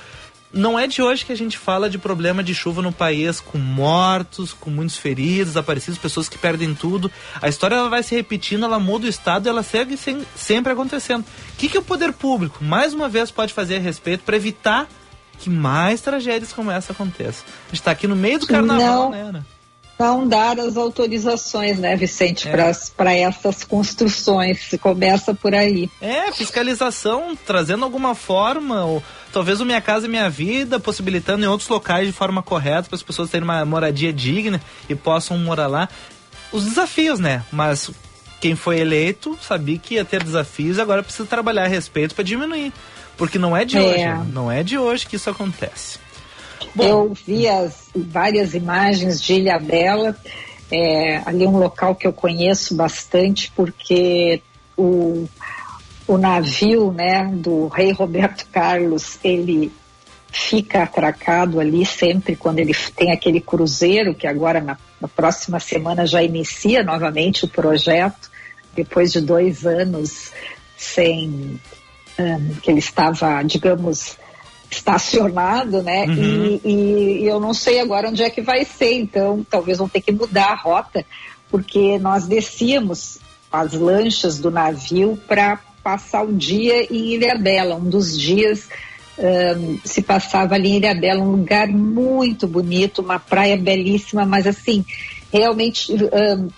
não 0.52 0.76
é 0.76 0.88
de 0.88 1.00
hoje 1.00 1.24
que 1.24 1.32
a 1.32 1.36
gente 1.36 1.56
fala 1.56 1.88
de 1.88 1.96
problema 1.96 2.42
de 2.42 2.52
chuva 2.54 2.82
no 2.82 2.90
país, 2.90 3.38
com 3.38 3.56
mortos, 3.56 4.52
com 4.52 4.68
muitos 4.68 4.96
feridos, 4.96 5.48
desaparecidos, 5.50 5.98
pessoas 5.98 6.28
que 6.28 6.36
perdem 6.36 6.74
tudo. 6.74 7.10
A 7.40 7.48
história 7.48 7.76
ela 7.76 7.88
vai 7.88 8.02
se 8.02 8.16
repetindo, 8.16 8.64
ela 8.64 8.80
muda 8.80 9.06
o 9.06 9.08
estado, 9.08 9.48
ela 9.48 9.62
segue 9.62 9.96
sem, 9.96 10.26
sempre 10.34 10.72
acontecendo. 10.72 11.22
O 11.22 11.56
que, 11.56 11.68
que 11.68 11.78
o 11.78 11.82
poder 11.82 12.12
público, 12.12 12.64
mais 12.64 12.92
uma 12.92 13.08
vez, 13.08 13.30
pode 13.30 13.54
fazer 13.54 13.76
a 13.76 13.80
respeito 13.80 14.24
para 14.24 14.36
evitar 14.36 14.88
que 15.40 15.50
mais 15.50 16.00
tragédias 16.00 16.52
como 16.52 16.70
essa 16.70 16.92
aconteçam? 16.92 17.44
A 17.46 17.66
gente 17.68 17.80
está 17.80 17.90
aqui 17.90 18.06
no 18.06 18.16
meio 18.16 18.38
do 18.38 18.46
carnaval, 18.46 19.04
não. 19.04 19.10
né, 19.10 19.22
Ana? 19.22 19.46
não 20.00 20.26
dar 20.26 20.58
as 20.58 20.78
autorizações, 20.78 21.78
né, 21.78 21.94
Vicente, 21.94 22.48
é. 22.48 22.72
para 22.96 23.14
essas 23.14 23.62
construções. 23.62 24.62
Se 24.62 24.78
começa 24.78 25.34
por 25.34 25.54
aí. 25.54 25.90
É, 26.00 26.32
fiscalização, 26.32 27.36
trazendo 27.46 27.84
alguma 27.84 28.14
forma, 28.14 28.82
ou 28.82 29.02
talvez 29.30 29.60
o 29.60 29.66
Minha 29.66 29.80
Casa 29.80 30.08
Minha 30.08 30.30
Vida, 30.30 30.80
possibilitando 30.80 31.44
em 31.44 31.48
outros 31.48 31.68
locais 31.68 32.06
de 32.06 32.14
forma 32.14 32.42
correta 32.42 32.88
para 32.88 32.96
as 32.96 33.02
pessoas 33.02 33.28
terem 33.28 33.44
uma 33.44 33.62
moradia 33.66 34.10
digna 34.10 34.60
e 34.88 34.94
possam 34.94 35.36
morar 35.36 35.66
lá. 35.66 35.86
Os 36.50 36.64
desafios, 36.64 37.20
né? 37.20 37.44
Mas 37.52 37.90
quem 38.40 38.56
foi 38.56 38.80
eleito 38.80 39.38
sabia 39.42 39.78
que 39.78 39.94
ia 39.94 40.04
ter 40.04 40.24
desafios 40.24 40.78
e 40.78 40.80
agora 40.80 41.02
precisa 41.02 41.28
trabalhar 41.28 41.64
a 41.64 41.68
respeito 41.68 42.14
para 42.14 42.24
diminuir. 42.24 42.72
Porque 43.20 43.38
não 43.38 43.54
é 43.54 43.66
de 43.66 43.76
é. 43.76 43.82
hoje, 43.82 44.32
não 44.32 44.50
é 44.50 44.62
de 44.62 44.78
hoje 44.78 45.06
que 45.06 45.16
isso 45.16 45.28
acontece. 45.28 45.98
Bom. 46.74 46.82
Eu 46.82 47.12
vi 47.12 47.46
as, 47.46 47.90
várias 47.94 48.54
imagens 48.54 49.20
de 49.20 49.34
Ilha 49.34 49.58
Bela, 49.58 50.16
é, 50.72 51.20
ali 51.26 51.44
é 51.44 51.46
um 51.46 51.58
local 51.58 51.94
que 51.94 52.06
eu 52.06 52.14
conheço 52.14 52.74
bastante, 52.74 53.52
porque 53.54 54.40
o, 54.74 55.28
o 56.08 56.16
navio 56.16 56.92
né, 56.92 57.30
do 57.30 57.66
rei 57.66 57.92
Roberto 57.92 58.46
Carlos, 58.50 59.18
ele 59.22 59.70
fica 60.32 60.84
atracado 60.84 61.60
ali 61.60 61.84
sempre 61.84 62.34
quando 62.34 62.58
ele 62.58 62.72
tem 62.96 63.12
aquele 63.12 63.42
cruzeiro, 63.42 64.14
que 64.14 64.26
agora 64.26 64.62
na, 64.62 64.78
na 64.98 65.08
próxima 65.08 65.60
semana 65.60 66.06
já 66.06 66.22
inicia 66.22 66.82
novamente 66.82 67.44
o 67.44 67.48
projeto, 67.48 68.30
depois 68.74 69.12
de 69.12 69.20
dois 69.20 69.66
anos 69.66 70.32
sem 70.74 71.60
que 72.62 72.70
ele 72.70 72.78
estava, 72.78 73.42
digamos, 73.42 74.16
estacionado, 74.70 75.82
né? 75.82 76.06
Uhum. 76.06 76.60
E, 76.64 77.22
e, 77.22 77.26
eu 77.26 77.40
não 77.40 77.52
sei 77.52 77.80
agora 77.80 78.08
onde 78.08 78.22
é 78.22 78.30
que 78.30 78.40
vai 78.40 78.64
ser, 78.64 78.94
então 78.94 79.44
talvez 79.48 79.78
vão 79.78 79.88
ter 79.88 80.00
que 80.00 80.12
mudar 80.12 80.52
a 80.52 80.54
rota, 80.54 81.04
porque 81.50 81.98
nós 81.98 82.26
descíamos 82.26 83.18
as 83.50 83.72
lanchas 83.72 84.38
do 84.38 84.50
navio 84.50 85.18
para 85.26 85.58
passar 85.82 86.22
o 86.22 86.32
dia 86.32 86.84
em 86.84 87.14
Ilhabela, 87.14 87.74
um 87.74 87.88
dos 87.88 88.18
dias 88.18 88.68
um, 89.18 89.78
se 89.84 90.02
passava 90.02 90.54
ali 90.54 90.70
em 90.70 90.76
Ilhabela, 90.76 91.20
um 91.20 91.32
lugar 91.32 91.68
muito 91.68 92.46
bonito, 92.46 93.02
uma 93.02 93.18
praia 93.18 93.56
belíssima, 93.56 94.24
mas 94.24 94.46
assim, 94.46 94.84
realmente 95.32 95.92
um, 95.92 96.48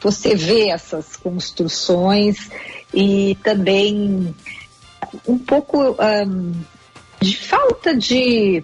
você 0.00 0.34
vê 0.34 0.70
essas 0.70 1.16
construções 1.16 2.50
e 2.92 3.36
também 3.42 4.34
um 5.26 5.38
pouco 5.38 5.96
um, 6.26 6.52
de 7.20 7.36
falta 7.36 7.96
de, 7.96 8.62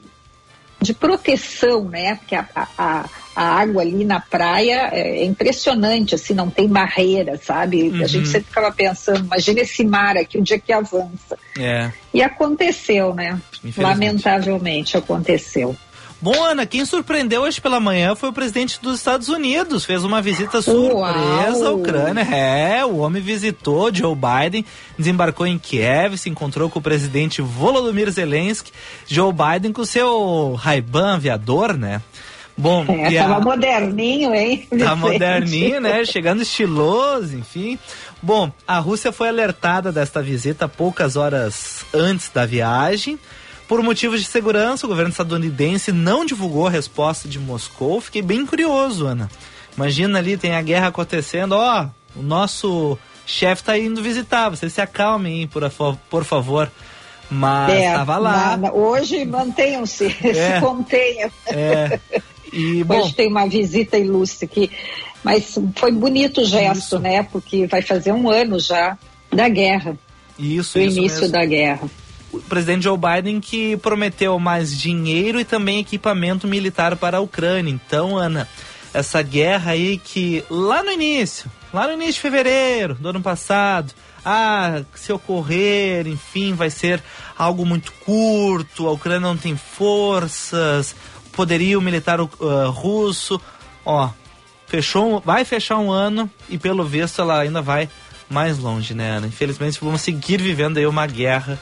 de 0.81 0.95
proteção, 0.95 1.85
né? 1.85 2.17
Porque 2.17 2.35
a, 2.35 2.47
a, 2.55 3.09
a 3.35 3.45
água 3.61 3.83
ali 3.83 4.05
na 4.05 4.21
praia 4.21 4.91
é 4.93 5.25
impressionante, 5.25 6.15
assim, 6.15 6.35
não 6.35 6.51
tem 6.51 6.69
barreira, 6.69 7.41
sabe? 7.43 7.89
Uhum. 7.89 8.03
A 8.03 8.07
gente 8.07 8.27
uhum. 8.27 8.33
sempre 8.33 8.49
ficava 8.49 8.73
pensando, 8.73 9.21
imagina 9.21 9.61
esse 9.61 9.85
mar 9.85 10.17
aqui, 10.17 10.39
o 10.39 10.43
dia 10.43 10.59
que 10.59 10.73
avança. 10.73 11.39
É. 11.59 11.91
E 12.13 12.23
aconteceu, 12.23 13.15
né? 13.15 13.41
Lamentavelmente 13.77 14.97
aconteceu. 14.97 15.77
Bom, 16.23 16.45
Ana, 16.45 16.67
quem 16.67 16.85
surpreendeu 16.85 17.43
hoje 17.43 17.59
pela 17.61 17.81
manhã 17.81 18.15
foi 18.15 18.29
o 18.29 18.33
presidente 18.33 18.79
dos 18.83 18.99
Estados 18.99 19.29
Unidos. 19.31 19.87
Fez 19.87 20.05
uma 20.05 20.21
visita 20.21 20.61
surpresa 20.61 21.69
à 21.69 21.73
Ucrânia. 21.73 22.21
É, 22.23 22.85
o 22.85 22.99
homem 22.99 23.23
visitou 23.23 23.95
Joe 23.95 24.15
Biden, 24.15 24.65
desembarcou 24.99 25.47
em 25.47 25.59
Kiev, 25.59 26.19
se 26.19 26.29
encontrou 26.29 26.69
com 26.69 26.79
o 26.79 26.83
presidente 26.83 27.41
Volodymyr 27.41 28.11
Zelensky. 28.11 28.71
Joe 29.07 29.33
Biden 29.33 29.73
com 29.73 29.83
seu 29.87 30.53
Ray-Ban 30.55 31.15
aviador, 31.15 31.75
né? 31.75 32.03
Bom, 32.55 32.85
é, 32.89 33.17
tava 33.17 33.37
a... 33.37 33.41
moderninho, 33.41 34.35
hein? 34.35 34.69
Tá 34.79 34.95
moderninho, 34.95 35.81
né? 35.81 36.05
Chegando 36.05 36.43
estiloso, 36.43 37.35
enfim. 37.35 37.79
Bom, 38.21 38.53
a 38.69 38.79
Rússia 38.79 39.11
foi 39.11 39.29
alertada 39.29 39.91
desta 39.91 40.21
visita 40.21 40.69
poucas 40.69 41.17
horas 41.17 41.87
antes 41.95 42.29
da 42.29 42.45
viagem. 42.45 43.19
Por 43.71 43.85
motivos 43.85 44.19
de 44.19 44.27
segurança, 44.27 44.85
o 44.85 44.89
governo 44.89 45.13
estadunidense 45.13 45.93
não 45.93 46.25
divulgou 46.25 46.67
a 46.67 46.71
resposta 46.71 47.29
de 47.29 47.39
Moscou. 47.39 48.01
Fiquei 48.01 48.21
bem 48.21 48.45
curioso, 48.45 49.07
Ana. 49.07 49.31
Imagina 49.77 50.19
ali, 50.19 50.37
tem 50.37 50.57
a 50.57 50.61
guerra 50.61 50.89
acontecendo, 50.89 51.53
ó, 51.53 51.87
o 52.17 52.21
nosso 52.21 52.99
chefe 53.25 53.63
tá 53.63 53.79
indo 53.79 54.03
visitar, 54.03 54.49
vocês 54.49 54.73
se 54.73 54.81
acalmem, 54.81 55.47
por, 55.47 55.63
por 56.11 56.25
favor. 56.25 56.69
Mas 57.31 57.75
é, 57.75 57.95
tava 57.95 58.19
lá. 58.19 58.57
Na, 58.57 58.73
hoje 58.73 59.25
mantenham-se, 59.25 60.07
é, 60.21 60.35
se 60.57 60.61
contenham. 60.61 61.31
É. 61.47 62.01
E, 62.53 62.83
bom, 62.83 63.03
hoje 63.03 63.15
tem 63.15 63.29
uma 63.29 63.47
visita 63.47 63.97
ilustre 63.97 64.47
aqui. 64.47 64.69
Mas 65.23 65.57
foi 65.77 65.93
bonito 65.93 66.41
o 66.41 66.45
gesto, 66.45 66.77
isso. 66.77 66.99
né? 66.99 67.23
Porque 67.23 67.69
vai 67.69 67.83
fazer 67.83 68.11
um 68.11 68.29
ano 68.29 68.59
já 68.59 68.99
da 69.33 69.49
guerra. 69.49 69.97
Isso, 70.37 70.77
do 70.77 70.85
isso 70.85 70.99
início 70.99 71.21
mesmo. 71.21 71.33
da 71.33 71.45
guerra 71.45 71.89
o 72.33 72.41
presidente 72.41 72.85
Joe 72.85 72.99
Biden 72.99 73.41
que 73.41 73.77
prometeu 73.77 74.39
mais 74.39 74.77
dinheiro 74.77 75.41
e 75.41 75.45
também 75.45 75.81
equipamento 75.81 76.47
militar 76.47 76.97
para 76.97 77.19
a 77.19 77.21
Ucrânia. 77.21 77.71
Então, 77.71 78.17
Ana, 78.17 78.49
essa 78.93 79.23
guerra 79.23 79.73
aí 79.73 79.99
que 79.99 80.45
lá 80.51 80.83
no 80.83 80.91
início, 80.91 81.51
lá 81.73 81.87
no 81.87 81.95
início 81.95 82.15
de 82.15 82.21
fevereiro 82.21 82.95
do 82.95 83.09
ano 83.09 83.21
passado, 83.21 83.93
ah, 84.25 84.83
se 84.95 85.13
ocorrer, 85.13 86.07
enfim, 86.07 86.55
vai 86.55 86.71
ser 86.71 87.03
algo 87.37 87.65
muito 87.65 87.93
curto, 88.05 88.87
a 88.87 88.93
Ucrânia 88.93 89.21
não 89.21 89.37
tem 89.37 89.57
forças, 89.57 90.95
poderio 91.33 91.81
militar 91.81 92.21
uh, 92.21 92.29
russo, 92.71 93.41
ó, 93.85 94.11
fechou, 94.67 95.21
vai 95.25 95.45
fechar 95.45 95.79
um 95.79 95.91
ano 95.91 96.31
e 96.49 96.59
pelo 96.59 96.85
visto 96.85 97.21
ela 97.21 97.41
ainda 97.41 97.63
vai 97.63 97.89
mais 98.29 98.59
longe, 98.59 98.95
né, 98.95 99.11
Ana? 99.11 99.27
Infelizmente 99.27 99.79
vamos 99.81 100.03
seguir 100.03 100.41
vivendo 100.41 100.77
aí 100.77 100.87
uma 100.87 101.07
guerra 101.07 101.59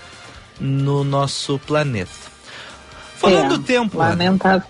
no 0.61 1.05
nosso 1.05 1.59
planeta. 1.61 2.11
Falando 3.17 3.47
é, 3.47 3.49
do 3.49 3.59
tempo, 3.59 3.99
lamentável. 3.99 4.69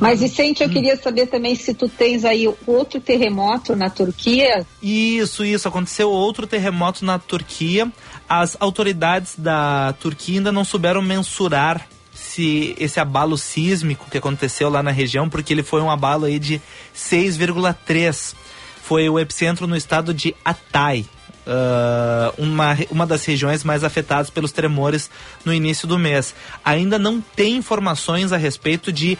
Mas 0.00 0.20
Vicente, 0.20 0.62
eu 0.62 0.68
hum. 0.68 0.72
queria 0.72 0.96
saber 0.96 1.26
também 1.26 1.54
se 1.54 1.74
tu 1.74 1.88
tens 1.88 2.24
aí 2.24 2.48
outro 2.66 3.00
terremoto 3.00 3.76
na 3.76 3.90
Turquia. 3.90 4.66
Isso, 4.82 5.44
isso. 5.44 5.68
Aconteceu 5.68 6.10
outro 6.10 6.46
terremoto 6.46 7.04
na 7.04 7.18
Turquia. 7.18 7.90
As 8.26 8.56
autoridades 8.58 9.34
da 9.36 9.94
Turquia 10.00 10.38
ainda 10.38 10.50
não 10.50 10.64
souberam 10.64 11.02
mensurar 11.02 11.86
se 12.14 12.74
esse 12.78 12.98
abalo 12.98 13.36
sísmico 13.36 14.10
que 14.10 14.16
aconteceu 14.16 14.70
lá 14.70 14.82
na 14.82 14.90
região, 14.90 15.28
porque 15.28 15.52
ele 15.52 15.62
foi 15.62 15.82
um 15.82 15.90
abalo 15.90 16.24
aí 16.24 16.38
de 16.38 16.60
6,3. 16.96 18.34
Foi 18.82 19.08
o 19.08 19.18
epicentro 19.18 19.66
no 19.66 19.76
estado 19.76 20.14
de 20.14 20.34
Atay. 20.44 21.04
Uh, 21.44 22.40
uma, 22.40 22.78
uma 22.88 23.06
das 23.06 23.24
regiões 23.24 23.64
mais 23.64 23.82
afetadas 23.82 24.30
pelos 24.30 24.52
tremores 24.52 25.10
no 25.44 25.52
início 25.52 25.88
do 25.88 25.98
mês. 25.98 26.34
Ainda 26.64 27.00
não 27.00 27.20
tem 27.20 27.56
informações 27.56 28.32
a 28.32 28.36
respeito 28.36 28.92
de 28.92 29.18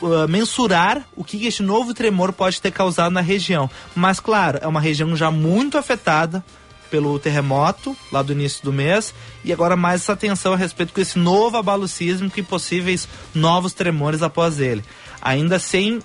uh, 0.00 0.28
mensurar 0.28 1.06
o 1.14 1.22
que 1.22 1.46
este 1.46 1.62
novo 1.62 1.92
tremor 1.92 2.32
pode 2.32 2.60
ter 2.60 2.70
causado 2.70 3.12
na 3.12 3.20
região. 3.20 3.68
Mas, 3.94 4.18
claro, 4.18 4.58
é 4.62 4.66
uma 4.66 4.80
região 4.80 5.14
já 5.14 5.30
muito 5.30 5.76
afetada 5.76 6.44
pelo 6.90 7.18
terremoto 7.18 7.96
lá 8.12 8.22
do 8.22 8.32
início 8.32 8.62
do 8.62 8.72
mês 8.72 9.12
e 9.44 9.52
agora 9.52 9.76
mais 9.76 10.02
essa 10.02 10.12
atenção 10.12 10.52
a 10.52 10.56
respeito 10.56 10.92
com 10.92 11.00
esse 11.00 11.18
novo 11.18 11.56
abalo 11.56 11.88
sísmico 11.88 12.38
e 12.38 12.42
possíveis 12.42 13.08
novos 13.34 13.72
tremores 13.72 14.22
após 14.22 14.60
ele. 14.60 14.84
Ainda 15.20 15.58
sem 15.58 16.00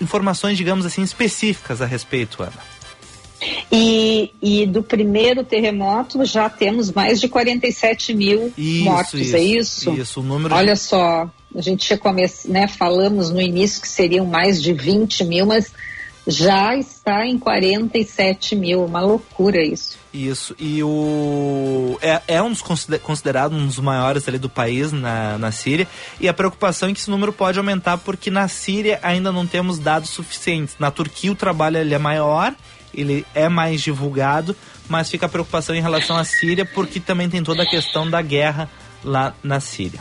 informações, 0.00 0.56
digamos 0.56 0.84
assim, 0.84 1.02
específicas 1.02 1.80
a 1.80 1.86
respeito, 1.86 2.42
Ana. 2.42 2.71
E, 3.74 4.30
e, 4.42 4.66
do 4.66 4.82
primeiro 4.82 5.42
terremoto 5.42 6.22
já 6.26 6.50
temos 6.50 6.92
mais 6.92 7.18
de 7.18 7.26
47 7.26 8.12
mil 8.12 8.52
isso, 8.56 8.84
mortos, 8.84 9.14
é 9.14 9.22
isso, 9.22 9.36
é 9.36 9.40
isso? 9.40 9.90
Isso, 9.94 10.20
o 10.20 10.22
número. 10.22 10.54
Olha 10.54 10.74
de... 10.74 10.80
só, 10.80 11.30
a 11.56 11.60
gente 11.62 11.88
já 11.88 11.96
come... 11.96 12.22
né, 12.48 12.68
falamos 12.68 13.30
no 13.30 13.40
início 13.40 13.80
que 13.80 13.88
seriam 13.88 14.26
mais 14.26 14.62
de 14.62 14.74
20 14.74 15.24
mil, 15.24 15.46
mas 15.46 15.72
já 16.26 16.76
está 16.76 17.26
em 17.26 17.38
47 17.38 18.54
mil, 18.54 18.84
uma 18.84 19.00
loucura 19.00 19.62
isso. 19.62 19.98
Isso, 20.12 20.54
e 20.58 20.82
o 20.82 21.98
é, 22.02 22.20
é 22.28 22.42
um 22.42 22.50
dos 22.50 22.62
considerado 23.02 23.54
um 23.54 23.66
dos 23.66 23.78
maiores 23.78 24.28
ali 24.28 24.38
do 24.38 24.48
país 24.48 24.92
na, 24.92 25.38
na 25.38 25.50
Síria, 25.50 25.88
e 26.20 26.28
a 26.28 26.34
preocupação 26.34 26.90
é 26.90 26.92
que 26.92 27.00
esse 27.00 27.10
número 27.10 27.32
pode 27.32 27.58
aumentar 27.58 27.96
porque 27.98 28.30
na 28.30 28.46
Síria 28.46 29.00
ainda 29.02 29.32
não 29.32 29.46
temos 29.46 29.78
dados 29.78 30.10
suficientes. 30.10 30.76
Na 30.78 30.90
Turquia 30.90 31.32
o 31.32 31.34
trabalho 31.34 31.78
ele 31.78 31.94
é 31.94 31.98
maior, 31.98 32.54
ele 32.94 33.26
é 33.34 33.48
mais 33.48 33.80
divulgado, 33.80 34.56
mas 34.88 35.10
fica 35.10 35.26
a 35.26 35.28
preocupação 35.28 35.74
em 35.74 35.80
relação 35.80 36.16
à 36.16 36.24
Síria 36.24 36.64
porque 36.64 37.00
também 37.00 37.28
tem 37.28 37.42
toda 37.42 37.62
a 37.62 37.66
questão 37.66 38.08
da 38.08 38.20
guerra 38.20 38.68
lá 39.04 39.34
na 39.42 39.60
Síria. 39.60 40.00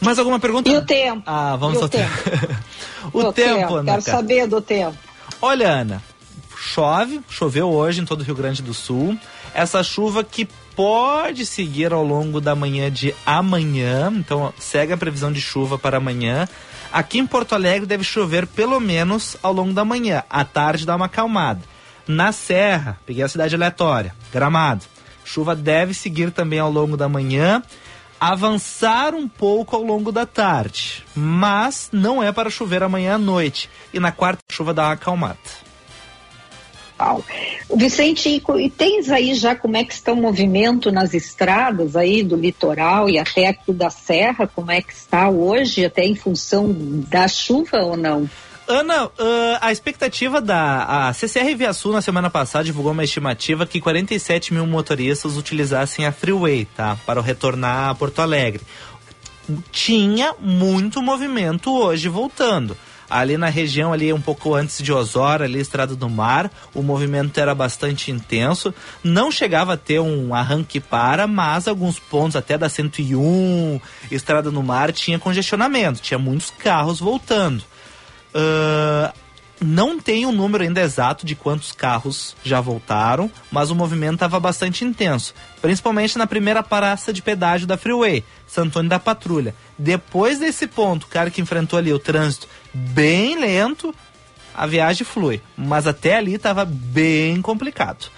Mais 0.00 0.18
alguma 0.18 0.40
pergunta? 0.40 0.70
E 0.70 0.76
o 0.76 0.82
tempo? 0.82 1.22
Ah, 1.26 1.56
vamos 1.56 1.82
ao 1.82 1.88
tempo. 1.88 2.10
o, 3.12 3.18
o 3.18 3.32
tempo, 3.32 3.58
tempo 3.58 3.74
Ana. 3.74 3.92
Quero 3.92 4.02
saber 4.02 4.46
do 4.46 4.60
tempo. 4.60 4.96
Olha, 5.42 5.68
Ana, 5.68 6.02
chove, 6.56 7.20
choveu 7.28 7.68
hoje 7.68 8.00
em 8.00 8.04
todo 8.04 8.20
o 8.20 8.24
Rio 8.24 8.34
Grande 8.34 8.62
do 8.62 8.72
Sul. 8.72 9.18
Essa 9.54 9.82
chuva 9.82 10.24
que 10.24 10.48
pode 10.74 11.44
seguir 11.44 11.92
ao 11.92 12.02
longo 12.02 12.40
da 12.40 12.54
manhã 12.54 12.90
de 12.90 13.14
amanhã, 13.26 14.12
então 14.14 14.52
segue 14.58 14.92
a 14.92 14.96
previsão 14.96 15.32
de 15.32 15.40
chuva 15.40 15.76
para 15.76 15.98
amanhã. 15.98 16.48
Aqui 16.92 17.18
em 17.18 17.26
Porto 17.26 17.54
Alegre 17.54 17.86
deve 17.86 18.02
chover 18.02 18.46
pelo 18.46 18.80
menos 18.80 19.36
ao 19.42 19.52
longo 19.52 19.72
da 19.72 19.84
manhã. 19.84 20.22
À 20.28 20.44
tarde 20.44 20.86
dá 20.86 20.96
uma 20.96 21.06
acalmada. 21.06 21.60
Na 22.10 22.32
Serra, 22.32 22.98
peguei 23.06 23.22
a 23.22 23.28
cidade 23.28 23.54
aleatória, 23.54 24.12
Gramado. 24.32 24.84
Chuva 25.24 25.54
deve 25.54 25.94
seguir 25.94 26.32
também 26.32 26.58
ao 26.58 26.68
longo 26.68 26.96
da 26.96 27.08
manhã 27.08 27.62
avançar 28.18 29.14
um 29.14 29.28
pouco 29.28 29.76
ao 29.76 29.82
longo 29.82 30.10
da 30.10 30.26
tarde, 30.26 31.04
mas 31.14 31.88
não 31.92 32.20
é 32.20 32.32
para 32.32 32.50
chover 32.50 32.82
amanhã 32.82 33.14
à 33.14 33.18
noite. 33.18 33.70
E 33.94 34.00
na 34.00 34.10
quarta 34.10 34.42
chuva 34.50 34.74
dá 34.74 34.86
uma 34.86 34.92
acalmada. 34.94 35.38
Vicente, 37.76 38.42
e 38.58 38.70
tens 38.70 39.08
aí 39.08 39.32
já 39.34 39.54
como 39.54 39.76
é 39.76 39.84
que 39.84 39.92
está 39.92 40.12
o 40.12 40.16
movimento 40.16 40.90
nas 40.90 41.14
estradas 41.14 41.94
aí 41.94 42.24
do 42.24 42.34
litoral 42.34 43.08
e 43.08 43.20
até 43.20 43.46
aqui 43.46 43.72
da 43.72 43.88
serra, 43.88 44.48
como 44.48 44.72
é 44.72 44.82
que 44.82 44.92
está 44.92 45.30
hoje, 45.30 45.84
até 45.84 46.04
em 46.04 46.16
função 46.16 46.74
da 47.08 47.28
chuva 47.28 47.78
ou 47.78 47.96
não? 47.96 48.28
Ana, 48.70 49.06
uh, 49.06 49.10
a 49.60 49.72
expectativa 49.72 50.40
da 50.40 51.08
a 51.08 51.12
CCR 51.12 51.56
Via 51.56 51.72
Sul 51.72 51.92
na 51.92 52.00
semana 52.00 52.30
passada 52.30 52.64
divulgou 52.64 52.92
uma 52.92 53.02
estimativa 53.02 53.66
que 53.66 53.80
47 53.80 54.54
mil 54.54 54.64
motoristas 54.64 55.36
utilizassem 55.36 56.06
a 56.06 56.12
Freeway, 56.12 56.68
tá? 56.76 56.96
Para 57.04 57.20
retornar 57.20 57.88
a 57.90 57.94
Porto 57.96 58.22
Alegre. 58.22 58.62
Tinha 59.72 60.36
muito 60.38 61.02
movimento 61.02 61.76
hoje 61.76 62.08
voltando. 62.08 62.76
Ali 63.10 63.36
na 63.36 63.48
região, 63.48 63.92
ali 63.92 64.12
um 64.12 64.20
pouco 64.20 64.54
antes 64.54 64.80
de 64.80 64.92
Osório, 64.92 65.44
ali 65.44 65.58
Estrada 65.58 65.96
do 65.96 66.08
Mar, 66.08 66.48
o 66.72 66.80
movimento 66.80 67.40
era 67.40 67.52
bastante 67.56 68.12
intenso. 68.12 68.72
Não 69.02 69.32
chegava 69.32 69.72
a 69.72 69.76
ter 69.76 69.98
um 69.98 70.32
arranque 70.32 70.78
para, 70.78 71.26
mas 71.26 71.66
alguns 71.66 71.98
pontos, 71.98 72.36
até 72.36 72.56
da 72.56 72.68
101, 72.68 73.80
Estrada 74.12 74.48
do 74.48 74.62
Mar, 74.62 74.92
tinha 74.92 75.18
congestionamento, 75.18 76.00
tinha 76.00 76.18
muitos 76.18 76.50
carros 76.50 77.00
voltando. 77.00 77.64
Uh, 78.34 79.12
não 79.62 80.00
tem 80.00 80.24
um 80.24 80.32
número 80.32 80.64
ainda 80.64 80.80
exato 80.80 81.26
de 81.26 81.34
quantos 81.34 81.70
carros 81.70 82.34
já 82.42 82.62
voltaram, 82.62 83.30
mas 83.52 83.70
o 83.70 83.74
movimento 83.74 84.14
estava 84.14 84.40
bastante 84.40 84.86
intenso, 84.86 85.34
principalmente 85.60 86.16
na 86.16 86.26
primeira 86.26 86.62
paraça 86.62 87.12
de 87.12 87.20
pedágio 87.20 87.66
da 87.66 87.76
Freeway, 87.76 88.24
Santo 88.46 88.68
Antônio 88.68 88.88
da 88.88 88.98
Patrulha. 88.98 89.54
Depois 89.78 90.38
desse 90.38 90.66
ponto, 90.66 91.04
o 91.04 91.08
cara 91.08 91.30
que 91.30 91.42
enfrentou 91.42 91.78
ali 91.78 91.92
o 91.92 91.98
trânsito 91.98 92.48
bem 92.72 93.38
lento, 93.38 93.94
a 94.54 94.66
viagem 94.66 95.04
flui, 95.04 95.42
mas 95.56 95.86
até 95.86 96.16
ali 96.16 96.34
estava 96.34 96.64
bem 96.64 97.42
complicado. 97.42 98.10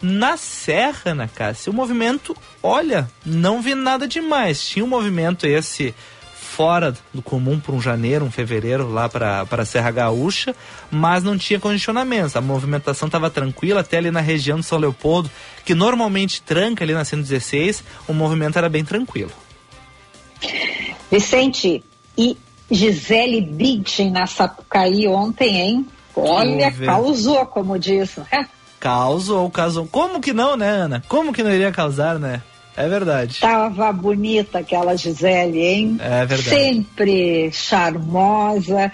Na 0.00 0.36
Serra, 0.36 1.14
na 1.14 1.28
Cássia, 1.28 1.70
o 1.70 1.74
movimento, 1.74 2.34
olha, 2.62 3.10
não 3.24 3.60
vi 3.60 3.74
nada 3.74 4.06
demais. 4.06 4.66
Tinha 4.66 4.84
um 4.84 4.88
movimento 4.88 5.46
esse 5.46 5.94
fora 6.56 6.94
do 7.12 7.20
comum 7.20 7.60
para 7.60 7.74
um 7.74 7.80
janeiro, 7.82 8.24
um 8.24 8.30
fevereiro 8.30 8.90
lá 8.90 9.10
para 9.10 9.46
a 9.50 9.64
Serra 9.66 9.90
Gaúcha, 9.90 10.56
mas 10.90 11.22
não 11.22 11.36
tinha 11.36 11.60
condicionamento. 11.60 12.38
A 12.38 12.40
movimentação 12.40 13.08
estava 13.08 13.28
tranquila, 13.28 13.82
até 13.82 13.98
ali 13.98 14.10
na 14.10 14.20
região 14.20 14.58
de 14.58 14.64
São 14.64 14.78
Leopoldo, 14.78 15.30
que 15.66 15.74
normalmente 15.74 16.40
tranca 16.40 16.82
ali 16.82 16.94
na 16.94 17.04
116, 17.04 17.84
o 18.08 18.14
movimento 18.14 18.56
era 18.56 18.70
bem 18.70 18.82
tranquilo. 18.82 19.32
Vicente, 21.12 21.84
e 22.16 22.38
Gisele 22.70 23.42
Bündchen 23.42 24.10
na 24.10 24.26
Sapucaí 24.26 25.06
ontem, 25.06 25.60
hein? 25.60 25.86
Olha, 26.16 26.72
causou, 26.72 27.44
como 27.44 27.78
diz, 27.78 28.16
né? 28.16 28.48
Causou, 28.80 29.50
causou. 29.50 29.86
Como 29.86 30.22
que 30.22 30.32
não, 30.32 30.56
né, 30.56 30.70
Ana? 30.70 31.04
Como 31.06 31.34
que 31.34 31.42
não 31.42 31.52
iria 31.52 31.70
causar, 31.70 32.18
né? 32.18 32.42
É 32.76 32.88
verdade. 32.88 33.40
Tava 33.40 33.90
bonita 33.90 34.58
aquela 34.58 34.94
Gisele, 34.94 35.60
hein? 35.60 35.96
É 35.98 36.26
verdade. 36.26 36.50
Sempre 36.50 37.50
charmosa. 37.50 38.92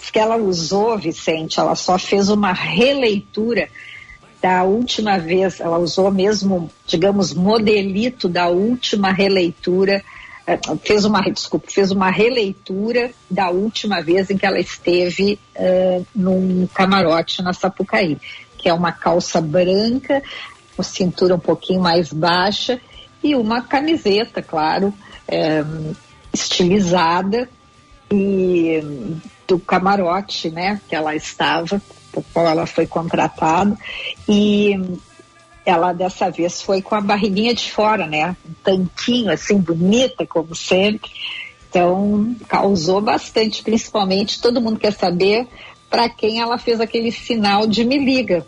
Diz 0.00 0.10
que 0.10 0.18
ela 0.18 0.36
usou, 0.36 0.98
Vicente, 0.98 1.60
ela 1.60 1.76
só 1.76 1.96
fez 1.96 2.28
uma 2.28 2.52
releitura 2.52 3.68
da 4.42 4.64
última 4.64 5.18
vez, 5.18 5.60
ela 5.60 5.78
usou 5.78 6.10
mesmo, 6.10 6.70
digamos, 6.86 7.34
modelito 7.34 8.26
da 8.26 8.48
última 8.48 9.12
releitura, 9.12 10.02
eh, 10.46 10.58
fez 10.82 11.04
uma, 11.04 11.20
desculpa, 11.20 11.66
fez 11.70 11.90
uma 11.90 12.10
releitura 12.10 13.10
da 13.30 13.50
última 13.50 14.00
vez 14.00 14.30
em 14.30 14.38
que 14.38 14.46
ela 14.46 14.58
esteve 14.58 15.38
uh, 15.54 16.06
num 16.14 16.66
camarote 16.72 17.42
na 17.42 17.52
Sapucaí, 17.52 18.18
que 18.56 18.66
é 18.66 18.72
uma 18.72 18.92
calça 18.92 19.42
branca, 19.42 20.22
com 20.74 20.82
cintura 20.82 21.34
um 21.34 21.38
pouquinho 21.38 21.82
mais 21.82 22.10
baixa 22.10 22.80
e 23.22 23.34
uma 23.34 23.62
camiseta, 23.62 24.42
claro, 24.42 24.92
é, 25.28 25.64
estilizada 26.32 27.48
e 28.10 28.82
do 29.46 29.58
camarote, 29.58 30.50
né, 30.50 30.80
que 30.88 30.94
ela 30.94 31.14
estava, 31.14 31.80
por 32.12 32.24
qual 32.32 32.46
ela 32.46 32.66
foi 32.66 32.86
contratada 32.86 33.76
e 34.28 34.74
ela 35.64 35.92
dessa 35.92 36.30
vez 36.30 36.62
foi 36.62 36.80
com 36.80 36.94
a 36.94 37.00
barriguinha 37.00 37.54
de 37.54 37.70
fora, 37.70 38.06
né, 38.06 38.36
um 38.48 38.52
tanquinho 38.64 39.30
assim 39.32 39.58
bonita 39.58 40.26
como 40.26 40.54
sempre. 40.54 41.10
Então 41.68 42.34
causou 42.48 43.00
bastante, 43.00 43.62
principalmente 43.62 44.40
todo 44.40 44.60
mundo 44.60 44.80
quer 44.80 44.92
saber 44.92 45.46
para 45.88 46.08
quem 46.08 46.40
ela 46.40 46.58
fez 46.58 46.80
aquele 46.80 47.12
sinal 47.12 47.66
de 47.66 47.84
me 47.84 47.98
liga. 47.98 48.46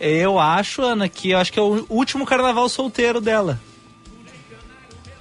Eu 0.00 0.38
acho, 0.38 0.82
Ana, 0.82 1.08
que 1.08 1.30
eu 1.30 1.38
acho 1.38 1.52
que 1.52 1.58
é 1.58 1.62
o 1.62 1.86
último 1.88 2.26
carnaval 2.26 2.68
solteiro 2.68 3.20
dela. 3.20 3.60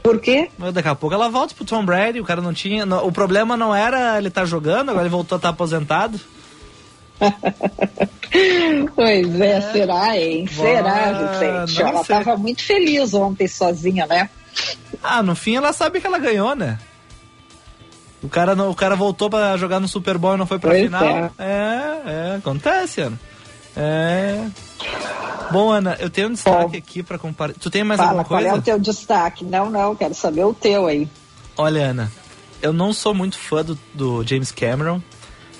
Por 0.03 0.19
quê? 0.19 0.49
Daqui 0.73 0.87
a 0.87 0.95
pouco 0.95 1.13
ela 1.13 1.29
volta 1.29 1.53
pro 1.53 1.65
Tom 1.65 1.85
Brady, 1.85 2.19
o 2.19 2.25
cara 2.25 2.41
não 2.41 2.53
tinha. 2.53 2.85
Não, 2.85 3.05
o 3.05 3.11
problema 3.11 3.55
não 3.55 3.73
era 3.73 4.17
ele 4.17 4.29
estar 4.29 4.41
tá 4.41 4.47
jogando, 4.47 4.89
agora 4.89 5.03
ele 5.03 5.09
voltou 5.09 5.35
a 5.35 5.37
estar 5.37 5.49
tá 5.49 5.53
aposentado. 5.53 6.19
pois 8.95 9.39
é, 9.39 9.57
é, 9.57 9.61
será, 9.61 10.17
hein? 10.17 10.47
Será, 10.47 11.11
Vicente? 11.11 11.81
Ela 11.81 12.01
estava 12.01 12.35
muito 12.35 12.63
feliz 12.63 13.13
ontem 13.13 13.47
sozinha, 13.47 14.07
né? 14.07 14.29
Ah, 15.03 15.21
no 15.21 15.35
fim 15.35 15.55
ela 15.55 15.71
sabe 15.71 16.01
que 16.01 16.07
ela 16.07 16.17
ganhou, 16.17 16.55
né? 16.55 16.79
O 18.23 18.29
cara, 18.29 18.55
não, 18.55 18.69
o 18.69 18.75
cara 18.75 18.95
voltou 18.95 19.29
para 19.29 19.57
jogar 19.57 19.79
no 19.79 19.87
Super 19.87 20.17
Bowl 20.17 20.35
e 20.35 20.37
não 20.37 20.45
foi 20.45 20.59
pra 20.59 20.71
pois 20.71 20.83
final. 20.83 21.03
É. 21.03 21.31
é, 21.39 22.01
é, 22.05 22.35
acontece, 22.37 23.01
Ana. 23.01 23.19
É. 23.75 24.45
Bom, 25.51 25.69
Ana, 25.69 25.97
eu 25.99 26.09
tenho 26.09 26.29
um 26.29 26.33
destaque 26.33 26.71
Bom, 26.71 26.77
aqui 26.77 27.03
para 27.03 27.17
compartilhar. 27.17 27.61
Tu 27.61 27.69
tem 27.69 27.83
mais 27.83 27.97
fala, 27.97 28.11
alguma 28.11 28.25
coisa? 28.25 28.43
Qual 28.43 28.55
é 28.55 28.59
o 28.59 28.61
teu 28.61 28.79
destaque? 28.79 29.43
Não, 29.43 29.69
não, 29.69 29.95
quero 29.95 30.13
saber 30.13 30.45
o 30.45 30.53
teu 30.53 30.87
aí. 30.87 31.09
Olha, 31.57 31.87
Ana, 31.87 32.11
eu 32.61 32.71
não 32.71 32.93
sou 32.93 33.13
muito 33.13 33.37
fã 33.37 33.63
do, 33.63 33.77
do 33.93 34.23
James 34.25 34.51
Cameron, 34.51 35.01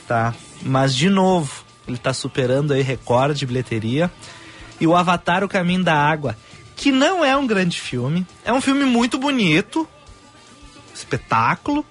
tá? 0.08 0.34
Mas, 0.62 0.96
de 0.96 1.10
novo, 1.10 1.66
ele 1.88 1.98
tá 1.98 2.14
superando 2.14 2.74
aí 2.74 2.82
recorde 2.82 3.40
de 3.40 3.46
bilheteria. 3.46 4.10
E 4.80 4.88
o 4.88 4.96
Avatar, 4.96 5.44
O 5.44 5.50
Caminho 5.50 5.84
da 5.84 5.94
Água, 5.94 6.38
que 6.76 6.92
não 6.92 7.24
é 7.24 7.36
um 7.36 7.46
grande 7.46 7.80
filme, 7.80 8.26
é 8.46 8.52
um 8.54 8.62
filme 8.62 8.86
muito 8.86 9.18
bonito, 9.20 9.88
espetáculo, 10.94 11.86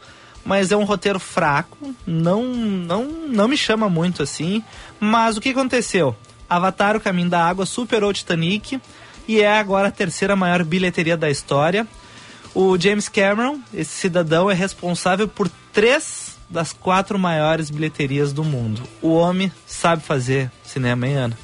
mas 0.45 0.73
é 0.73 0.77
um 0.77 0.85
roteiro 0.85 1.21
fraco, 1.21 1.95
não, 2.07 2.43
não, 2.45 3.05
não 3.05 3.47
me 3.47 3.57
chama 3.57 3.89
muito 3.89 4.23
assim. 4.23 4.65
Mas 4.99 5.37
o 5.37 5.41
que 5.41 5.51
aconteceu? 5.51 6.17
Avatar, 6.51 6.97
O 6.97 7.01
Caminho 7.01 7.31
da 7.31 7.43
Água 7.43 7.65
superou 7.65 8.11
o 8.11 8.13
Titanic 8.13 8.81
e 9.29 9.41
é 9.41 9.59
agora 9.59 9.89
a 9.89 9.93
terceira 9.93 10.35
maior 10.35 10.65
bilheteria 10.65 11.17
da 11.17 11.31
história. 11.31 11.87
O 12.53 12.77
James 12.77 13.09
Cameron, 13.09 13.61
esse 13.73 13.93
cidadão, 13.93 14.51
é 14.51 14.55
responsável 14.55 15.29
por 15.29 15.49
três 15.73 16.37
das 16.51 16.73
quatro 16.73 17.17
maiores 17.17 17.71
bilheterias 17.71 18.33
do 18.33 18.43
mundo. 18.43 18.83
O 19.01 19.15
homem 19.15 19.53
sabe 19.65 20.03
fazer 20.03 20.51
cinema, 20.65 21.07
hein, 21.07 21.15
Ana? 21.15 21.39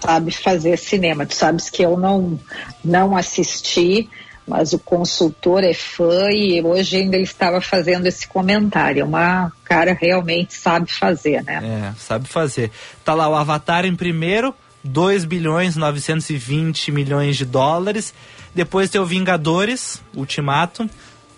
Sabe 0.00 0.30
fazer 0.30 0.78
cinema. 0.78 1.26
Tu 1.26 1.34
sabes 1.34 1.68
que 1.68 1.82
eu 1.82 1.98
não, 1.98 2.40
não 2.82 3.14
assisti, 3.14 4.08
mas 4.46 4.72
o 4.72 4.78
consultor 4.78 5.62
é 5.62 5.74
fã 5.74 6.30
e 6.30 6.60
hoje 6.62 6.96
ainda 6.96 7.16
ele 7.16 7.24
estava 7.24 7.60
fazendo 7.60 8.06
esse 8.06 8.26
comentário. 8.26 9.04
Uma 9.04 9.52
cara 9.64 9.96
realmente 9.98 10.54
sabe 10.54 10.90
fazer, 10.90 11.42
né? 11.44 11.60
É, 11.62 12.00
sabe 12.00 12.28
fazer. 12.28 12.70
Tá 13.04 13.14
lá 13.14 13.28
o 13.28 13.34
Avatar 13.34 13.84
em 13.84 13.94
primeiro, 13.94 14.54
2 14.82 15.24
bilhões 15.24 15.76
920 15.76 16.90
milhões 16.90 17.36
de 17.36 17.44
dólares. 17.44 18.12
Depois 18.54 18.90
tem 18.90 19.00
o 19.00 19.06
Vingadores, 19.06 20.02
Ultimato, 20.14 20.90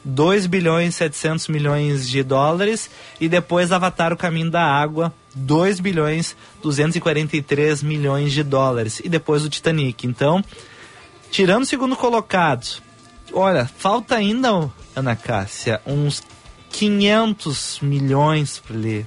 2 0.05 0.47
bilhões 0.47 0.95
700 0.95 1.49
milhões 1.49 2.09
de 2.09 2.23
dólares. 2.23 2.91
E 3.21 3.29
depois 3.29 3.71
Avatar 3.71 4.13
o 4.13 4.17
Caminho 4.17 4.51
da 4.51 4.63
Água, 4.63 5.13
2 5.35 5.79
bilhões 5.81 6.35
243 6.63 7.83
milhões 7.83 8.33
de 8.33 8.43
dólares. 8.43 9.01
E 9.05 9.09
depois 9.09 9.45
o 9.45 9.49
Titanic. 9.49 10.07
Então, 10.07 10.43
tirando 11.31 11.63
o 11.63 11.67
segundo 11.67 11.97
colocado, 11.97 12.83
olha, 13.35 13.67
falta 13.67 14.17
ainda, 14.17 14.71
Ana 14.95 15.17
Cássia, 15.17 15.81
uns 15.87 16.23
500 16.71 17.81
milhões 17.81 18.59
para 18.59 18.77
ele. 18.77 19.07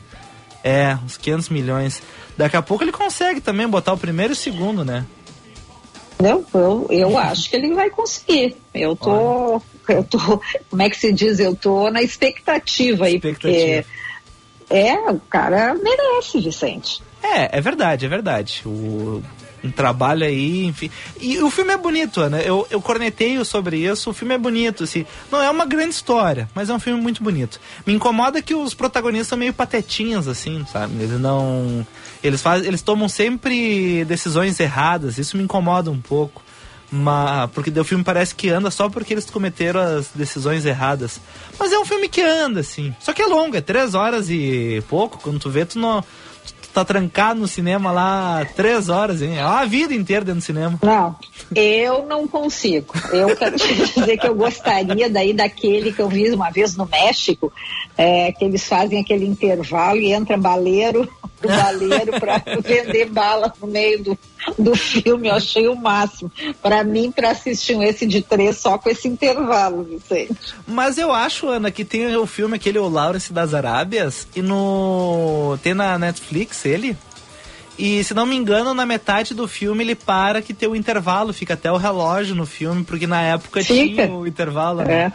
É, 0.64 0.98
uns 1.04 1.18
500 1.18 1.50
milhões. 1.50 2.02
Daqui 2.36 2.58
a 2.58 2.62
pouco 2.62 2.84
ele 2.84 2.92
consegue 2.92 3.40
também 3.40 3.68
botar 3.68 3.94
o 3.94 3.98
primeiro 3.98 4.34
e 4.34 4.36
o 4.36 4.36
segundo, 4.36 4.84
né? 4.84 5.06
Não, 6.20 6.46
eu, 6.54 6.88
eu 6.90 7.18
acho 7.20 7.50
que 7.50 7.56
ele 7.56 7.74
vai 7.74 7.90
conseguir. 7.90 8.58
Eu 8.74 8.96
tô, 8.96 9.62
eu 9.88 10.04
tô, 10.04 10.42
como 10.70 10.82
é 10.82 10.90
que 10.90 10.98
se 10.98 11.12
diz? 11.12 11.40
Eu 11.40 11.56
tô 11.56 11.90
na 11.90 12.02
expectativa 12.02 13.06
aí, 13.06 13.16
expectativa. 13.16 13.84
porque 13.84 13.86
é, 14.70 14.94
o 15.10 15.20
cara 15.30 15.74
merece, 15.76 16.42
Vicente. 16.42 17.02
É, 17.24 17.58
é 17.58 17.62
verdade, 17.62 18.06
é 18.06 18.10
verdade. 18.10 18.62
O 18.66 19.24
um 19.64 19.72
trabalho 19.72 20.26
aí, 20.26 20.66
enfim. 20.66 20.90
E 21.20 21.40
o 21.40 21.50
filme 21.50 21.74
é 21.74 21.78
bonito, 21.78 22.22
Ana. 22.22 22.40
Eu, 22.42 22.68
eu 22.70 22.82
corneteio 22.82 23.44
sobre 23.44 23.78
isso. 23.78 24.10
O 24.10 24.14
filme 24.14 24.36
é 24.36 24.38
bonito, 24.38 24.84
assim. 24.84 25.06
Não 25.32 25.42
é 25.42 25.50
uma 25.50 25.66
grande 25.66 25.96
história, 25.96 26.50
mas 26.54 26.70
é 26.70 26.74
um 26.74 26.80
filme 26.80 27.02
muito 27.02 27.24
bonito. 27.24 27.60
Me 27.86 27.94
incomoda 27.94 28.42
que 28.42 28.54
os 28.54 28.74
protagonistas 28.74 29.28
são 29.28 29.38
meio 29.38 29.54
patetinhas, 29.54 30.28
assim, 30.28 30.66
sabe? 30.72 30.94
Eles 31.02 31.20
não. 31.20 31.86
Eles 32.24 32.42
fazem. 32.42 32.68
Eles 32.68 32.82
tomam 32.82 33.10
sempre 33.10 34.06
decisões 34.06 34.60
erradas. 34.60 35.18
Isso 35.18 35.38
me 35.38 35.44
incomoda 35.44 35.90
um 35.92 36.00
pouco. 36.00 36.44
Mas, 36.90 37.50
porque 37.52 37.70
o 37.78 37.84
filme 37.84 38.04
parece 38.04 38.34
que 38.34 38.50
anda 38.50 38.72
só 38.72 38.90
porque 38.90 39.14
eles 39.14 39.30
cometeram 39.30 39.82
as 39.82 40.08
decisões 40.16 40.66
erradas. 40.66 41.20
Mas 41.60 41.72
é 41.74 41.78
um 41.78 41.86
filme 41.86 42.08
que 42.08 42.22
anda, 42.22 42.62
assim. 42.62 42.96
Só 43.00 43.12
que 43.12 43.22
é 43.22 43.26
longo, 43.26 43.58
é 43.58 43.62
três 43.62 43.94
horas 43.94 44.30
e 44.30 44.82
pouco. 44.88 45.18
Quando 45.18 45.40
tu 45.40 45.50
vê, 45.50 45.66
tu 45.66 45.78
não 45.80 46.04
tá 46.78 46.86
trancado 46.86 47.40
no 47.40 47.48
cinema 47.48 47.92
lá 47.92 48.46
três 48.56 48.90
horas, 48.90 49.22
hein? 49.22 49.38
É 49.38 49.46
uma 49.46 49.66
vida 49.66 49.94
inteira 49.94 50.24
dentro 50.24 50.42
do 50.42 50.44
cinema. 50.44 50.80
Não, 50.84 51.16
eu 51.56 52.06
não 52.06 52.28
consigo. 52.28 52.94
Eu 53.12 53.36
quero 53.36 53.56
dizer 53.58 54.18
que 54.18 54.28
eu 54.28 54.36
gostaria 54.36 55.10
daí 55.10 55.34
daquele 55.34 55.92
que 55.92 56.02
eu 56.02 56.08
vi 56.08 56.30
uma 56.32 56.52
vez 56.52 56.76
no 56.76 56.86
México, 56.86 57.52
é, 57.98 58.32
que 58.32 58.46
eles 58.46 58.64
fazem 58.64 59.00
aquele 59.00 59.26
intervalo 59.26 59.98
e 59.98 60.14
entra 60.14 60.38
baleiro, 60.38 61.10
baleiro 61.42 62.20
para 62.20 62.44
vender 62.62 63.10
bala 63.10 63.52
no 63.60 63.68
meio 63.68 64.04
do, 64.04 64.18
do 64.58 64.76
filme. 64.76 65.28
Eu 65.28 65.36
achei 65.36 65.68
o 65.68 65.76
máximo. 65.76 66.32
Para 66.62 66.84
mim, 66.84 67.12
para 67.12 67.32
assistir 67.32 67.76
um 67.76 67.84
esse 67.84 68.06
de 68.06 68.22
três 68.22 68.58
só 68.58 68.78
com 68.78 68.90
esse 68.90 69.08
intervalo, 69.08 69.84
Vicente. 69.84 70.36
Mas 70.66 70.98
eu 70.98 71.12
acho, 71.12 71.48
Ana, 71.48 71.72
que 71.72 71.86
tem 71.86 72.16
o 72.16 72.26
filme 72.26 72.56
aquele 72.56 72.80
O 72.80 72.88
Lawrence 72.88 73.32
das 73.32 73.54
Arábias 73.54 74.28
e 74.36 74.42
no 74.42 75.58
tem 75.62 75.74
na 75.74 75.98
Netflix 75.98 76.66
ele. 76.66 76.98
E 77.78 78.04
se 78.04 78.14
não 78.14 78.26
me 78.26 78.36
engano, 78.36 78.74
na 78.74 78.86
metade 78.86 79.36
do 79.36 79.48
filme 79.48 79.84
ele 79.84 79.94
para 79.94 80.42
que 80.42 80.54
tem 80.54 80.68
o 80.68 80.76
intervalo, 80.76 81.32
fica 81.32 81.54
até 81.54 81.72
o 81.72 81.78
relógio 81.78 82.34
no 82.34 82.46
filme, 82.46 82.84
porque 82.84 83.06
na 83.06 83.22
época 83.22 83.62
fica. 83.64 84.04
tinha 84.04 84.12
o 84.12 84.26
intervalo. 84.26 84.82
Né? 84.82 85.14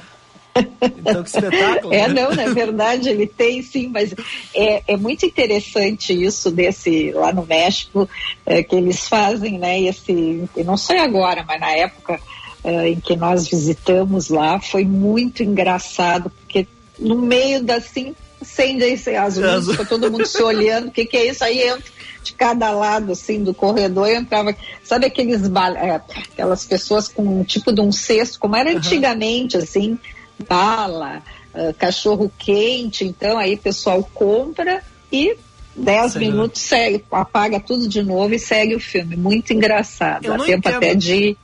É. 0.54 0.60
Então, 0.82 1.22
que 1.22 1.30
espetáculo. 1.30 1.94
É, 1.94 2.08
né? 2.08 2.22
não, 2.22 2.34
na 2.34 2.52
verdade 2.52 3.08
ele 3.08 3.26
tem 3.26 3.62
sim, 3.62 3.88
mas 3.88 4.14
é, 4.54 4.82
é 4.86 4.96
muito 4.96 5.24
interessante 5.24 6.12
isso 6.12 6.50
desse 6.50 7.12
lá 7.12 7.32
no 7.32 7.46
México, 7.46 8.08
é, 8.44 8.62
que 8.62 8.76
eles 8.76 9.08
fazem, 9.08 9.58
né? 9.58 9.80
Esse, 9.80 10.48
não 10.64 10.76
sei 10.76 10.98
agora, 10.98 11.44
mas 11.46 11.60
na 11.60 11.70
época 11.70 12.20
é, 12.64 12.88
em 12.88 13.00
que 13.00 13.16
nós 13.16 13.48
visitamos 13.48 14.28
lá, 14.28 14.60
foi 14.60 14.84
muito 14.84 15.42
engraçado, 15.42 16.30
porque 16.30 16.66
no 16.98 17.16
meio 17.16 17.62
da 17.62 17.76
assim, 17.76 18.14
acende 18.40 18.84
as 19.16 19.36
luzes, 19.36 19.88
todo 19.88 20.10
mundo 20.10 20.26
se 20.26 20.42
olhando, 20.42 20.88
o 20.88 20.90
que, 20.90 21.06
que 21.06 21.16
é 21.16 21.26
isso? 21.28 21.44
Aí 21.44 21.62
entra 21.62 21.90
de 22.22 22.32
cada 22.34 22.70
lado 22.70 23.12
assim 23.12 23.42
do 23.42 23.52
corredor 23.52 24.08
e 24.08 24.14
entrava, 24.14 24.54
sabe 24.84 25.06
aqueles 25.06 25.42
é, 25.76 26.00
aquelas 26.30 26.64
pessoas 26.64 27.08
com 27.08 27.40
um 27.40 27.44
tipo 27.44 27.72
de 27.72 27.80
um 27.80 27.90
cesto, 27.90 28.38
como 28.38 28.54
era 28.54 28.70
antigamente, 28.70 29.56
assim, 29.56 29.98
bala, 30.42 31.22
uh, 31.54 31.74
cachorro 31.74 32.30
quente, 32.38 33.04
então 33.04 33.38
aí 33.38 33.54
o 33.54 33.58
pessoal 33.58 34.02
compra 34.14 34.82
e 35.10 35.36
10 35.74 36.16
minutos 36.16 36.60
segue, 36.60 37.04
apaga 37.10 37.58
tudo 37.58 37.88
de 37.88 38.02
novo 38.02 38.34
e 38.34 38.38
segue 38.38 38.74
o 38.74 38.80
filme. 38.80 39.16
Muito 39.16 39.52
engraçado. 39.52 40.22
Dá 40.22 40.38
tempo 40.38 40.68
entendo. 40.68 40.76
até 40.76 40.94
de. 40.94 41.36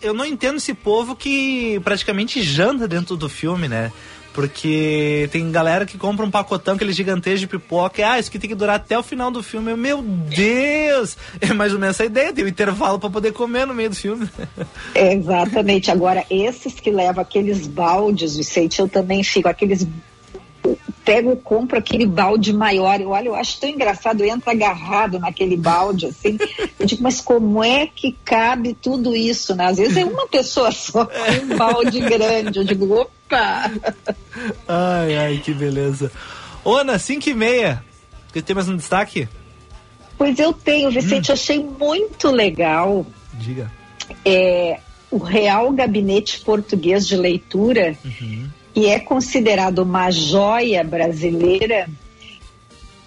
Eu 0.00 0.12
não 0.14 0.24
entendo 0.24 0.56
esse 0.56 0.74
povo 0.74 1.14
que 1.14 1.80
praticamente 1.80 2.42
janta 2.42 2.88
dentro 2.88 3.16
do 3.16 3.28
filme, 3.28 3.68
né? 3.68 3.92
Porque 4.36 5.30
tem 5.32 5.50
galera 5.50 5.86
que 5.86 5.96
compra 5.96 6.26
um 6.26 6.30
pacotão, 6.30 6.74
aquele 6.74 6.92
gigantesco 6.92 7.38
de 7.38 7.46
pipoca, 7.46 8.02
e, 8.02 8.04
ah, 8.04 8.18
isso 8.18 8.28
aqui 8.28 8.38
tem 8.38 8.50
que 8.50 8.54
durar 8.54 8.76
até 8.76 8.98
o 8.98 9.02
final 9.02 9.30
do 9.30 9.42
filme. 9.42 9.70
Eu, 9.70 9.78
meu 9.78 10.02
Deus! 10.02 11.16
É 11.40 11.54
mais 11.54 11.72
ou 11.72 11.78
menos 11.78 11.96
essa 11.96 12.04
ideia, 12.04 12.34
tem 12.34 12.44
um 12.44 12.48
intervalo 12.48 12.98
para 12.98 13.08
poder 13.08 13.32
comer 13.32 13.66
no 13.66 13.72
meio 13.72 13.88
do 13.88 13.96
filme. 13.96 14.28
exatamente. 14.94 15.90
Agora, 15.90 16.22
esses 16.28 16.74
que 16.74 16.90
levam 16.90 17.22
aqueles 17.22 17.66
baldes, 17.66 18.36
Vicente, 18.36 18.78
eu 18.78 18.88
também 18.90 19.24
fico, 19.24 19.48
aqueles 19.48 19.86
pego 21.06 21.32
e 21.32 21.36
compro 21.36 21.78
aquele 21.78 22.04
balde 22.04 22.52
maior. 22.52 23.00
Eu 23.00 23.10
olho, 23.10 23.28
eu 23.28 23.34
acho 23.36 23.60
tão 23.60 23.70
engraçado, 23.70 24.24
entra 24.24 24.50
agarrado 24.50 25.20
naquele 25.20 25.56
balde, 25.56 26.06
assim. 26.06 26.36
Eu 26.78 26.84
digo, 26.84 27.02
mas 27.02 27.20
como 27.20 27.62
é 27.62 27.86
que 27.86 28.16
cabe 28.24 28.74
tudo 28.74 29.14
isso, 29.14 29.54
né? 29.54 29.66
Às 29.66 29.76
vezes 29.78 29.96
é 29.96 30.04
uma 30.04 30.26
pessoa 30.26 30.72
só 30.72 31.06
com 31.06 31.12
um 31.44 31.56
balde 31.56 32.00
grande. 32.00 32.58
Eu 32.58 32.64
digo, 32.64 32.92
opa! 32.92 33.70
Ai, 34.66 35.16
ai, 35.16 35.40
que 35.42 35.54
beleza. 35.54 36.10
Ana, 36.64 36.98
5 36.98 37.30
e 37.30 37.34
meia. 37.34 37.84
Tem 38.44 38.54
mais 38.54 38.68
um 38.68 38.76
destaque? 38.76 39.28
Pois 40.18 40.38
eu 40.38 40.52
tenho, 40.52 40.90
Vicente, 40.90 41.30
hum. 41.30 41.34
achei 41.34 41.62
muito 41.62 42.28
legal. 42.30 43.06
Diga. 43.34 43.70
É, 44.24 44.80
o 45.10 45.18
Real 45.18 45.72
Gabinete 45.72 46.40
Português 46.40 47.06
de 47.06 47.16
Leitura, 47.16 47.96
uhum 48.04 48.50
e 48.76 48.86
é 48.86 49.00
considerado 49.00 49.78
uma 49.78 50.10
joia 50.10 50.84
brasileira, 50.84 51.88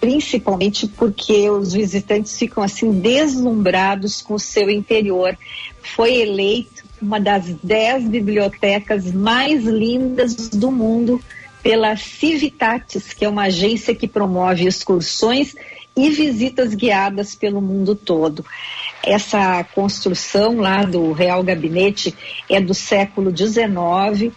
principalmente 0.00 0.88
porque 0.88 1.48
os 1.48 1.72
visitantes 1.72 2.36
ficam 2.36 2.60
assim 2.60 2.90
deslumbrados 2.90 4.20
com 4.20 4.34
o 4.34 4.38
seu 4.38 4.68
interior. 4.68 5.38
Foi 5.80 6.16
eleito 6.16 6.82
uma 7.00 7.20
das 7.20 7.46
dez 7.62 8.02
bibliotecas 8.02 9.12
mais 9.12 9.62
lindas 9.64 10.48
do 10.48 10.72
mundo 10.72 11.22
pela 11.62 11.96
Civitatis, 11.96 13.12
que 13.12 13.24
é 13.24 13.28
uma 13.28 13.44
agência 13.44 13.94
que 13.94 14.08
promove 14.08 14.66
excursões 14.66 15.54
e 15.96 16.10
visitas 16.10 16.74
guiadas 16.74 17.36
pelo 17.36 17.60
mundo 17.60 17.94
todo. 17.94 18.44
Essa 19.04 19.62
construção 19.64 20.56
lá 20.56 20.82
do 20.82 21.12
Real 21.12 21.44
Gabinete 21.44 22.14
é 22.48 22.60
do 22.60 22.74
século 22.74 23.34
XIX 23.34 24.32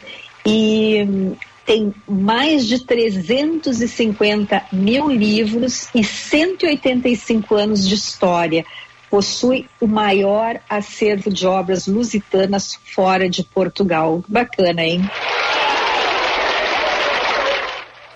e 0.46 1.04
hum, 1.08 1.36
tem 1.66 1.94
mais 2.08 2.68
de 2.68 2.84
350 2.84 4.64
mil 4.72 5.10
livros 5.10 5.88
e 5.96 6.04
185 6.04 7.56
anos 7.56 7.88
de 7.88 7.96
história. 7.96 8.66
Possui 9.10 9.70
o 9.80 9.88
maior 9.88 10.60
acervo 10.68 11.30
de 11.30 11.46
obras 11.46 11.88
lusitanas 11.88 12.80
fora 12.84 13.30
de 13.30 13.44
Portugal. 13.44 14.24
Bacana, 14.28 14.84
hein? 14.84 15.02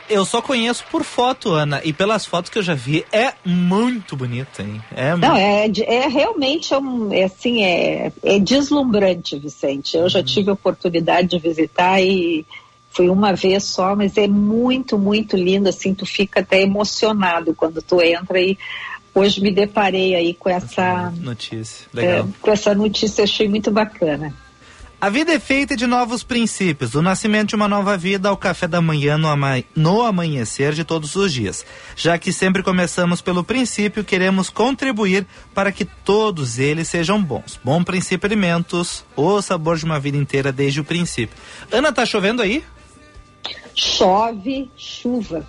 Eu 0.10 0.26
só 0.26 0.41
conheço 0.41 0.86
por 0.89 1.04
foto, 1.04 1.52
Ana, 1.52 1.82
e 1.84 1.91
pelas 1.91 2.26
fotos 2.26 2.50
que 2.50 2.58
eu 2.58 2.63
já 2.63 2.74
vi, 2.74 3.06
é 3.12 3.34
muito 3.43 4.15
bonita, 4.15 4.62
hein? 4.62 4.82
É 4.96 5.15
Não, 5.15 5.36
é, 5.36 5.70
é 5.86 6.08
realmente 6.08 6.74
é 6.74 6.78
um, 6.78 7.13
é, 7.13 7.24
assim, 7.24 7.63
é, 7.63 8.12
é 8.24 8.39
deslumbrante, 8.39 9.38
Vicente. 9.38 9.98
Eu 9.98 10.08
já 10.08 10.24
tive 10.24 10.50
a 10.50 10.54
oportunidade 10.54 11.30
de 11.30 11.39
visitar 11.39 12.02
e 12.02 12.46
fui 12.89 13.10
uma 13.10 13.34
vez 13.34 13.63
só, 13.65 13.96
mas 13.96 14.17
é 14.17 14.28
muito, 14.28 14.98
muito 14.98 15.38
lindo, 15.38 15.70
assim, 15.70 15.93
tu 15.93 16.06
fica 16.06 16.39
até 16.39 16.62
emocionado 16.62 17.54
quando 17.54 17.82
tu 17.82 18.02
entra 18.02 18.41
e 18.41 18.58
hoje 19.13 19.41
me 19.41 19.52
deparei 19.52 20.15
aí 20.15 20.34
com 20.34 20.50
essa 20.50 21.12
notícia, 21.17 21.86
legal. 21.93 22.20
É, 22.20 22.41
com 22.41 22.52
essa 22.52 22.74
notícia, 22.74 23.24
achei 23.24 23.48
muito 23.48 23.70
bacana. 23.72 24.34
A 25.00 25.12
vida 25.12 25.32
é 25.32 25.40
feita 25.40 25.78
de 25.78 25.86
novos 25.86 26.24
princípios, 26.24 26.90
do 26.90 27.04
nascimento 27.04 27.50
de 27.50 27.56
uma 27.56 27.68
nova 27.68 27.96
vida 27.96 28.30
ao 28.30 28.36
café 28.36 28.68
da 28.68 28.82
manhã 28.82 29.16
no, 29.16 29.28
ama 29.28 29.64
no 29.76 30.02
amanhecer 30.02 30.74
de 30.74 30.84
todos 30.84 31.16
os 31.16 31.32
dias. 31.32 31.64
Já 31.96 32.18
que 32.18 32.34
sempre 32.34 32.64
começamos 32.64 33.22
pelo 33.22 33.44
princípio, 33.44 34.04
queremos 34.04 34.50
contribuir 34.50 35.28
para 35.54 35.72
que 35.72 35.86
todos 35.86 36.58
eles 36.58 36.88
sejam 36.88 37.22
bons. 37.22 37.60
Bom 37.64 37.84
princípio 37.84 38.26
alimentos, 38.26 39.06
o 39.16 39.40
sabor 39.40 39.78
de 39.78 39.86
uma 39.86 40.00
vida 40.00 40.18
inteira 40.18 40.52
desde 40.52 40.82
o 40.82 40.84
princípio. 40.84 41.38
Ana, 41.72 41.94
tá 41.94 42.04
chovendo 42.04 42.42
aí? 42.42 42.64
Chove, 43.76 44.72
chuva, 44.76 45.46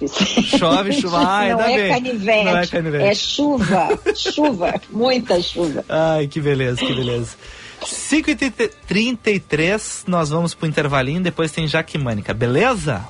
Chove, 0.59 0.93
chuva. 1.01 1.27
Ai, 1.27 1.53
não, 1.55 1.61
é 1.63 1.75
bem. 1.75 1.89
Canivete, 1.95 2.45
não 2.45 2.59
é 2.59 2.67
canivete. 2.67 3.05
É 3.05 3.15
chuva, 3.15 3.89
chuva, 4.15 4.75
muita 4.91 5.41
chuva. 5.41 5.83
Ai, 5.89 6.27
que 6.27 6.39
beleza, 6.39 6.77
que 6.85 6.93
beleza. 6.93 7.35
5h33, 7.83 10.05
nós 10.07 10.31
vamos 10.31 10.55
pro 10.55 10.67
intervalinho, 10.67 11.21
depois 11.21 11.53
tem 11.53 11.67
Jaque 11.67 11.99
Mânica, 11.99 12.33
beleza? 12.35 13.07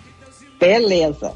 Beleza. 0.58 1.32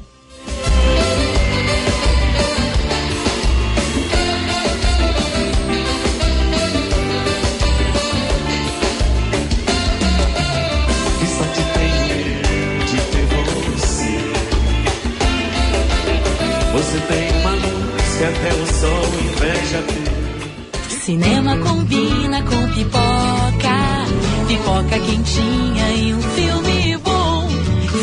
Pipoca 24.93 24.99
quentinha 24.99 25.89
e 25.91 26.13
um 26.13 26.21
filme 26.21 26.97
bom. 26.97 27.47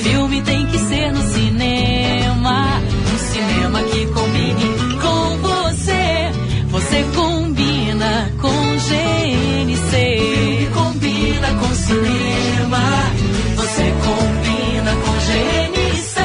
Filme 0.03 0.43
tem 0.43 0.67
que 0.67 0.79
ser 0.79 1.13
no 1.13 1.23
cinema, 1.23 2.81
um 3.13 3.19
cinema 3.19 3.83
que 3.85 4.07
combine 4.07 4.99
com 5.01 5.37
você. 5.39 6.31
Você 6.71 7.05
combina 7.15 8.33
com 8.41 8.49
GNC. 8.49 9.91
Filme 9.91 10.71
combina 10.73 11.55
com 11.55 11.75
cinema, 11.75 13.13
você 13.57 13.93
combina 14.05 14.93
com 15.05 15.13
GNC. 15.27 16.21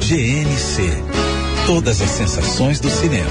GNC, 0.00 1.04
todas 1.66 2.00
as 2.00 2.10
sensações 2.10 2.80
do 2.80 2.90
cinema. 2.90 3.30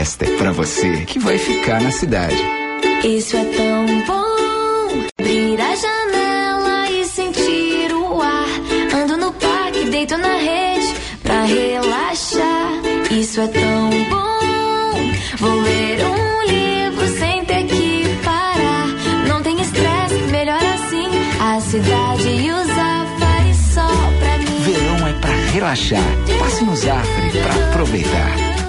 Esta 0.00 0.24
é 0.24 0.36
pra 0.36 0.52
você 0.52 1.04
que 1.04 1.18
vai 1.18 1.38
ficar 1.38 1.80
na 1.80 1.90
cidade. 1.90 2.61
Isso 3.04 3.36
é 3.36 3.44
tão 3.44 3.86
bom. 4.06 5.06
Abrir 5.18 5.60
a 5.60 5.74
janela 5.74 6.90
e 6.90 7.04
sentir 7.04 7.92
o 7.92 8.22
ar. 8.22 8.46
Ando 8.94 9.16
no 9.16 9.32
parque, 9.32 9.84
deito 9.86 10.16
na 10.16 10.34
rede 10.36 10.94
pra 11.22 11.42
relaxar. 11.42 12.70
Isso 13.10 13.40
é 13.40 13.48
tão 13.48 13.90
bom. 14.08 15.12
Vou 15.38 15.60
ler 15.62 15.98
um 16.06 16.42
livro 16.48 17.18
sem 17.18 17.44
ter 17.44 17.64
que 17.64 18.04
parar. 18.22 18.86
Não 19.26 19.42
tem 19.42 19.60
estresse, 19.60 20.14
melhor 20.30 20.62
assim. 20.62 21.08
A 21.40 21.60
cidade 21.60 22.28
e 22.28 22.52
os 22.52 22.70
afares 22.70 23.56
só 23.74 23.88
pra 24.20 24.38
mim. 24.38 24.60
Verão 24.60 25.08
é 25.08 25.12
pra 25.14 25.34
relaxar. 25.52 26.16
Passe 26.38 26.64
no 26.64 26.76
Zafre 26.76 27.30
pra 27.30 27.68
aproveitar. 27.68 28.61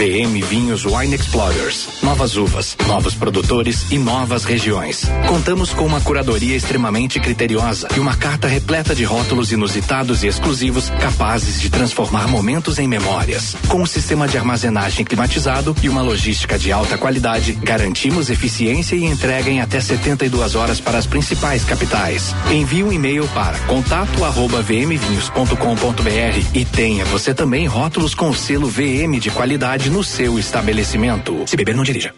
VM 0.00 0.40
Vinhos 0.48 0.86
Wine 0.86 1.14
Explorers. 1.14 2.00
Novas 2.02 2.34
uvas, 2.34 2.74
novos 2.86 3.14
produtores 3.14 3.84
e 3.90 3.98
novas 3.98 4.44
regiões. 4.44 5.04
Contamos 5.28 5.74
com 5.74 5.84
uma 5.84 6.00
curadoria 6.00 6.56
extremamente 6.56 7.20
criteriosa 7.20 7.86
e 7.94 8.00
uma 8.00 8.16
carta 8.16 8.48
repleta 8.48 8.94
de 8.94 9.04
rótulos 9.04 9.52
inusitados 9.52 10.22
e 10.22 10.26
exclusivos 10.26 10.88
capazes 10.88 11.60
de 11.60 11.68
transformar 11.68 12.26
momentos 12.28 12.78
em 12.78 12.88
memórias. 12.88 13.54
Com 13.68 13.82
um 13.82 13.86
sistema 13.86 14.26
de 14.26 14.38
armazenagem 14.38 15.04
climatizado 15.04 15.76
e 15.82 15.88
uma 15.90 16.00
logística 16.00 16.58
de 16.58 16.72
alta 16.72 16.96
qualidade, 16.96 17.52
garantimos 17.52 18.30
eficiência 18.30 18.96
e 18.96 19.04
entrega 19.04 19.50
em 19.50 19.60
até 19.60 19.82
72 19.82 20.54
horas 20.54 20.80
para 20.80 20.96
as 20.96 21.04
principais 21.04 21.62
capitais. 21.62 22.34
Envie 22.50 22.82
um 22.82 22.90
e-mail 22.90 23.28
para 23.34 23.58
contato@vmvinhos.com.br 23.66 26.48
e 26.54 26.64
tenha 26.64 27.04
você 27.04 27.34
também 27.34 27.66
rótulos 27.66 28.14
com 28.14 28.30
o 28.30 28.34
selo 28.34 28.66
VM 28.66 29.18
de 29.20 29.30
qualidade 29.30 29.89
no 29.90 30.04
seu 30.04 30.38
estabelecimento. 30.38 31.44
Se 31.46 31.56
beber, 31.56 31.74
não 31.74 31.84
dirija. 31.84 32.14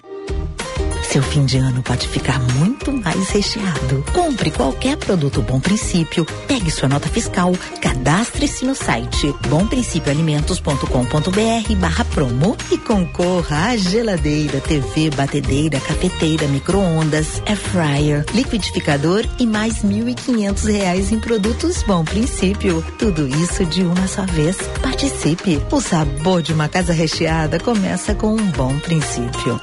Seu 1.13 1.23
fim 1.23 1.45
de 1.45 1.59
ano 1.59 1.83
pode 1.83 2.09
ficar 2.09 2.41
muito 2.55 2.91
mais 2.91 3.29
recheado. 3.29 4.03
Compre 4.15 4.51
qualquer 4.51 4.97
produto 4.97 5.43
Bom 5.43 5.61
Princípio, 5.61 6.25
pegue 6.49 6.71
sua 6.71 6.89
nota 6.89 7.07
fiscal, 7.07 7.53
cadastre-se 7.83 8.65
no 8.65 8.75
site 8.75 9.31
bomprincipioalimentos.com.br 9.47 11.75
barra 11.79 12.07
promo 12.07 12.57
e 12.71 12.79
concorra 12.79 13.73
a 13.73 13.77
geladeira, 13.77 14.59
TV, 14.63 15.11
batedeira, 15.11 15.79
cafeteira, 15.81 16.49
micro-ondas, 16.49 17.43
air 17.45 17.59
fryer, 17.59 18.25
liquidificador 18.33 19.27
e 19.39 19.47
mais 19.47 19.85
mil 19.85 20.09
e 20.09 20.15
quinhentos 20.15 20.65
reais 20.65 21.13
em 21.13 21.21
produtos 21.21 21.83
Bom 21.83 22.07
Princípio. 22.07 22.83
Tudo 22.99 23.29
isso 23.29 23.67
de 23.67 23.83
uma 23.83 24.09
só 24.09 24.25
vez. 24.25 24.57
Participe. 24.81 25.61
O 25.71 25.79
sabor 25.79 26.41
de 26.41 26.55
uma 26.55 26.71
casa 26.71 26.95
recheada 26.95 27.61
começa 27.61 28.15
com 28.15 28.35
um 28.35 28.51
bom 28.53 28.79
princípio. 28.79 29.61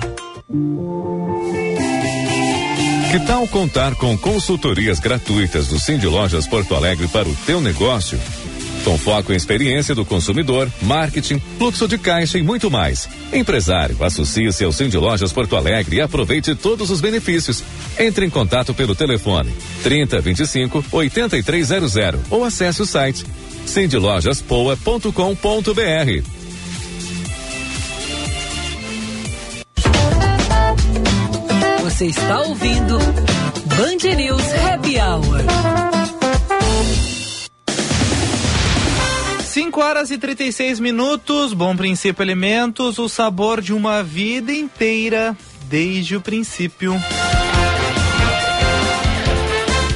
Que 3.10 3.20
tal 3.20 3.48
contar 3.48 3.96
com 3.96 4.16
consultorias 4.16 5.00
gratuitas 5.00 5.68
do 5.68 5.80
Cindy 5.80 6.06
Lojas 6.06 6.46
Porto 6.46 6.76
Alegre 6.76 7.08
para 7.08 7.28
o 7.28 7.36
teu 7.44 7.60
negócio? 7.60 8.20
Com 8.84 9.00
foco 9.00 9.34
em 9.34 9.36
experiência 9.36 9.96
do 9.96 10.06
consumidor, 10.06 10.72
marketing, 10.84 11.42
fluxo 11.58 11.88
de 11.88 11.98
caixa 11.98 12.38
e 12.38 12.44
muito 12.44 12.70
mais. 12.70 13.10
Empresário, 13.34 13.98
associe-se 14.04 14.64
ao 14.64 14.72
Cindy 14.72 14.98
Lojas 14.98 15.34
Porto 15.34 15.56
Alegre 15.56 15.96
e 15.96 16.02
aproveite 16.02 16.54
todos 16.54 16.92
os 16.92 17.02
benefícios. 17.02 17.64
Entre 17.98 18.28
em 18.28 18.30
contato 18.30 18.76
pelo 18.76 18.94
telefone 18.94 19.52
3025 19.82 20.86
8300 20.92 21.96
ou 22.30 22.46
acesse 22.46 22.84
o 22.84 22.86
site 22.86 23.26
cindylojaspoa.com.br. 23.66 26.39
Você 32.00 32.06
está 32.06 32.40
ouvindo 32.44 32.98
Band 32.98 34.16
News 34.16 34.54
Happy 34.54 34.98
Hour. 34.98 35.44
5 39.44 39.82
horas 39.82 40.10
e 40.10 40.18
36 40.18 40.80
minutos. 40.80 41.52
Bom 41.52 41.76
princípio 41.76 42.24
alimentos, 42.24 42.98
o 43.00 43.10
sabor 43.10 43.60
de 43.60 43.74
uma 43.74 44.02
vida 44.02 44.54
inteira 44.54 45.36
desde 45.64 46.16
o 46.16 46.22
princípio. 46.22 46.96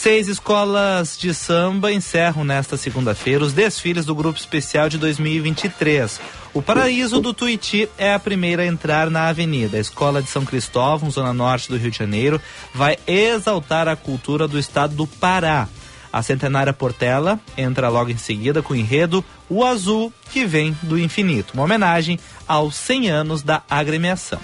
Seis 0.00 0.28
escolas 0.28 1.18
de 1.18 1.34
samba 1.34 1.92
encerram 1.92 2.44
nesta 2.44 2.76
segunda-feira 2.76 3.42
os 3.42 3.52
desfiles 3.52 4.04
do 4.04 4.14
Grupo 4.14 4.38
Especial 4.38 4.88
de 4.88 4.96
2023. 4.96 6.20
O 6.54 6.62
Paraíso 6.62 7.20
do 7.20 7.34
Tuiuti 7.34 7.88
é 7.98 8.14
a 8.14 8.18
primeira 8.20 8.62
a 8.62 8.66
entrar 8.66 9.10
na 9.10 9.26
avenida. 9.26 9.76
A 9.76 9.80
Escola 9.80 10.22
de 10.22 10.30
São 10.30 10.44
Cristóvão, 10.44 11.10
zona 11.10 11.32
norte 11.32 11.68
do 11.68 11.76
Rio 11.76 11.90
de 11.90 11.98
Janeiro, 11.98 12.40
vai 12.72 12.96
exaltar 13.08 13.88
a 13.88 13.96
cultura 13.96 14.46
do 14.46 14.56
estado 14.56 14.94
do 14.94 15.04
Pará. 15.04 15.66
A 16.12 16.22
Centenária 16.22 16.72
Portela 16.72 17.40
entra 17.56 17.88
logo 17.88 18.10
em 18.12 18.18
seguida 18.18 18.62
com 18.62 18.74
o 18.74 18.76
enredo 18.76 19.24
O 19.50 19.64
Azul 19.64 20.12
que 20.30 20.46
vem 20.46 20.78
do 20.80 20.96
Infinito, 20.96 21.54
uma 21.54 21.64
homenagem 21.64 22.20
aos 22.46 22.76
100 22.76 23.10
anos 23.10 23.42
da 23.42 23.64
agremiação. 23.68 24.38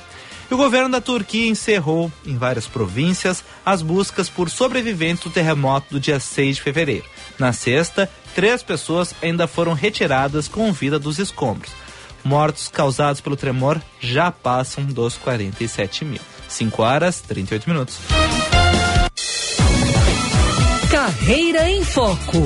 E 0.50 0.54
o 0.54 0.56
governo 0.56 0.90
da 0.90 1.00
Turquia 1.00 1.48
encerrou, 1.48 2.12
em 2.26 2.36
várias 2.36 2.66
províncias, 2.66 3.42
as 3.64 3.82
buscas 3.82 4.28
por 4.28 4.50
sobreviventes 4.50 5.24
do 5.24 5.30
terremoto 5.30 5.94
do 5.94 6.00
dia 6.00 6.20
6 6.20 6.56
de 6.56 6.62
fevereiro. 6.62 7.04
Na 7.38 7.52
sexta, 7.52 8.10
três 8.34 8.62
pessoas 8.62 9.14
ainda 9.22 9.46
foram 9.46 9.72
retiradas 9.72 10.46
com 10.48 10.72
vida 10.72 10.98
dos 10.98 11.18
escombros. 11.18 11.72
Mortos 12.22 12.68
causados 12.68 13.20
pelo 13.20 13.36
tremor 13.36 13.80
já 14.00 14.30
passam 14.30 14.84
dos 14.84 15.16
47 15.16 16.04
mil. 16.04 16.20
5 16.48 16.82
horas 16.82 17.20
38 17.20 17.68
minutos. 17.68 17.98
Carreira 20.90 21.68
em 21.68 21.84
Foco. 21.84 22.42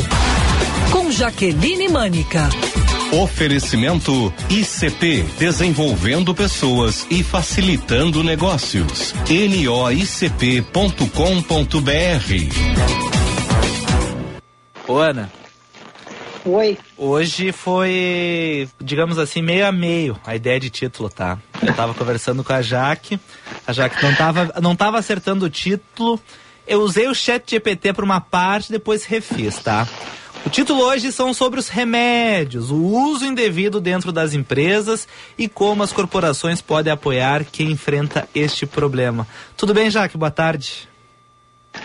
Com 0.91 1.13
Jaqueline 1.13 1.89
Mânica. 1.89 2.49
Oferecimento 3.13 4.31
ICP 4.51 5.23
Desenvolvendo 5.39 6.35
Pessoas 6.35 7.07
e 7.11 7.25
Facilitando 7.25 8.23
Negócios. 8.23 9.15
NOICP.com.br. 9.27 10.63
Ô, 14.87 14.99
Ana. 14.99 15.33
Oi. 16.45 16.77
Hoje 16.99 17.51
foi, 17.51 18.69
digamos 18.79 19.19
assim, 19.19 19.41
meio 19.41 19.67
a 19.67 19.73
meio 19.73 20.21
a 20.27 20.37
ideia 20.37 20.61
de 20.61 20.69
título, 20.69 21.09
tá? 21.09 21.39
Eu 21.63 21.73
tava 21.75 21.95
conversando 21.97 22.45
com 22.45 22.53
a 22.53 22.61
Jaque, 22.61 23.19
a 23.67 23.73
Jaque 23.73 24.03
não 24.03 24.15
tava, 24.15 24.53
não 24.61 24.77
tava 24.77 24.99
acertando 24.99 25.47
o 25.47 25.51
título. 25.51 26.21
Eu 26.67 26.83
usei 26.83 27.09
o 27.09 27.15
chat 27.15 27.53
GPT 27.53 27.95
para 27.95 28.05
uma 28.05 28.21
parte, 28.21 28.71
depois 28.71 29.07
refiz, 29.07 29.57
tá? 29.61 29.89
O 30.49 30.51
título 30.51 30.81
hoje 30.81 31.13
são 31.13 31.35
sobre 31.35 31.61
os 31.61 31.69
remédios, 31.69 32.71
o 32.71 32.77
uso 32.77 33.27
indevido 33.27 33.83
dentro 33.83 34.11
das 34.11 34.33
empresas 34.33 35.07
e 35.37 35.47
como 35.47 35.83
as 35.83 35.93
corporações 35.93 36.63
podem 36.63 36.91
apoiar 36.91 37.45
quem 37.45 37.71
enfrenta 37.71 38.27
este 38.35 38.65
problema. 38.65 39.29
Tudo 39.59 39.75
bem, 39.75 39.91
Jaque? 39.91 40.17
Boa 40.17 40.31
tarde. 40.31 40.89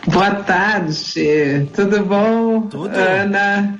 Boa 0.07 0.31
tarde. 0.31 1.67
Tudo 1.75 2.05
bom? 2.05 2.61
Tudo. 2.61 2.95
Ana, 2.95 3.77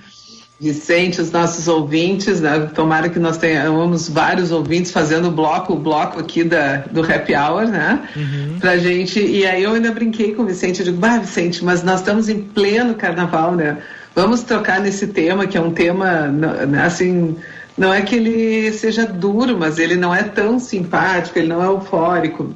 Vicente, 0.59 1.21
os 1.21 1.31
nossos 1.31 1.69
ouvintes, 1.69 2.41
né? 2.41 2.69
Tomara 2.75 3.07
que 3.07 3.19
nós 3.19 3.38
tenhamos 3.38 4.09
vários 4.09 4.51
ouvintes 4.51 4.91
fazendo 4.91 5.29
o 5.29 5.31
bloco, 5.31 5.71
o 5.71 5.79
bloco 5.79 6.19
aqui 6.19 6.43
da, 6.43 6.79
do 6.91 7.01
Happy 7.01 7.34
Hour, 7.34 7.69
né? 7.69 8.01
Uhum. 8.17 8.59
Pra 8.59 8.75
gente. 8.75 9.17
E 9.21 9.45
aí 9.45 9.63
eu 9.63 9.71
ainda 9.71 9.93
brinquei 9.93 10.36
com 10.36 10.43
o 10.43 10.45
Vicente, 10.45 10.81
eu 10.81 10.86
digo, 10.88 10.97
bah, 10.97 11.19
Vicente, 11.19 11.63
mas 11.63 11.84
nós 11.84 12.01
estamos 12.01 12.27
em 12.27 12.41
pleno 12.41 12.95
carnaval, 12.95 13.55
né? 13.55 13.77
Vamos 14.16 14.43
trocar 14.43 14.80
nesse 14.80 15.07
tema, 15.07 15.47
que 15.47 15.57
é 15.57 15.61
um 15.61 15.72
tema, 15.72 16.28
né, 16.28 16.84
assim, 16.84 17.36
não 17.78 17.93
é 17.93 18.01
que 18.01 18.16
ele 18.16 18.72
seja 18.74 19.05
duro, 19.05 19.57
mas 19.57 19.80
ele 19.80 19.95
não 19.95 20.14
é 20.14 20.24
tão 20.24 20.59
simpático, 20.59 21.39
ele 21.39 21.47
não 21.47 21.64
é 21.64 21.66
eufórico. 21.66 22.53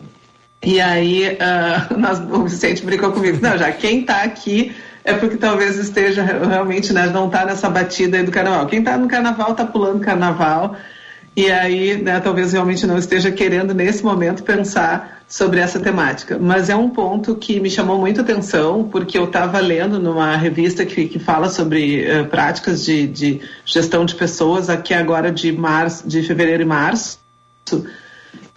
E 0.63 0.79
aí 0.79 1.27
uh, 1.29 1.97
nós, 1.97 2.19
o 2.19 2.43
Vicente 2.43 2.85
brincou 2.85 3.11
comigo, 3.11 3.39
não, 3.41 3.57
já 3.57 3.71
quem 3.71 4.01
está 4.01 4.23
aqui 4.23 4.75
é 5.03 5.13
porque 5.13 5.37
talvez 5.37 5.77
esteja 5.77 6.21
realmente, 6.21 6.91
né, 6.91 7.07
não 7.07 7.27
está 7.27 7.45
nessa 7.45 7.69
batida 7.69 8.17
aí 8.17 8.23
do 8.23 8.31
carnaval. 8.31 8.67
Quem 8.67 8.79
está 8.79 8.97
no 8.97 9.07
carnaval 9.07 9.51
está 9.51 9.65
pulando 9.65 10.01
carnaval 10.01 10.75
e 11.37 11.51
aí, 11.51 12.01
né, 12.01 12.19
talvez 12.19 12.51
realmente 12.51 12.87
não 12.87 12.97
esteja 12.97 13.31
querendo 13.31 13.71
nesse 13.71 14.03
momento 14.03 14.41
pensar 14.41 15.21
sobre 15.27 15.59
essa 15.59 15.79
temática. 15.79 16.39
Mas 16.39 16.67
é 16.67 16.75
um 16.75 16.89
ponto 16.89 17.35
que 17.35 17.59
me 17.59 17.69
chamou 17.69 17.99
muito 17.99 18.21
atenção, 18.21 18.89
porque 18.91 19.15
eu 19.15 19.25
estava 19.25 19.59
lendo 19.59 19.99
numa 19.99 20.35
revista 20.35 20.83
que, 20.83 21.07
que 21.07 21.19
fala 21.19 21.47
sobre 21.47 22.03
uh, 22.09 22.25
práticas 22.25 22.83
de, 22.83 23.05
de, 23.05 23.41
gestão 23.63 24.03
de 24.03 24.15
pessoas, 24.15 24.67
aqui 24.67 24.95
agora 24.95 25.31
de, 25.31 25.51
março, 25.51 26.07
de 26.07 26.23
fevereiro 26.23 26.63
e 26.63 26.65
março. 26.65 27.19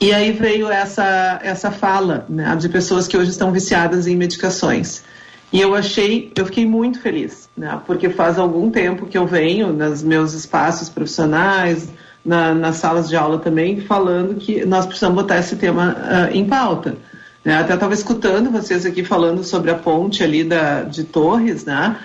E 0.01 0.11
aí 0.15 0.33
veio 0.33 0.71
essa, 0.71 1.39
essa 1.43 1.71
fala 1.71 2.25
né, 2.31 2.57
de 2.57 2.71
pessoas 2.71 3.07
que 3.07 3.15
hoje 3.15 3.29
estão 3.29 3.53
viciadas 3.53 4.07
em 4.07 4.17
medicações. 4.17 5.05
E 5.53 5.61
eu 5.61 5.75
achei, 5.75 6.33
eu 6.35 6.47
fiquei 6.47 6.65
muito 6.65 6.99
feliz, 6.99 7.51
né, 7.55 7.79
porque 7.87 8.09
faz 8.09 8.39
algum 8.39 8.71
tempo 8.71 9.05
que 9.05 9.19
eu 9.19 9.27
venho 9.27 9.71
nos 9.71 10.03
meus 10.03 10.33
espaços 10.33 10.89
profissionais, 10.89 11.91
na, 12.25 12.55
nas 12.55 12.77
salas 12.77 13.09
de 13.09 13.17
aula 13.17 13.39
também, 13.39 13.81
falando 13.81 14.35
que 14.35 14.65
nós 14.65 14.87
precisamos 14.87 15.23
botar 15.23 15.39
esse 15.39 15.57
tema 15.57 15.97
uh, 15.97 16.37
em 16.37 16.45
pauta. 16.45 16.97
Né? 17.45 17.57
Até 17.57 17.75
estava 17.75 17.95
escutando 17.95 18.51
vocês 18.51 18.85
aqui 18.85 19.05
falando 19.05 19.43
sobre 19.43 19.71
a 19.71 19.75
ponte 19.75 20.23
ali 20.23 20.45
da, 20.45 20.83
de 20.83 21.05
Torres, 21.05 21.65
né? 21.65 21.97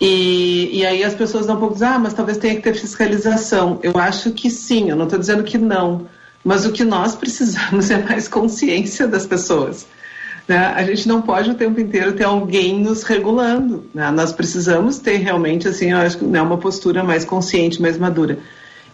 E, 0.00 0.80
e 0.80 0.84
aí 0.84 1.04
as 1.04 1.14
pessoas 1.14 1.46
dão 1.46 1.56
um 1.56 1.60
pouco 1.60 1.74
dizem, 1.74 1.88
ah, 1.88 1.98
mas 1.98 2.12
talvez 2.14 2.36
tenha 2.36 2.56
que 2.56 2.62
ter 2.62 2.74
fiscalização. 2.74 3.78
Eu 3.82 3.96
acho 3.96 4.32
que 4.32 4.50
sim, 4.50 4.90
eu 4.90 4.96
não 4.96 5.04
estou 5.04 5.18
dizendo 5.18 5.44
que 5.44 5.56
não. 5.56 6.06
Mas 6.44 6.66
o 6.66 6.72
que 6.72 6.84
nós 6.84 7.14
precisamos 7.14 7.88
é 7.90 8.02
mais 8.02 8.28
consciência 8.28 9.06
das 9.06 9.26
pessoas. 9.26 9.86
Né? 10.46 10.58
A 10.58 10.82
gente 10.84 11.08
não 11.08 11.22
pode 11.22 11.50
o 11.50 11.54
tempo 11.54 11.80
inteiro 11.80 12.12
ter 12.12 12.24
alguém 12.24 12.78
nos 12.78 13.02
regulando. 13.04 13.86
Né? 13.94 14.10
Nós 14.10 14.32
precisamos 14.32 14.98
ter 14.98 15.16
realmente, 15.18 15.68
assim, 15.68 15.92
eu 15.92 15.98
acho 15.98 16.22
né, 16.24 16.42
uma 16.42 16.58
postura 16.58 17.02
mais 17.02 17.24
consciente, 17.24 17.80
mais 17.80 17.96
madura. 17.96 18.38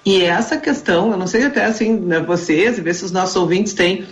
E 0.05 0.22
essa 0.22 0.57
questão, 0.57 1.11
eu 1.11 1.16
não 1.16 1.26
sei 1.26 1.44
até 1.44 1.64
assim, 1.64 1.92
né, 1.92 2.20
vocês, 2.20 2.78
ver 2.78 2.94
se 2.94 3.05
os 3.05 3.12
nossos 3.12 3.36
ouvintes 3.36 3.74
têm 3.74 4.07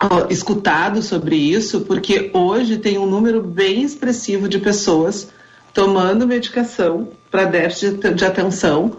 ó, 0.00 0.26
escutado 0.30 1.02
sobre 1.02 1.36
isso, 1.36 1.80
porque 1.82 2.30
hoje 2.32 2.78
tem 2.78 2.98
um 2.98 3.06
número 3.06 3.42
bem 3.42 3.82
expressivo 3.82 4.48
de 4.48 4.58
pessoas 4.58 5.28
tomando 5.74 6.26
medicação 6.26 7.08
para 7.30 7.44
déficit 7.44 8.14
de 8.14 8.24
atenção 8.24 8.96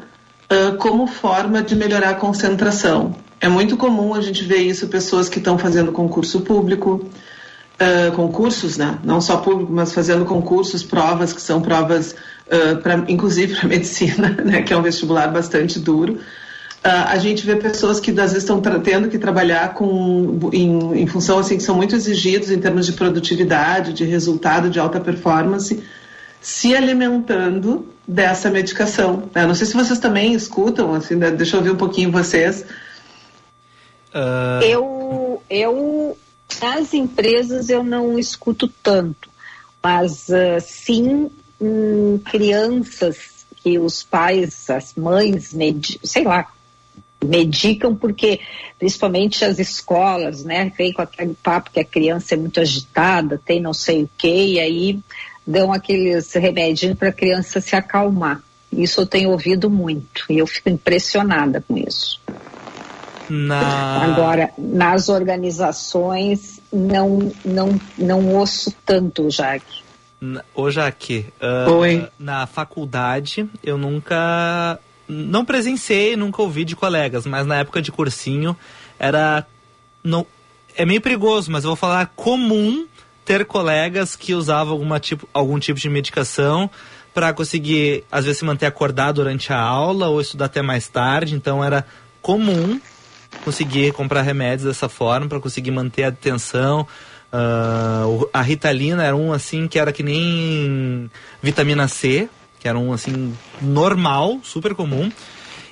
uh, 0.51 0.75
como 0.77 1.07
forma 1.07 1.61
de 1.61 1.75
melhorar 1.75 2.09
a 2.09 2.15
concentração. 2.15 3.15
É 3.39 3.47
muito 3.47 3.77
comum 3.77 4.13
a 4.13 4.21
gente 4.21 4.43
ver 4.43 4.59
isso, 4.59 4.87
pessoas 4.87 5.29
que 5.29 5.37
estão 5.37 5.57
fazendo 5.57 5.91
concurso 5.91 6.41
público, 6.41 7.05
uh, 7.79 8.11
concursos, 8.15 8.77
né? 8.77 8.97
não 9.03 9.21
só 9.21 9.37
público, 9.37 9.71
mas 9.71 9.93
fazendo 9.93 10.25
concursos, 10.25 10.83
provas 10.83 11.31
que 11.31 11.41
são 11.41 11.61
provas 11.61 12.15
uh, 12.53 12.77
pra, 12.77 13.03
inclusive 13.07 13.55
para 13.59 13.67
medicina, 13.67 14.29
né, 14.29 14.61
que 14.61 14.71
é 14.71 14.77
um 14.77 14.81
vestibular 14.81 15.27
bastante 15.27 15.79
duro. 15.79 16.19
Uh, 16.85 17.07
a 17.07 17.17
gente 17.17 17.45
vê 17.45 17.55
pessoas 17.55 17.99
que 17.99 18.11
às 18.11 18.33
vezes 18.33 18.39
estão 18.39 18.61
tendo 18.61 19.07
que 19.07 19.17
trabalhar 19.17 19.73
com, 19.73 20.49
em, 20.51 21.01
em, 21.01 21.07
função 21.07 21.39
assim 21.39 21.55
que 21.55 21.63
são 21.63 21.75
muito 21.75 21.95
exigidos 21.95 22.51
em 22.51 22.59
termos 22.59 22.85
de 22.85 22.91
produtividade, 22.91 23.93
de 23.93 24.03
resultado, 24.03 24.69
de 24.69 24.79
alta 24.79 24.99
performance, 24.99 25.81
se 26.41 26.75
alimentando 26.75 27.87
dessa 28.05 28.49
medicação. 28.49 29.29
Né? 29.33 29.45
Não 29.45 29.55
sei 29.55 29.65
se 29.65 29.73
vocês 29.73 29.97
também 29.97 30.33
escutam, 30.33 30.93
assim, 30.93 31.15
né? 31.15 31.31
deixa 31.31 31.55
eu 31.55 31.59
ouvir 31.59 31.71
um 31.71 31.77
pouquinho 31.77 32.11
vocês. 32.11 32.65
Uh... 34.13 34.61
Eu, 34.61 35.41
eu, 35.49 36.17
nas 36.61 36.93
empresas 36.93 37.69
eu 37.69 37.81
não 37.81 38.19
escuto 38.19 38.67
tanto, 38.67 39.29
mas 39.81 40.27
uh, 40.27 40.59
sim 40.59 41.31
hum, 41.63 42.19
crianças 42.25 43.45
que 43.63 43.79
os 43.79 44.03
pais, 44.03 44.69
as 44.69 44.93
mães, 44.95 45.55
sei 46.03 46.23
lá, 46.23 46.51
medicam 47.23 47.95
porque 47.95 48.41
principalmente 48.77 49.45
as 49.45 49.59
escolas, 49.59 50.43
né, 50.43 50.71
vem 50.77 50.91
com 50.91 51.01
aquele 51.01 51.33
papo 51.41 51.71
que 51.71 51.79
a 51.79 51.85
criança 51.85 52.33
é 52.33 52.37
muito 52.37 52.59
agitada, 52.59 53.41
tem 53.43 53.61
não 53.61 53.73
sei 53.73 54.03
o 54.03 54.09
que, 54.17 54.53
e 54.53 54.59
aí 54.59 54.99
dão 55.47 55.71
aqueles 55.71 56.33
remédios 56.33 56.97
para 56.97 57.09
a 57.09 57.13
criança 57.13 57.61
se 57.61 57.75
acalmar. 57.75 58.41
Isso 58.71 59.01
eu 59.01 59.05
tenho 59.05 59.29
ouvido 59.29 59.69
muito 59.69 60.25
e 60.29 60.39
eu 60.39 60.47
fico 60.47 60.69
impressionada 60.69 61.63
com 61.65 61.77
isso. 61.77 62.19
Na... 63.29 64.03
Agora, 64.03 64.49
nas 64.57 65.07
organizações, 65.07 66.59
não, 66.71 67.31
não, 67.45 67.79
não 67.97 68.35
ouço 68.35 68.73
tanto 68.85 69.29
Jaque. 69.29 69.82
Ô 70.55 70.71
Jaque, 70.71 71.25
uh, 71.41 71.71
Oi. 71.71 72.07
na 72.17 72.47
faculdade 72.47 73.49
eu 73.63 73.77
nunca 73.77 74.79
não 75.07 75.43
presenciei, 75.43 76.15
nunca 76.15 76.41
ouvi 76.41 76.63
de 76.63 76.75
colegas, 76.75 77.25
mas 77.25 77.45
na 77.45 77.57
época 77.57 77.81
de 77.81 77.91
cursinho 77.91 78.55
era 78.97 79.45
não 80.03 80.25
é 80.75 80.85
meio 80.85 81.01
perigoso, 81.01 81.51
mas 81.51 81.63
eu 81.63 81.69
vou 81.69 81.75
falar 81.75 82.11
comum 82.15 82.87
ter 83.25 83.45
colegas 83.45 84.15
que 84.15 84.33
usavam 84.33 84.73
alguma 84.73 84.99
tipo, 84.99 85.27
algum 85.33 85.59
tipo 85.59 85.79
de 85.79 85.89
medicação 85.89 86.69
para 87.13 87.33
conseguir 87.33 88.03
às 88.11 88.25
vezes 88.25 88.39
se 88.39 88.45
manter 88.45 88.65
acordado 88.65 89.15
durante 89.15 89.51
a 89.51 89.59
aula 89.59 90.07
ou 90.07 90.21
estudar 90.21 90.45
até 90.45 90.61
mais 90.61 90.87
tarde, 90.87 91.35
então 91.35 91.63
era 91.63 91.85
comum 92.21 92.79
conseguir 93.43 93.91
comprar 93.93 94.21
remédios 94.21 94.63
dessa 94.63 94.87
forma 94.87 95.27
para 95.27 95.39
conseguir 95.39 95.71
manter 95.71 96.03
a 96.03 96.09
atenção. 96.09 96.87
Uh, 97.33 98.29
a 98.31 98.43
Ritalina 98.43 99.03
era 99.03 99.15
um 99.15 99.33
assim 99.33 99.67
que 99.67 99.79
era 99.79 99.91
que 99.91 100.03
nem 100.03 101.09
vitamina 101.41 101.87
C, 101.87 102.29
que 102.59 102.67
era 102.67 102.77
um 102.77 102.93
assim 102.93 103.35
normal, 103.59 104.39
super 104.43 104.75
comum. 104.75 105.11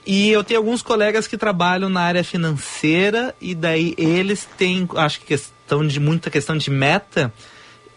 E 0.05 0.32
eu 0.32 0.43
tenho 0.43 0.59
alguns 0.59 0.82
colegas 0.82 1.28
que 1.28 1.38
trabalham 1.38 1.88
na 1.88 2.01
área 2.01 2.24
financeira 2.24 3.36
e 3.39 3.53
daí 3.53 3.93
eles 3.95 4.47
têm, 4.57 4.89
acho 4.95 5.20
que 5.20 5.28
questão 5.28 5.86
de 5.86 5.99
muita 5.99 6.32
questão 6.32 6.57
de 6.57 6.72
meta. 6.72 7.32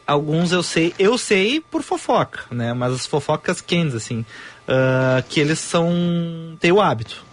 Alguns 0.07 0.53
eu 0.53 0.63
sei, 0.63 0.93
eu 0.99 1.17
sei 1.17 1.63
por 1.63 1.83
fofoca, 1.83 2.41
né? 2.51 2.75
Mas 2.75 2.93
as 2.93 3.07
fofocas 3.07 3.63
quentes 3.63 3.95
assim, 3.95 4.21
uh, 4.69 5.25
que 5.31 5.41
eles 5.41 5.59
são 5.59 5.91
têm 6.61 6.71
o 6.71 6.83
hábito. 6.83 7.25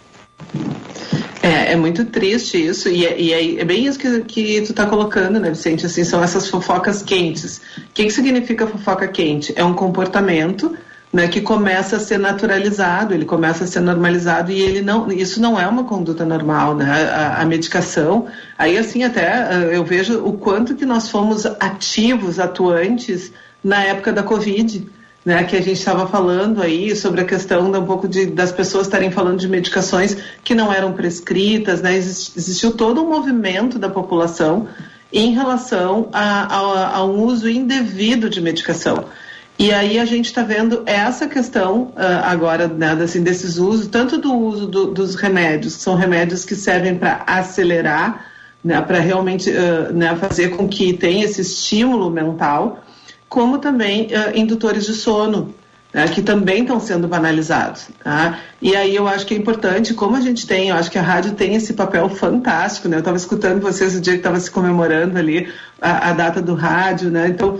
É, 1.42 1.72
é 1.72 1.76
muito 1.76 2.04
triste 2.04 2.64
isso, 2.64 2.88
e 2.88 3.04
é, 3.04 3.20
e 3.20 3.32
é, 3.32 3.60
é 3.60 3.64
bem 3.64 3.86
isso 3.86 3.98
que, 3.98 4.20
que 4.20 4.60
tu 4.62 4.70
está 4.70 4.86
colocando, 4.86 5.40
né, 5.40 5.50
Vicente? 5.50 5.84
Assim, 5.84 6.04
são 6.04 6.22
essas 6.22 6.48
fofocas 6.48 7.02
quentes. 7.02 7.60
O 7.78 7.92
que, 7.92 8.04
que 8.04 8.10
significa 8.10 8.66
fofoca 8.66 9.08
quente? 9.08 9.52
É 9.56 9.64
um 9.64 9.74
comportamento 9.74 10.76
né, 11.12 11.28
que 11.28 11.40
começa 11.40 11.96
a 11.96 12.00
ser 12.00 12.18
naturalizado, 12.18 13.12
ele 13.12 13.24
começa 13.24 13.64
a 13.64 13.66
ser 13.66 13.80
normalizado 13.80 14.50
e 14.50 14.60
ele 14.60 14.80
não, 14.80 15.12
isso 15.12 15.42
não 15.42 15.60
é 15.60 15.66
uma 15.66 15.84
conduta 15.84 16.24
normal, 16.24 16.74
né? 16.74 16.90
A, 17.10 17.42
a, 17.42 17.44
medicação, 17.44 18.26
aí 18.56 18.78
assim 18.78 19.04
até 19.04 19.48
eh, 19.50 19.76
eu 19.76 19.84
vejo 19.84 20.24
o 20.24 20.32
quanto 20.32 20.74
que 20.74 20.86
nós 20.86 21.10
fomos 21.10 21.44
ativos, 21.44 22.38
atuantes 22.38 23.30
na 23.62 23.82
época 23.84 24.10
da 24.10 24.22
Covid 24.22 24.86
né, 25.24 25.44
que 25.44 25.56
a 25.56 25.60
gente 25.60 25.78
estava 25.78 26.06
falando 26.06 26.60
aí 26.60 26.96
sobre 26.96 27.20
a 27.20 27.24
questão 27.24 27.70
da, 27.70 27.78
um 27.78 27.86
pouco 27.86 28.08
de, 28.08 28.26
das 28.26 28.50
pessoas 28.50 28.86
estarem 28.86 29.10
falando 29.10 29.38
de 29.38 29.48
medicações 29.48 30.16
que 30.42 30.54
não 30.54 30.72
eram 30.72 30.92
prescritas, 30.92 31.80
né, 31.80 31.96
existiu 31.96 32.72
todo 32.72 33.02
um 33.02 33.08
movimento 33.08 33.78
da 33.78 33.88
população 33.88 34.68
em 35.12 35.32
relação 35.32 36.08
a, 36.12 37.04
um 37.04 37.22
uso 37.24 37.48
indevido 37.48 38.30
de 38.30 38.40
medicação. 38.40 39.04
E 39.58 39.70
aí 39.70 39.98
a 39.98 40.04
gente 40.04 40.26
está 40.26 40.42
vendo 40.42 40.82
essa 40.86 41.28
questão 41.28 41.92
uh, 41.94 42.24
agora 42.24 42.66
né, 42.66 42.92
assim, 42.92 43.22
desses 43.22 43.58
usos, 43.58 43.86
tanto 43.86 44.16
do 44.18 44.34
uso 44.34 44.66
do, 44.66 44.86
dos 44.86 45.14
remédios, 45.14 45.76
que 45.76 45.82
são 45.82 45.94
remédios 45.94 46.44
que 46.44 46.56
servem 46.56 46.96
para 46.96 47.22
acelerar, 47.26 48.26
né, 48.64 48.80
para 48.80 48.98
realmente 48.98 49.50
uh, 49.50 49.92
né, 49.92 50.16
fazer 50.16 50.56
com 50.56 50.66
que 50.66 50.94
tenha 50.94 51.26
esse 51.26 51.42
estímulo 51.42 52.10
mental, 52.10 52.82
como 53.32 53.56
também 53.56 54.08
uh, 54.08 54.38
indutores 54.38 54.84
de 54.84 54.92
sono, 54.92 55.54
né, 55.90 56.06
que 56.06 56.20
também 56.20 56.60
estão 56.60 56.78
sendo 56.78 57.08
banalizados. 57.08 57.88
Tá? 58.04 58.38
E 58.60 58.76
aí 58.76 58.94
eu 58.94 59.08
acho 59.08 59.24
que 59.24 59.32
é 59.32 59.38
importante, 59.38 59.94
como 59.94 60.16
a 60.16 60.20
gente 60.20 60.46
tem, 60.46 60.68
eu 60.68 60.76
acho 60.76 60.90
que 60.90 60.98
a 60.98 61.02
rádio 61.02 61.32
tem 61.32 61.54
esse 61.54 61.72
papel 61.72 62.10
fantástico, 62.10 62.88
né? 62.88 62.96
Eu 62.96 62.98
estava 62.98 63.16
escutando 63.16 63.58
vocês 63.58 63.96
o 63.96 64.02
dia 64.02 64.12
que 64.12 64.18
estava 64.18 64.38
se 64.38 64.50
comemorando 64.50 65.18
ali 65.18 65.50
a, 65.80 66.10
a, 66.10 66.12
data 66.12 66.42
do 66.42 66.54
rádio, 66.54 67.10
né? 67.10 67.26
Então, 67.28 67.58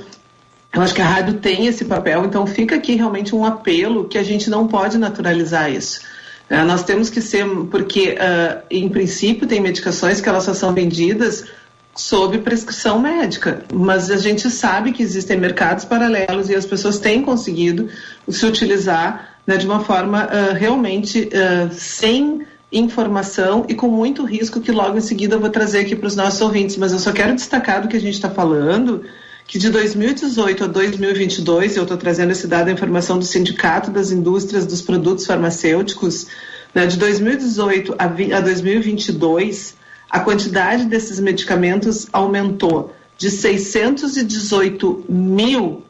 eu 0.74 0.82
acho 0.82 0.94
que 0.94 1.00
a 1.00 1.06
rádio 1.06 1.34
tem 1.38 1.66
esse 1.66 1.86
papel, 1.86 2.26
então 2.26 2.46
fica 2.46 2.76
aqui 2.76 2.94
realmente 2.94 3.34
um 3.34 3.42
apelo 3.42 4.04
que 4.04 4.18
a 4.18 4.22
gente 4.22 4.50
não 4.50 4.68
pode 4.68 4.98
naturalizar 4.98 5.72
isso. 5.72 6.02
Uh, 6.50 6.66
nós 6.66 6.84
temos 6.84 7.08
que 7.08 7.22
ser, 7.22 7.46
porque 7.70 8.10
uh, 8.10 8.62
em 8.70 8.90
princípio 8.90 9.46
tem 9.46 9.58
medicações 9.58 10.20
que 10.20 10.28
elas 10.28 10.44
só 10.44 10.52
são 10.52 10.74
vendidas 10.74 11.46
sob 11.94 12.38
prescrição 12.38 12.98
médica, 12.98 13.64
mas 13.72 14.10
a 14.10 14.16
gente 14.16 14.50
sabe 14.50 14.92
que 14.92 15.02
existem 15.02 15.36
mercados 15.38 15.84
paralelos 15.84 16.48
e 16.48 16.54
as 16.54 16.64
pessoas 16.64 16.98
têm 16.98 17.22
conseguido 17.22 17.88
se 18.28 18.46
utilizar 18.46 19.36
né, 19.46 19.56
de 19.56 19.66
uma 19.66 19.80
forma 19.80 20.24
uh, 20.24 20.54
realmente 20.54 21.28
uh, 21.28 21.72
sem 21.72 22.46
informação 22.72 23.66
e 23.68 23.74
com 23.74 23.88
muito 23.88 24.24
risco 24.24 24.60
que 24.60 24.72
logo 24.72 24.96
em 24.96 25.02
seguida 25.02 25.34
eu 25.36 25.40
vou 25.40 25.50
trazer 25.50 25.80
aqui 25.80 25.94
para 25.94 26.06
os 26.06 26.16
nossos 26.16 26.40
ouvintes. 26.40 26.76
Mas 26.78 26.92
eu 26.92 26.98
só 26.98 27.12
quero 27.12 27.34
destacar 27.34 27.82
do 27.82 27.88
que 27.88 27.96
a 27.96 28.00
gente 28.00 28.14
está 28.14 28.30
falando, 28.30 29.04
que 29.46 29.58
de 29.58 29.68
2018 29.68 30.64
a 30.64 30.66
2022, 30.66 31.76
eu 31.76 31.82
estou 31.82 31.98
trazendo 31.98 32.32
esse 32.32 32.46
dado, 32.46 32.68
a 32.68 32.72
informação 32.72 33.18
do 33.18 33.24
Sindicato 33.24 33.90
das 33.90 34.10
Indústrias 34.10 34.64
dos 34.64 34.80
Produtos 34.80 35.26
Farmacêuticos, 35.26 36.26
né, 36.74 36.86
de 36.86 36.96
2018 36.96 37.94
a, 37.98 38.04
a 38.04 38.40
2022, 38.40 39.74
a 40.12 40.20
quantidade 40.20 40.84
desses 40.84 41.18
medicamentos 41.18 42.06
aumentou 42.12 42.94
de 43.16 43.30
618 43.30 45.06
mil 45.08 45.84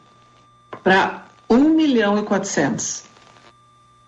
para 0.81 1.25
1 1.49 1.57
milhão 1.75 2.17
e 2.17 2.23
400. 2.23 3.03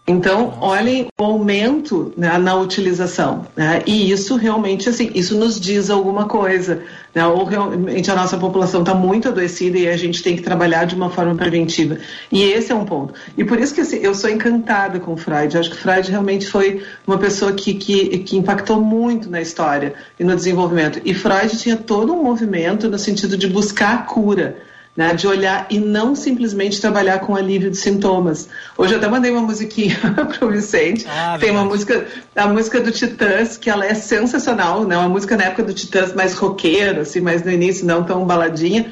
Então, 0.08 0.54
olhem 0.62 1.08
o 1.20 1.24
aumento 1.24 2.14
né, 2.16 2.38
na 2.38 2.56
utilização. 2.56 3.48
Né, 3.56 3.82
e 3.88 4.12
isso 4.12 4.36
realmente, 4.36 4.88
assim, 4.88 5.10
isso 5.16 5.36
nos 5.36 5.60
diz 5.60 5.90
alguma 5.90 6.28
coisa. 6.28 6.84
Né, 7.14 7.26
ou 7.26 7.44
realmente 7.44 8.12
a 8.12 8.16
nossa 8.16 8.38
população 8.38 8.82
está 8.82 8.94
muito 8.94 9.30
adoecida 9.30 9.80
e 9.80 9.88
a 9.88 9.98
gente 9.98 10.22
tem 10.22 10.36
que 10.36 10.44
trabalhar 10.44 10.86
de 10.86 10.94
uma 10.94 11.10
forma 11.10 11.34
preventiva. 11.34 11.98
E 12.32 12.44
esse 12.44 12.72
é 12.72 12.76
um 12.76 12.86
ponto. 12.86 13.16
E 13.36 13.44
por 13.44 13.60
isso 13.60 13.74
que 13.74 13.82
assim, 13.82 13.98
eu 13.98 14.14
sou 14.14 14.30
encantada 14.30 15.00
com 15.00 15.18
Freud. 15.18 15.56
Eu 15.56 15.62
acho 15.62 15.72
que 15.72 15.78
Freud 15.78 16.12
realmente 16.12 16.48
foi 16.48 16.84
uma 17.08 17.18
pessoa 17.18 17.54
que, 17.54 17.74
que, 17.74 18.20
que 18.20 18.38
impactou 18.38 18.80
muito 18.80 19.28
na 19.28 19.42
história 19.42 19.96
e 20.20 20.24
no 20.24 20.36
desenvolvimento. 20.36 21.02
E 21.04 21.16
Freud 21.16 21.58
tinha 21.58 21.78
todo 21.78 22.14
um 22.14 22.22
movimento 22.22 22.88
no 22.88 23.00
sentido 23.00 23.36
de 23.36 23.48
buscar 23.48 23.96
a 23.96 23.98
cura 24.04 24.56
né, 24.96 25.14
de 25.14 25.28
olhar 25.28 25.68
e 25.70 25.78
não 25.78 26.16
simplesmente 26.16 26.80
trabalhar 26.80 27.20
com 27.20 27.36
alívio 27.36 27.70
de 27.70 27.78
sintomas. 27.78 28.48
Hoje 28.78 28.94
eu 28.94 28.98
até 28.98 29.08
mandei 29.08 29.30
uma 29.32 29.42
musiquinha 29.42 29.98
para 30.16 30.48
o 30.48 30.50
Vicente. 30.50 31.06
Ah, 31.10 31.38
Tem 31.40 31.52
uma 31.52 31.66
música, 31.66 32.06
a 32.36 32.48
música 32.48 32.80
do 32.80 32.92
Titãs, 32.92 33.58
que 33.58 33.70
ela 33.70 33.86
é 33.86 33.94
sensacional, 33.94 34.86
né? 34.86 34.98
Uma 34.98 35.10
música 35.10 35.36
na 35.36 35.46
época 35.46 35.64
do 35.64 35.74
Titãs 35.74 36.14
mais 36.14 36.34
roqueiro, 36.34 37.02
assim, 37.02 37.20
mais 37.20 37.44
no 37.44 37.52
início, 37.52 37.86
não 37.86 38.04
tão 38.04 38.26
baladinha. 38.26 38.92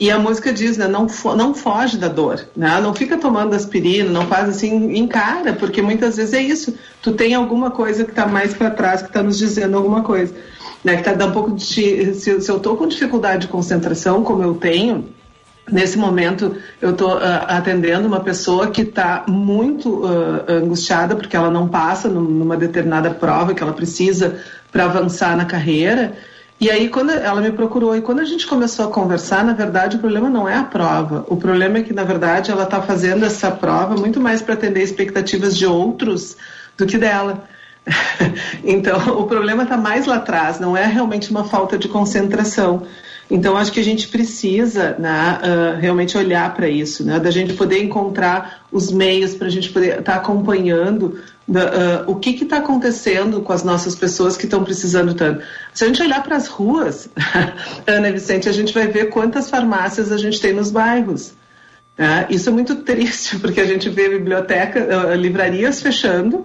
E 0.00 0.10
a 0.10 0.18
música 0.18 0.52
diz, 0.52 0.78
né, 0.78 0.88
não, 0.88 1.08
fo 1.08 1.36
não 1.36 1.54
foge 1.54 1.96
da 1.96 2.08
dor, 2.08 2.44
né? 2.56 2.80
Não 2.80 2.94
fica 2.94 3.18
tomando 3.18 3.54
aspirina, 3.54 4.10
não 4.10 4.26
faz 4.26 4.48
assim, 4.48 4.96
encara, 4.96 5.52
porque 5.52 5.82
muitas 5.82 6.16
vezes 6.16 6.32
é 6.34 6.42
isso. 6.42 6.74
Tu 7.02 7.12
tem 7.12 7.34
alguma 7.34 7.70
coisa 7.70 8.04
que 8.04 8.10
está 8.10 8.26
mais 8.26 8.54
para 8.54 8.70
trás, 8.70 9.02
que 9.02 9.08
está 9.08 9.22
nos 9.22 9.38
dizendo 9.38 9.76
alguma 9.76 10.02
coisa. 10.02 10.34
Né, 10.82 10.96
que 10.96 11.04
tá 11.04 11.12
dando 11.12 11.30
um 11.30 11.32
pouco 11.32 11.52
de. 11.52 12.14
Se, 12.14 12.40
se 12.40 12.50
eu 12.50 12.56
estou 12.56 12.76
com 12.76 12.88
dificuldade 12.88 13.42
de 13.42 13.48
concentração, 13.48 14.24
como 14.24 14.42
eu 14.42 14.54
tenho, 14.54 15.08
Nesse 15.70 15.96
momento, 15.96 16.56
eu 16.80 16.90
estou 16.90 17.16
uh, 17.16 17.20
atendendo 17.46 18.08
uma 18.08 18.20
pessoa 18.20 18.70
que 18.70 18.82
está 18.82 19.24
muito 19.28 20.04
uh, 20.04 20.44
angustiada 20.48 21.14
porque 21.14 21.36
ela 21.36 21.50
não 21.50 21.68
passa 21.68 22.08
numa 22.08 22.56
determinada 22.56 23.10
prova 23.10 23.54
que 23.54 23.62
ela 23.62 23.72
precisa 23.72 24.40
para 24.72 24.84
avançar 24.84 25.36
na 25.36 25.44
carreira. 25.44 26.14
E 26.60 26.70
aí, 26.70 26.88
quando 26.88 27.10
ela 27.10 27.40
me 27.40 27.52
procurou, 27.52 27.96
e 27.96 28.00
quando 28.00 28.20
a 28.20 28.24
gente 28.24 28.46
começou 28.46 28.86
a 28.86 28.90
conversar, 28.90 29.44
na 29.44 29.52
verdade, 29.52 29.96
o 29.96 30.00
problema 30.00 30.28
não 30.28 30.48
é 30.48 30.56
a 30.56 30.62
prova. 30.62 31.24
O 31.28 31.36
problema 31.36 31.78
é 31.78 31.82
que, 31.82 31.92
na 31.92 32.04
verdade, 32.04 32.50
ela 32.50 32.64
está 32.64 32.80
fazendo 32.80 33.24
essa 33.24 33.50
prova 33.50 33.96
muito 33.96 34.20
mais 34.20 34.40
para 34.40 34.54
atender 34.54 34.82
expectativas 34.82 35.56
de 35.56 35.66
outros 35.66 36.36
do 36.76 36.86
que 36.86 36.98
dela. 36.98 37.44
então, 38.64 39.18
o 39.18 39.24
problema 39.24 39.64
está 39.64 39.76
mais 39.76 40.06
lá 40.06 40.16
atrás, 40.16 40.60
não 40.60 40.76
é 40.76 40.86
realmente 40.86 41.30
uma 41.30 41.44
falta 41.44 41.76
de 41.76 41.88
concentração. 41.88 42.86
Então, 43.30 43.56
acho 43.56 43.72
que 43.72 43.80
a 43.80 43.84
gente 43.84 44.08
precisa 44.08 44.96
né, 44.98 45.38
uh, 45.42 45.80
realmente 45.80 46.16
olhar 46.18 46.52
para 46.54 46.68
isso, 46.68 47.04
né, 47.04 47.18
da 47.18 47.30
gente 47.30 47.54
poder 47.54 47.82
encontrar 47.82 48.64
os 48.70 48.92
meios 48.92 49.34
para 49.34 49.46
a 49.46 49.50
gente 49.50 49.70
poder 49.70 50.00
estar 50.00 50.12
tá 50.12 50.14
acompanhando 50.16 51.18
uh, 51.48 52.10
o 52.10 52.16
que 52.16 52.30
está 52.42 52.58
acontecendo 52.58 53.40
com 53.40 53.52
as 53.52 53.62
nossas 53.62 53.94
pessoas 53.94 54.36
que 54.36 54.44
estão 54.44 54.62
precisando 54.64 55.14
tanto. 55.14 55.42
Se 55.72 55.84
a 55.84 55.86
gente 55.86 56.02
olhar 56.02 56.22
para 56.22 56.36
as 56.36 56.48
ruas, 56.48 57.08
Ana 57.86 58.12
Vicente, 58.12 58.48
a 58.48 58.52
gente 58.52 58.74
vai 58.74 58.86
ver 58.86 59.06
quantas 59.06 59.48
farmácias 59.48 60.12
a 60.12 60.16
gente 60.16 60.40
tem 60.40 60.52
nos 60.52 60.70
bairros. 60.70 61.32
Né? 61.96 62.26
Isso 62.30 62.48
é 62.48 62.52
muito 62.52 62.76
triste, 62.76 63.38
porque 63.40 63.60
a 63.60 63.66
gente 63.66 63.88
vê 63.88 64.08
biblioteca, 64.08 64.80
uh, 64.80 65.14
livrarias 65.14 65.80
fechando 65.80 66.44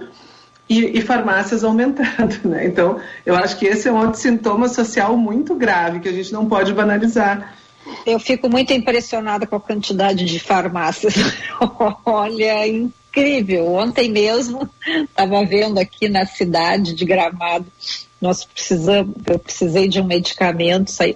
e, 0.70 0.98
e, 0.98 1.02
farmácias 1.02 1.64
aumentando, 1.64 2.40
né? 2.50 2.66
Então, 2.66 3.00
eu 3.26 3.36
acho 3.36 3.58
que 3.58 3.66
esse 3.66 3.88
é 3.88 3.92
um 3.92 3.98
outro 3.98 4.20
sintoma 4.20 4.68
social 4.68 5.16
muito 5.16 5.56
grave 5.56 6.00
que 6.00 6.10
a 6.10 6.14
gente 6.14 6.34
não 6.34 6.46
pode 6.46 6.74
banalizar. 6.74 7.56
Eu 8.06 8.20
fico 8.20 8.50
muito 8.50 8.74
impressionada 8.74 9.48
com 9.48 9.56
a 9.56 9.62
quantidade 9.62 10.26
de 10.26 10.40
farmácias. 10.40 11.14
Olha, 12.06 12.68
incrível. 12.68 13.74
Ontem 13.74 14.12
mesmo 14.12 14.70
estava 14.86 15.46
vendo 15.46 15.80
aqui 15.80 16.10
na 16.10 16.26
cidade 16.26 16.94
de 16.94 17.06
Gramado, 17.06 17.66
nós 18.20 18.44
precisamos, 18.44 19.16
eu 19.26 19.40
precisei 19.40 19.88
de 19.88 20.02
um 20.02 20.06
medicamento, 20.06 20.92
saí, 20.92 21.16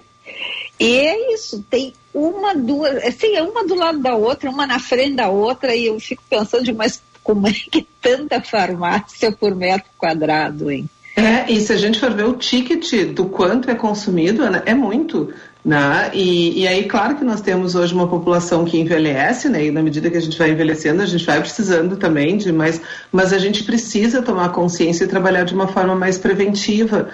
E 0.80 0.98
é 0.98 1.34
isso, 1.34 1.66
tem 1.70 1.94
uma, 2.14 2.54
duas, 2.54 3.04
assim, 3.04 3.36
é 3.36 3.42
uma 3.42 3.66
do 3.66 3.76
lado 3.76 4.00
da 4.00 4.16
outra, 4.16 4.50
uma 4.50 4.68
na 4.68 4.80
frente 4.80 5.16
da 5.16 5.30
outra, 5.30 5.76
e 5.76 5.88
eu 5.88 6.00
fico 6.00 6.24
pensando, 6.30 6.74
mas 6.76 7.02
como 7.24 7.48
é 7.48 7.52
que 7.52 7.88
tanta 8.02 8.42
farmácia 8.42 9.32
por 9.32 9.56
metro 9.56 9.90
quadrado, 9.98 10.72
hein? 10.72 10.90
É, 11.16 11.52
e 11.52 11.60
se 11.60 11.74
a 11.74 11.78
gente 11.78 12.00
for 12.00 12.14
ver 12.14 12.26
o 12.26 12.34
ticket 12.34 13.14
do 13.14 13.26
quanto 13.26 13.70
é 13.70 13.76
consumido, 13.76 14.50
né, 14.50 14.64
é 14.66 14.74
muito. 14.74 15.34
Né? 15.64 16.10
E, 16.14 16.62
e 16.62 16.68
aí, 16.68 16.86
claro 16.86 17.16
que 17.16 17.24
nós 17.24 17.42
temos 17.42 17.76
hoje 17.76 17.94
uma 17.94 18.08
população 18.08 18.66
que 18.66 18.80
envelhece, 18.80 19.48
né? 19.48 19.66
E 19.66 19.72
na 19.72 19.84
medida 19.84 20.10
que 20.10 20.18
a 20.18 20.22
gente 20.22 20.36
vai 20.36 20.50
envelhecendo, 20.50 21.04
a 21.04 21.06
gente 21.06 21.24
vai 21.24 21.40
precisando 21.40 21.98
também 21.98 22.36
de 22.36 22.52
mais. 22.52 22.82
Mas 23.12 23.32
a 23.32 23.38
gente 23.38 23.64
precisa 23.64 24.24
tomar 24.24 24.50
consciência 24.50 25.04
e 25.04 25.08
trabalhar 25.08 25.44
de 25.44 25.54
uma 25.54 25.68
forma 25.68 25.96
mais 25.96 26.18
preventiva 26.18 27.10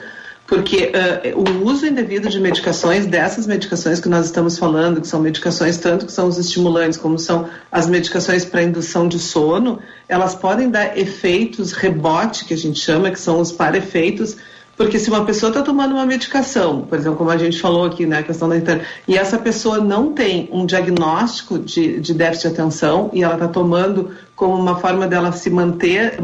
porque 0.48 0.94
uh, 0.94 1.38
o 1.38 1.66
uso 1.66 1.86
indevido 1.86 2.30
de 2.30 2.40
medicações, 2.40 3.06
dessas 3.06 3.46
medicações 3.46 4.00
que 4.00 4.08
nós 4.08 4.28
estamos 4.28 4.58
falando, 4.58 5.02
que 5.02 5.08
são 5.08 5.20
medicações 5.20 5.78
tanto 5.78 6.06
que 6.06 6.12
são 6.12 6.26
os 6.26 6.38
estimulantes, 6.38 6.98
como 6.98 7.20
são 7.20 7.50
as 7.70 7.86
medicações 7.86 8.46
para 8.46 8.64
indução 8.64 9.10
de 9.10 9.20
sono, 9.20 9.80
elas 10.08 10.34
podem 10.34 10.70
dar 10.70 10.98
efeitos 10.98 11.74
rebote, 11.74 12.46
que 12.46 12.54
a 12.54 12.58
gente 12.58 12.80
chama, 12.80 13.12
que 13.12 13.20
são 13.20 13.42
os 13.42 13.52
para-efeitos, 13.52 14.38
porque 14.78 15.00
se 15.00 15.10
uma 15.10 15.26
pessoa 15.26 15.50
está 15.50 15.62
tomando 15.62 15.96
uma 15.96 16.06
medicação, 16.06 16.84
por 16.84 16.98
exemplo, 16.98 17.18
como 17.18 17.32
a 17.32 17.38
gente 17.38 17.60
falou 17.60 17.84
aqui 17.84 18.06
né, 18.06 18.24
questão 18.24 18.48
da 18.48 18.56
internet, 18.56 18.88
e 19.06 19.18
essa 19.18 19.38
pessoa 19.38 19.80
não 19.80 20.14
tem 20.14 20.48
um 20.54 20.66
diagnóstico 20.66 21.60
de, 21.60 22.00
de 22.00 22.14
déficit 22.14 22.50
de 22.50 22.54
atenção 22.54 23.10
e 23.12 23.24
ela 23.24 23.34
está 23.34 23.48
tomando 23.48 24.12
como 24.36 24.54
uma 24.54 24.80
forma 24.80 25.08
dela 25.08 25.32
se 25.32 25.50
manter, 25.50 26.20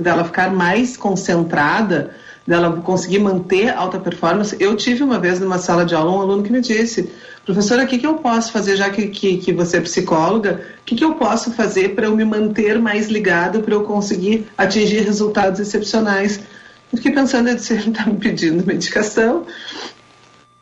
dela 0.00 0.24
ficar 0.24 0.50
mais 0.50 0.96
concentrada, 0.96 2.10
dela 2.48 2.80
conseguir 2.80 3.18
manter 3.18 3.68
alta 3.68 3.98
performance. 3.98 4.56
Eu 4.58 4.74
tive 4.74 5.04
uma 5.04 5.18
vez 5.18 5.38
numa 5.38 5.58
sala 5.58 5.84
de 5.84 5.94
aula 5.94 6.10
um 6.10 6.20
aluno 6.22 6.42
que 6.42 6.50
me 6.50 6.62
disse, 6.62 7.10
professora, 7.44 7.84
o 7.84 7.86
que, 7.86 7.98
que 7.98 8.06
eu 8.06 8.14
posso 8.14 8.50
fazer, 8.50 8.74
já 8.74 8.88
que, 8.88 9.08
que, 9.08 9.36
que 9.36 9.52
você 9.52 9.76
é 9.76 9.80
psicóloga, 9.82 10.62
o 10.80 10.84
que, 10.86 10.96
que 10.96 11.04
eu 11.04 11.12
posso 11.12 11.52
fazer 11.52 11.94
para 11.94 12.06
eu 12.06 12.16
me 12.16 12.24
manter 12.24 12.78
mais 12.80 13.08
ligado, 13.08 13.60
para 13.60 13.74
eu 13.74 13.82
conseguir 13.82 14.46
atingir 14.56 15.00
resultados 15.00 15.60
excepcionais? 15.60 16.40
Eu 16.90 16.96
fiquei 16.96 17.12
pensando, 17.12 17.56
se 17.58 17.74
ele 17.74 17.90
está 17.90 18.06
me 18.06 18.16
pedindo 18.16 18.66
medicação, 18.66 19.44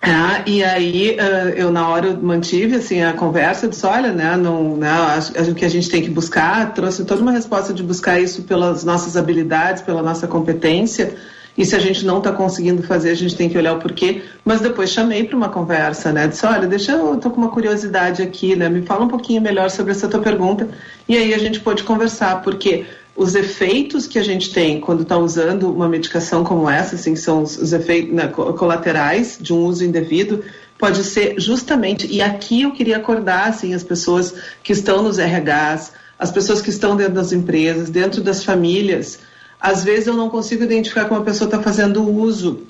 ah, 0.02 0.42
e 0.44 0.64
aí 0.64 1.16
uh, 1.20 1.50
eu 1.50 1.70
na 1.70 1.88
hora 1.88 2.16
mantive 2.20 2.74
assim 2.74 3.00
a 3.00 3.12
conversa, 3.12 3.68
disse, 3.68 3.86
olha, 3.86 4.10
né, 4.10 4.36
não, 4.36 4.76
né, 4.76 4.90
acho, 4.90 5.38
acho, 5.38 5.54
que 5.54 5.64
a 5.64 5.68
gente 5.68 5.88
tem 5.88 6.02
que 6.02 6.10
buscar, 6.10 6.74
trouxe 6.74 7.04
toda 7.04 7.22
uma 7.22 7.32
resposta 7.32 7.72
de 7.72 7.82
buscar 7.84 8.20
isso 8.20 8.42
pelas 8.42 8.82
nossas 8.82 9.16
habilidades, 9.16 9.82
pela 9.82 10.02
nossa 10.02 10.26
competência, 10.26 11.14
e 11.56 11.64
se 11.64 11.74
a 11.74 11.78
gente 11.78 12.04
não 12.04 12.18
está 12.18 12.32
conseguindo 12.32 12.82
fazer, 12.82 13.10
a 13.10 13.14
gente 13.14 13.34
tem 13.34 13.48
que 13.48 13.56
olhar 13.56 13.72
o 13.74 13.78
porquê. 13.78 14.22
Mas 14.44 14.60
depois 14.60 14.90
chamei 14.90 15.24
para 15.24 15.36
uma 15.36 15.48
conversa, 15.48 16.12
né? 16.12 16.28
Disse, 16.28 16.44
olha, 16.44 16.66
deixa 16.66 16.92
eu, 16.92 17.16
tô 17.16 17.30
com 17.30 17.40
uma 17.40 17.50
curiosidade 17.50 18.22
aqui, 18.22 18.54
né? 18.54 18.68
Me 18.68 18.82
fala 18.82 19.04
um 19.04 19.08
pouquinho 19.08 19.40
melhor 19.40 19.70
sobre 19.70 19.92
essa 19.92 20.06
tua 20.06 20.20
pergunta. 20.20 20.68
E 21.08 21.16
aí 21.16 21.32
a 21.32 21.38
gente 21.38 21.60
pode 21.60 21.82
conversar, 21.82 22.42
porque 22.42 22.84
os 23.16 23.34
efeitos 23.34 24.06
que 24.06 24.18
a 24.18 24.22
gente 24.22 24.52
tem 24.52 24.78
quando 24.78 25.02
está 25.02 25.16
usando 25.16 25.72
uma 25.72 25.88
medicação 25.88 26.44
como 26.44 26.68
essa, 26.68 26.96
assim, 26.96 27.16
são 27.16 27.42
os, 27.42 27.56
os 27.56 27.72
efeitos 27.72 28.12
né, 28.12 28.28
colaterais 28.28 29.38
de 29.40 29.54
um 29.54 29.64
uso 29.64 29.82
indevido, 29.82 30.44
pode 30.78 31.02
ser 31.04 31.40
justamente, 31.40 32.06
e 32.06 32.20
aqui 32.20 32.62
eu 32.62 32.72
queria 32.72 32.98
acordar 32.98 33.48
assim, 33.48 33.72
as 33.72 33.82
pessoas 33.82 34.34
que 34.62 34.72
estão 34.72 35.02
nos 35.02 35.16
RHs, 35.16 35.92
as 36.18 36.30
pessoas 36.30 36.60
que 36.60 36.68
estão 36.68 36.94
dentro 36.94 37.14
das 37.14 37.32
empresas, 37.32 37.88
dentro 37.88 38.22
das 38.22 38.44
famílias, 38.44 39.18
às 39.60 39.84
vezes 39.84 40.06
eu 40.06 40.14
não 40.14 40.28
consigo 40.28 40.64
identificar 40.64 41.06
como 41.06 41.20
a 41.20 41.24
pessoa 41.24 41.46
está 41.46 41.62
fazendo 41.62 42.08
uso. 42.08 42.66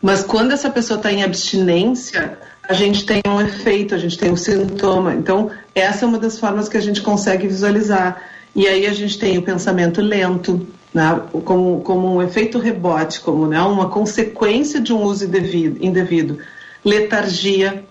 Mas 0.00 0.22
quando 0.22 0.52
essa 0.52 0.70
pessoa 0.70 0.96
está 0.96 1.12
em 1.12 1.22
abstinência, 1.22 2.38
a 2.68 2.72
gente 2.72 3.04
tem 3.04 3.20
um 3.26 3.40
efeito, 3.40 3.94
a 3.94 3.98
gente 3.98 4.16
tem 4.16 4.30
um 4.30 4.36
sintoma. 4.36 5.14
Então, 5.14 5.50
essa 5.74 6.04
é 6.04 6.08
uma 6.08 6.18
das 6.18 6.38
formas 6.38 6.68
que 6.68 6.76
a 6.76 6.80
gente 6.80 7.00
consegue 7.00 7.48
visualizar. 7.48 8.22
E 8.54 8.66
aí 8.66 8.86
a 8.86 8.92
gente 8.92 9.18
tem 9.18 9.38
o 9.38 9.42
pensamento 9.42 10.00
lento, 10.00 10.66
né, 10.92 11.20
como, 11.44 11.80
como 11.80 12.14
um 12.14 12.22
efeito 12.22 12.58
rebote, 12.58 13.20
como 13.20 13.46
né, 13.46 13.60
uma 13.62 13.88
consequência 13.88 14.80
de 14.80 14.92
um 14.92 15.02
uso 15.02 15.24
indevido. 15.24 15.84
indevido. 15.84 16.38
Letargia, 16.84 17.84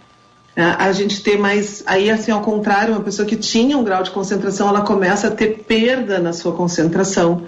né, 0.56 0.76
a 0.78 0.92
gente 0.92 1.22
ter 1.22 1.38
mais. 1.38 1.84
Aí, 1.86 2.10
assim, 2.10 2.32
ao 2.32 2.42
contrário, 2.42 2.94
uma 2.94 3.04
pessoa 3.04 3.28
que 3.28 3.36
tinha 3.36 3.78
um 3.78 3.84
grau 3.84 4.04
de 4.04 4.12
concentração, 4.12 4.70
ela 4.70 4.82
começa 4.82 5.28
a 5.28 5.32
ter 5.32 5.64
perda 5.68 6.20
na 6.20 6.34
sua 6.34 6.54
concentração. 6.54 7.44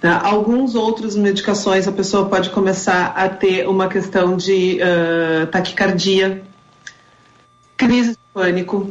Tá? 0.00 0.18
Alguns 0.24 0.74
outros 0.74 1.14
medicações 1.14 1.86
a 1.86 1.92
pessoa 1.92 2.26
pode 2.26 2.48
começar 2.50 3.12
a 3.14 3.28
ter 3.28 3.68
uma 3.68 3.86
questão 3.86 4.34
de 4.34 4.80
uh, 4.80 5.46
taquicardia, 5.48 6.42
crise 7.76 8.12
de 8.12 8.18
pânico 8.32 8.90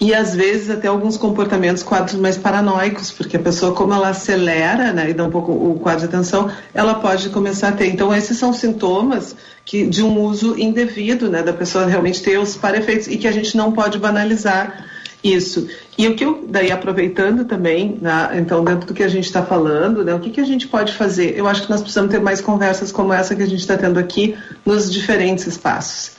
e 0.00 0.14
às 0.14 0.34
vezes 0.34 0.70
até 0.70 0.88
alguns 0.88 1.16
comportamentos, 1.16 1.82
quadros 1.82 2.14
mais 2.14 2.38
paranoicos, 2.38 3.10
porque 3.10 3.36
a 3.36 3.40
pessoa, 3.40 3.74
como 3.74 3.92
ela 3.92 4.08
acelera 4.08 4.92
né, 4.92 5.10
e 5.10 5.12
dá 5.12 5.24
um 5.24 5.30
pouco 5.30 5.52
o 5.52 5.78
quadro 5.80 6.00
de 6.00 6.06
atenção, 6.06 6.50
ela 6.72 6.94
pode 6.94 7.28
começar 7.30 7.68
a 7.68 7.72
ter. 7.72 7.88
Então, 7.88 8.14
esses 8.14 8.38
são 8.38 8.52
sintomas 8.52 9.36
que, 9.64 9.86
de 9.86 10.02
um 10.02 10.18
uso 10.20 10.58
indevido, 10.58 11.28
né, 11.28 11.42
da 11.42 11.52
pessoa 11.52 11.84
realmente 11.84 12.22
ter 12.22 12.38
os 12.38 12.56
para-efeitos 12.56 13.08
e 13.08 13.18
que 13.18 13.26
a 13.26 13.32
gente 13.32 13.56
não 13.56 13.72
pode 13.72 13.98
banalizar 13.98 14.86
isso. 15.22 15.68
E 15.96 16.06
o 16.06 16.14
que 16.14 16.24
eu, 16.24 16.46
daí 16.48 16.70
aproveitando 16.70 17.44
também, 17.44 17.98
né, 18.00 18.30
então 18.34 18.64
dentro 18.64 18.86
do 18.86 18.94
que 18.94 19.02
a 19.02 19.08
gente 19.08 19.24
está 19.24 19.42
falando, 19.42 20.04
né, 20.04 20.14
o 20.14 20.20
que, 20.20 20.30
que 20.30 20.40
a 20.40 20.44
gente 20.44 20.68
pode 20.68 20.92
fazer? 20.92 21.36
Eu 21.36 21.48
acho 21.48 21.62
que 21.62 21.70
nós 21.70 21.80
precisamos 21.80 22.10
ter 22.10 22.20
mais 22.20 22.40
conversas 22.40 22.92
como 22.92 23.12
essa 23.12 23.34
que 23.34 23.42
a 23.42 23.46
gente 23.46 23.60
está 23.60 23.76
tendo 23.76 23.98
aqui 23.98 24.36
nos 24.64 24.90
diferentes 24.90 25.46
espaços. 25.46 26.12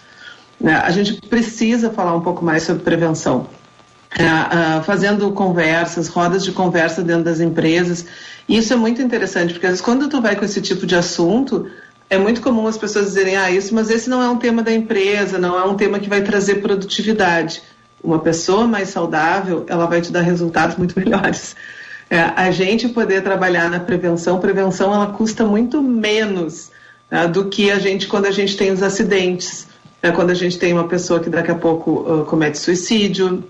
Né? 0.59 0.75
A 0.75 0.91
gente 0.91 1.13
precisa 1.27 1.89
falar 1.89 2.13
um 2.15 2.21
pouco 2.21 2.43
mais 2.43 2.63
sobre 2.63 2.83
prevenção. 2.83 3.47
É, 4.17 4.25
uh, 4.79 4.83
fazendo 4.83 5.31
conversas, 5.31 6.07
rodas 6.07 6.43
de 6.43 6.51
conversa 6.51 7.03
dentro 7.03 7.25
das 7.25 7.39
empresas. 7.39 8.07
E 8.47 8.57
isso 8.57 8.73
é 8.73 8.75
muito 8.75 9.03
interessante, 9.03 9.53
porque 9.53 9.67
às 9.67 9.73
vezes 9.73 9.85
quando 9.85 10.09
tu 10.09 10.19
vai 10.19 10.35
com 10.35 10.43
esse 10.43 10.59
tipo 10.61 10.87
de 10.87 10.95
assunto, 10.95 11.69
é 12.09 12.17
muito 12.17 12.41
comum 12.41 12.65
as 12.65 12.75
pessoas 12.75 13.05
dizerem, 13.05 13.37
ah, 13.37 13.51
isso, 13.51 13.73
mas 13.73 13.91
esse 13.91 14.09
não 14.09 14.19
é 14.19 14.27
um 14.27 14.37
tema 14.37 14.63
da 14.63 14.73
empresa, 14.73 15.37
não 15.37 15.55
é 15.55 15.63
um 15.63 15.75
tema 15.75 15.99
que 15.99 16.09
vai 16.09 16.23
trazer 16.23 16.55
produtividade 16.55 17.61
uma 18.03 18.19
pessoa 18.19 18.67
mais 18.67 18.89
saudável, 18.89 19.65
ela 19.67 19.85
vai 19.85 20.01
te 20.01 20.11
dar 20.11 20.21
resultados 20.21 20.75
muito 20.77 20.97
melhores. 20.99 21.55
É, 22.09 22.21
a 22.21 22.49
gente 22.49 22.89
poder 22.89 23.21
trabalhar 23.21 23.69
na 23.69 23.79
prevenção, 23.79 24.39
prevenção 24.39 24.93
ela 24.93 25.07
custa 25.07 25.45
muito 25.45 25.81
menos 25.81 26.71
né, 27.09 27.27
do 27.27 27.49
que 27.49 27.69
a 27.69 27.77
gente 27.77 28.07
quando 28.07 28.25
a 28.25 28.31
gente 28.31 28.57
tem 28.57 28.71
os 28.71 28.81
acidentes, 28.81 29.67
né, 30.01 30.11
quando 30.11 30.31
a 30.31 30.33
gente 30.33 30.57
tem 30.57 30.73
uma 30.73 30.87
pessoa 30.87 31.19
que 31.19 31.29
daqui 31.29 31.51
a 31.51 31.55
pouco 31.55 31.91
uh, 31.91 32.25
comete 32.25 32.57
suicídio, 32.57 33.43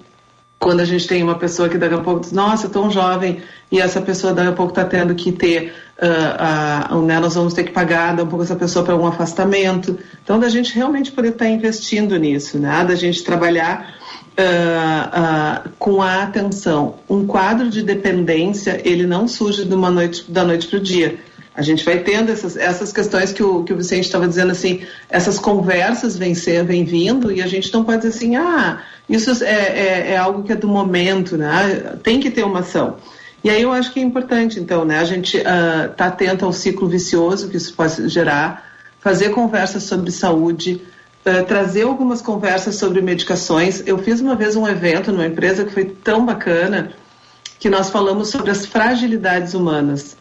quando 0.59 0.81
a 0.81 0.85
gente 0.85 1.07
tem 1.07 1.23
uma 1.23 1.35
pessoa 1.35 1.69
que 1.69 1.77
daqui 1.77 1.95
a 1.95 1.99
pouco 1.99 2.19
diz, 2.19 2.33
nossa, 2.33 2.67
tão 2.67 2.91
jovem, 2.91 3.41
e 3.71 3.79
essa 3.79 4.01
pessoa 4.01 4.33
daqui 4.33 4.49
a 4.49 4.53
pouco 4.53 4.71
está 4.71 4.83
tendo 4.83 5.15
que 5.15 5.31
ter, 5.31 5.73
uh, 6.01 6.97
uh, 6.97 7.01
né, 7.01 7.17
nós 7.17 7.35
vamos 7.35 7.53
ter 7.53 7.63
que 7.63 7.71
pagar 7.71 8.13
um 8.19 8.27
pouco 8.27 8.43
essa 8.43 8.57
pessoa 8.57 8.83
para 8.83 8.95
um 8.95 9.07
afastamento. 9.07 9.97
Então, 10.21 10.37
da 10.37 10.49
gente 10.49 10.75
realmente 10.75 11.13
poder 11.13 11.29
estar 11.29 11.45
tá 11.45 11.51
investindo 11.51 12.17
nisso, 12.17 12.59
né, 12.59 12.83
da 12.83 12.95
gente 12.95 13.23
trabalhar 13.23 13.98
Uh, 14.37 15.69
com 15.77 16.01
a 16.01 16.23
atenção. 16.23 16.95
Um 17.09 17.27
quadro 17.27 17.69
de 17.69 17.83
dependência, 17.83 18.81
ele 18.85 19.05
não 19.05 19.27
surge 19.27 19.65
de 19.65 19.73
uma 19.75 19.91
noite, 19.91 20.31
da 20.31 20.45
noite 20.45 20.67
para 20.67 20.77
o 20.77 20.81
dia. 20.81 21.19
A 21.59 21.61
gente 21.61 21.83
vai 21.83 21.99
tendo 21.99 22.31
essas, 22.31 22.55
essas 22.55 22.93
questões 22.93 23.33
que 23.33 23.43
o, 23.43 23.65
que 23.65 23.73
o 23.73 23.75
Vicente 23.75 24.05
estava 24.05 24.25
dizendo 24.25 24.53
assim, 24.53 24.81
essas 25.09 25.37
conversas 25.37 26.17
vêm, 26.17 26.33
ser, 26.33 26.63
vêm 26.63 26.85
vindo 26.85 27.33
e 27.33 27.41
a 27.41 27.47
gente 27.47 27.73
não 27.73 27.83
pode 27.83 28.03
dizer 28.03 28.15
assim, 28.15 28.37
ah, 28.37 28.81
isso 29.09 29.43
é, 29.43 29.47
é, 29.47 30.11
é 30.11 30.17
algo 30.17 30.43
que 30.43 30.53
é 30.53 30.55
do 30.55 30.69
momento, 30.69 31.35
né? 31.35 31.97
Tem 32.01 32.21
que 32.21 32.31
ter 32.31 32.45
uma 32.45 32.59
ação. 32.59 32.95
E 33.43 33.49
aí 33.49 33.61
eu 33.61 33.73
acho 33.73 33.91
que 33.91 33.99
é 33.99 34.03
importante, 34.03 34.57
então, 34.57 34.85
né? 34.85 34.99
A 34.99 35.03
gente 35.03 35.35
estar 35.35 35.89
uh, 35.89 35.93
tá 35.95 36.05
atento 36.05 36.45
ao 36.45 36.53
ciclo 36.53 36.87
vicioso 36.87 37.49
que 37.49 37.57
isso 37.57 37.73
pode 37.73 38.07
gerar, 38.07 38.65
fazer 39.01 39.29
conversas 39.31 39.83
sobre 39.83 40.11
saúde, 40.11 40.81
uh, 41.25 41.45
trazer 41.45 41.83
algumas 41.83 42.21
conversas 42.21 42.75
sobre 42.75 43.01
medicações. 43.01 43.83
Eu 43.85 43.97
fiz 43.97 44.21
uma 44.21 44.35
vez 44.35 44.55
um 44.55 44.67
evento 44.67 45.11
numa 45.11 45.25
empresa 45.25 45.65
que 45.65 45.71
foi 45.71 45.85
tão 45.85 46.25
bacana 46.25 46.91
que 47.59 47.69
nós 47.69 47.89
falamos 47.89 48.29
sobre 48.29 48.51
as 48.51 48.65
fragilidades 48.65 49.53
humanas. 49.53 50.17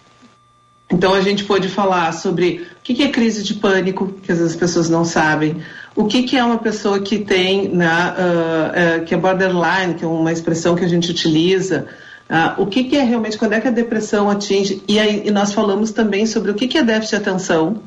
Então 0.91 1.13
a 1.13 1.21
gente 1.21 1.45
pôde 1.45 1.69
falar 1.69 2.13
sobre 2.13 2.67
o 2.79 2.83
que 2.83 3.03
é 3.03 3.09
crise 3.09 3.43
de 3.43 3.55
pânico, 3.55 4.09
que 4.23 4.33
às 4.33 4.39
vezes 4.39 4.55
as 4.55 4.59
pessoas 4.59 4.89
não 4.89 5.05
sabem, 5.05 5.63
o 5.95 6.07
que, 6.07 6.37
é 6.37 6.45
uma 6.45 6.59
pessoa 6.59 7.01
que 7.01 7.19
tem, 7.19 7.69
uh, 7.69 7.73
uh, 7.73 9.05
que 9.05 9.15
é 9.15 9.19
borderline, 9.19 9.95
que 9.95 10.05
é 10.05 10.09
uma 10.09 10.33
expressão 10.33 10.77
que 10.77 10.85
a 10.85 10.89
gente 10.89 11.11
utiliza, 11.11 11.87
uh, 12.31 12.63
o 12.63 12.67
que, 12.67 12.97
é 12.97 13.03
realmente, 13.03 13.37
quando 13.37 13.55
é 13.55 13.61
que 13.61 13.69
a 13.69 13.73
depressão 13.73 14.31
atinge, 14.31 14.83
e, 14.89 14.99
aí, 14.99 15.25
e 15.27 15.31
nós 15.31 15.53
falamos 15.53 15.91
também 15.91 16.25
sobre 16.25 16.53
o 16.53 16.55
que 16.55 16.79
é 16.79 16.83
déficit 16.85 17.17
de 17.17 17.29
atenção, 17.29 17.83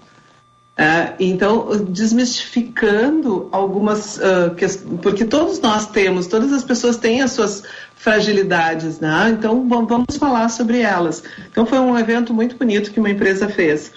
é, 0.78 1.14
então, 1.20 1.68
desmistificando 1.86 3.50
algumas 3.52 4.18
uh, 4.18 4.56
porque 5.02 5.26
todos 5.26 5.60
nós 5.60 5.86
temos, 5.88 6.28
todas 6.28 6.52
as 6.54 6.64
pessoas 6.64 6.98
têm 6.98 7.22
as 7.22 7.34
suas 7.34 7.64
fragilidades, 7.96 9.00
né? 9.00 9.30
Então, 9.38 9.68
vamos 9.68 10.18
falar 10.18 10.50
sobre 10.50 10.80
elas. 10.80 11.24
Então, 11.52 11.66
foi 11.66 11.78
um 11.78 11.98
evento 11.98 12.34
muito 12.34 12.56
bonito 12.56 12.92
que 12.92 13.00
uma 13.00 13.10
empresa 13.10 13.48
fez. 13.50 13.92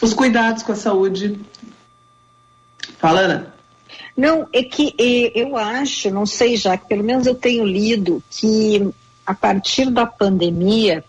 Os 0.00 0.14
cuidados 0.14 0.62
com 0.62 0.72
a 0.72 0.76
saúde. 0.76 1.40
Fala, 2.98 3.20
Ana. 3.20 3.54
Não, 4.16 4.46
é 4.52 4.62
que 4.62 4.94
eu 5.34 5.56
acho, 5.56 6.10
não 6.10 6.26
sei 6.26 6.56
já, 6.56 6.76
que 6.76 6.86
pelo 6.86 7.02
menos 7.02 7.26
eu 7.26 7.34
tenho 7.34 7.64
lido 7.64 8.22
que 8.30 8.92
a 9.26 9.34
partir 9.34 9.90
da 9.90 10.06
pandemia 10.06 11.02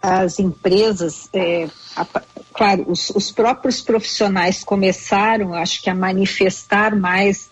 as 0.00 0.38
empresas, 0.38 1.28
é, 1.32 1.68
a, 1.94 2.06
claro, 2.52 2.84
os, 2.88 3.10
os, 3.10 3.30
próprios 3.30 3.80
profissionais 3.80 4.62
começaram, 4.62 5.54
acho 5.54 5.82
que, 5.82 5.90
a 5.90 5.94
manifestar 5.94 6.94
mais 6.94 7.50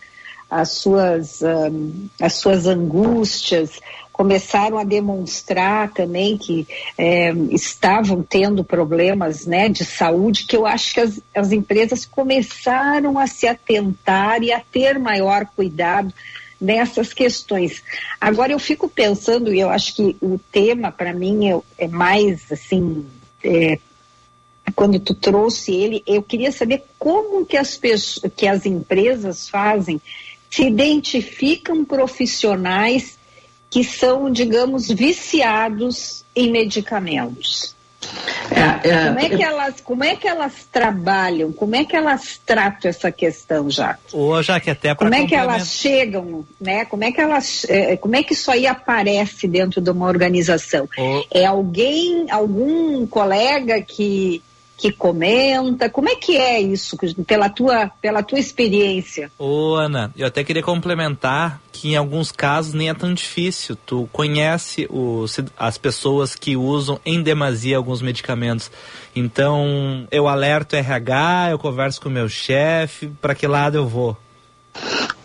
as 0.49 0.71
suas, 0.71 1.41
um, 1.41 2.07
as 2.19 2.33
suas 2.33 2.67
angústias, 2.67 3.79
começaram 4.11 4.77
a 4.77 4.83
demonstrar 4.83 5.91
também 5.91 6.37
que 6.37 6.67
é, 6.97 7.31
estavam 7.49 8.21
tendo 8.21 8.63
problemas 8.63 9.45
né, 9.45 9.67
de 9.67 9.83
saúde, 9.83 10.45
que 10.45 10.55
eu 10.55 10.65
acho 10.65 10.93
que 10.93 10.99
as, 10.99 11.19
as 11.33 11.51
empresas 11.51 12.05
começaram 12.05 13.17
a 13.17 13.25
se 13.25 13.47
atentar 13.47 14.43
e 14.43 14.51
a 14.51 14.59
ter 14.59 14.99
maior 14.99 15.45
cuidado 15.55 16.13
nessas 16.61 17.13
questões. 17.13 17.81
Agora 18.19 18.51
eu 18.51 18.59
fico 18.59 18.87
pensando, 18.87 19.51
e 19.51 19.59
eu 19.59 19.69
acho 19.71 19.95
que 19.95 20.15
o 20.21 20.37
tema 20.51 20.91
para 20.91 21.13
mim 21.13 21.49
é, 21.49 21.59
é, 21.79 21.87
mais 21.87 22.51
assim, 22.51 23.03
é, 23.43 23.79
quando 24.75 24.99
tu 24.99 25.13
trouxe 25.13 25.73
ele, 25.73 26.03
eu 26.05 26.21
queria 26.21 26.51
saber 26.51 26.83
como 26.97 27.45
que 27.45 27.57
as, 27.57 27.75
pessoas, 27.75 28.31
que 28.35 28.47
as 28.47 28.65
empresas 28.65 29.49
fazem, 29.49 30.01
se 30.49 30.63
identificam 30.63 31.83
profissionais 31.83 33.17
que 33.69 33.83
são, 33.83 34.29
digamos, 34.29 34.89
viciados 34.89 36.25
em 36.35 36.51
medicamentos. 36.51 37.75
É, 38.51 38.89
é, 38.89 39.07
como, 39.07 39.19
é 39.19 39.29
que 39.29 39.43
elas, 39.43 39.81
como 39.81 40.03
é 40.03 40.15
que 40.15 40.27
elas 40.27 40.67
trabalham? 40.69 41.53
Como 41.53 41.75
é 41.75 41.85
que 41.85 41.95
elas 41.95 42.39
tratam 42.45 42.89
essa 42.89 43.11
questão, 43.11 43.69
já? 43.69 43.97
Ou 44.11 44.41
já 44.43 44.59
que 44.59 44.69
até 44.69 44.93
Como 44.93 45.13
é 45.13 45.25
que 45.25 45.35
elas 45.35 45.67
chegam, 45.71 46.45
né? 46.59 46.83
Como 46.85 47.03
é 47.03 47.11
que 47.11 47.21
elas, 47.21 47.65
é, 47.69 47.95
como 47.95 48.15
é 48.15 48.23
que 48.23 48.33
isso 48.33 48.51
aí 48.51 48.67
aparece 48.67 49.47
dentro 49.47 49.79
de 49.79 49.89
uma 49.89 50.07
organização? 50.07 50.89
É 51.31 51.45
alguém, 51.45 52.29
algum 52.29 53.05
colega 53.07 53.81
que 53.81 54.41
que 54.81 54.91
comenta? 54.91 55.87
Como 55.91 56.09
é 56.09 56.15
que 56.15 56.35
é 56.37 56.59
isso, 56.59 56.97
pela 57.27 57.49
tua, 57.49 57.91
pela 58.01 58.23
tua 58.23 58.39
experiência? 58.39 59.31
Ô, 59.37 59.75
Ana, 59.75 60.11
eu 60.17 60.25
até 60.25 60.43
queria 60.43 60.63
complementar 60.63 61.61
que 61.71 61.89
em 61.89 61.95
alguns 61.95 62.31
casos 62.31 62.73
nem 62.73 62.89
é 62.89 62.93
tão 62.95 63.13
difícil. 63.13 63.77
Tu 63.85 64.09
conhece 64.11 64.87
os, 64.89 65.39
as 65.55 65.77
pessoas 65.77 66.33
que 66.33 66.57
usam 66.57 66.99
em 67.05 67.21
demasia 67.21 67.77
alguns 67.77 68.01
medicamentos. 68.01 68.71
Então, 69.15 70.07
eu 70.09 70.27
alerto 70.27 70.75
RH, 70.75 71.49
eu 71.51 71.59
converso 71.59 72.01
com 72.01 72.09
o 72.09 72.11
meu 72.11 72.27
chefe, 72.27 73.07
para 73.21 73.35
que 73.35 73.45
lado 73.45 73.77
eu 73.77 73.87
vou? 73.87 74.17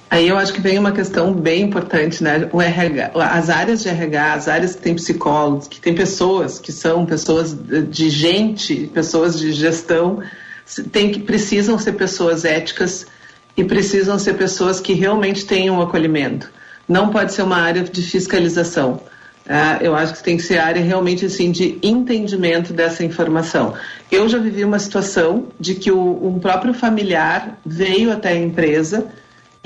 Aí 0.08 0.28
eu 0.28 0.38
acho 0.38 0.52
que 0.52 0.60
vem 0.60 0.78
uma 0.78 0.92
questão 0.92 1.32
bem 1.32 1.62
importante, 1.62 2.22
né? 2.22 2.48
O 2.52 2.62
RH, 2.62 3.10
as 3.14 3.50
áreas 3.50 3.82
de 3.82 3.88
RH, 3.88 4.34
as 4.34 4.48
áreas 4.48 4.76
que 4.76 4.82
tem 4.82 4.94
psicólogos, 4.94 5.66
que 5.66 5.80
tem 5.80 5.94
pessoas 5.94 6.60
que 6.60 6.70
são 6.70 7.04
pessoas 7.04 7.56
de 7.90 8.08
gente, 8.08 8.88
pessoas 8.94 9.38
de 9.38 9.52
gestão, 9.52 10.22
tem 10.92 11.10
que 11.10 11.20
precisam 11.20 11.76
ser 11.78 11.94
pessoas 11.94 12.44
éticas 12.44 13.06
e 13.56 13.64
precisam 13.64 14.18
ser 14.18 14.34
pessoas 14.34 14.80
que 14.80 14.92
realmente 14.92 15.44
tenham 15.44 15.78
um 15.78 15.82
acolhimento. 15.82 16.50
Não 16.88 17.10
pode 17.10 17.32
ser 17.32 17.42
uma 17.42 17.56
área 17.56 17.82
de 17.82 18.02
fiscalização. 18.02 19.00
Uh, 19.46 19.78
eu 19.80 19.94
acho 19.94 20.14
que 20.14 20.22
tem 20.24 20.36
que 20.36 20.42
ser 20.42 20.58
área 20.58 20.82
realmente 20.82 21.26
assim 21.26 21.52
de 21.52 21.78
entendimento 21.82 22.72
dessa 22.72 23.04
informação. 23.04 23.74
Eu 24.10 24.28
já 24.28 24.38
vivi 24.38 24.64
uma 24.64 24.78
situação 24.78 25.48
de 25.58 25.74
que 25.76 25.90
o, 25.90 26.26
um 26.26 26.38
próprio 26.38 26.74
familiar 26.74 27.58
veio 27.64 28.12
até 28.12 28.30
a 28.30 28.36
empresa 28.36 29.06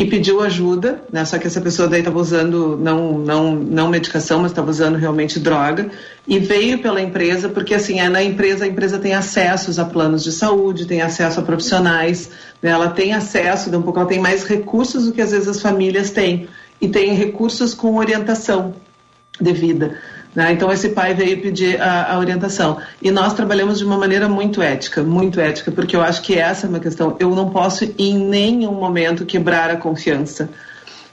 e 0.01 0.07
pediu 0.07 0.41
ajuda, 0.41 1.03
né? 1.13 1.27
Só 1.27 1.39
que 1.39 1.47
essa 1.47 1.61
pessoa 1.61 1.87
daí 1.87 1.99
estava 1.99 2.19
usando 2.19 2.75
não, 2.79 3.19
não, 3.19 3.55
não 3.55 3.87
medicação, 3.91 4.41
mas 4.41 4.51
estava 4.51 4.71
usando 4.71 4.97
realmente 4.97 5.39
droga 5.39 5.91
e 6.27 6.39
veio 6.39 6.79
pela 6.79 7.03
empresa 7.03 7.51
porque 7.51 7.75
assim 7.75 8.01
é 8.01 8.09
na 8.09 8.23
empresa 8.23 8.65
a 8.65 8.67
empresa 8.67 8.99
tem 8.99 9.13
acessos 9.13 9.79
a 9.79 9.85
planos 9.85 10.25
de 10.25 10.33
saúde, 10.33 10.87
tem 10.87 11.03
acesso 11.03 11.39
a 11.39 11.43
profissionais, 11.43 12.31
né? 12.63 12.71
ela 12.71 12.89
tem 12.89 13.13
acesso, 13.13 13.69
um 13.77 13.83
pouco, 13.83 13.99
ela 13.99 14.09
tem 14.09 14.19
mais 14.19 14.43
recursos 14.45 15.05
do 15.05 15.13
que 15.13 15.21
às 15.21 15.33
vezes 15.33 15.49
as 15.49 15.61
famílias 15.61 16.11
têm 16.11 16.49
e 16.81 16.89
tem 16.89 17.13
recursos 17.13 17.75
com 17.75 17.97
orientação 17.97 18.73
devida. 19.39 19.99
Né? 20.35 20.53
Então, 20.53 20.71
esse 20.71 20.91
pai 20.91 21.13
veio 21.13 21.41
pedir 21.41 21.81
a, 21.81 22.15
a, 22.15 22.19
orientação. 22.19 22.79
E 23.03 23.11
nós 23.11 23.35
trabalhamos 23.35 23.79
de 23.79 23.85
uma 23.85 23.99
maneira 23.99 24.29
muito 24.29 24.63
ética, 24.63 25.03
muito 25.03 25.41
ética, 25.41 25.73
porque 25.73 25.97
eu 25.97 26.03
acho 26.03 26.23
que 26.23 26.39
essa 26.39 26.67
é 26.67 26.69
uma 26.69 26.79
questão. 26.79 27.17
Eu 27.19 27.35
não 27.35 27.51
posso, 27.51 27.85
em 27.99 28.17
nenhum 28.17 28.75
momento, 28.75 29.27
quebrar 29.27 29.71
a 29.71 29.77
confiança. 29.77 30.49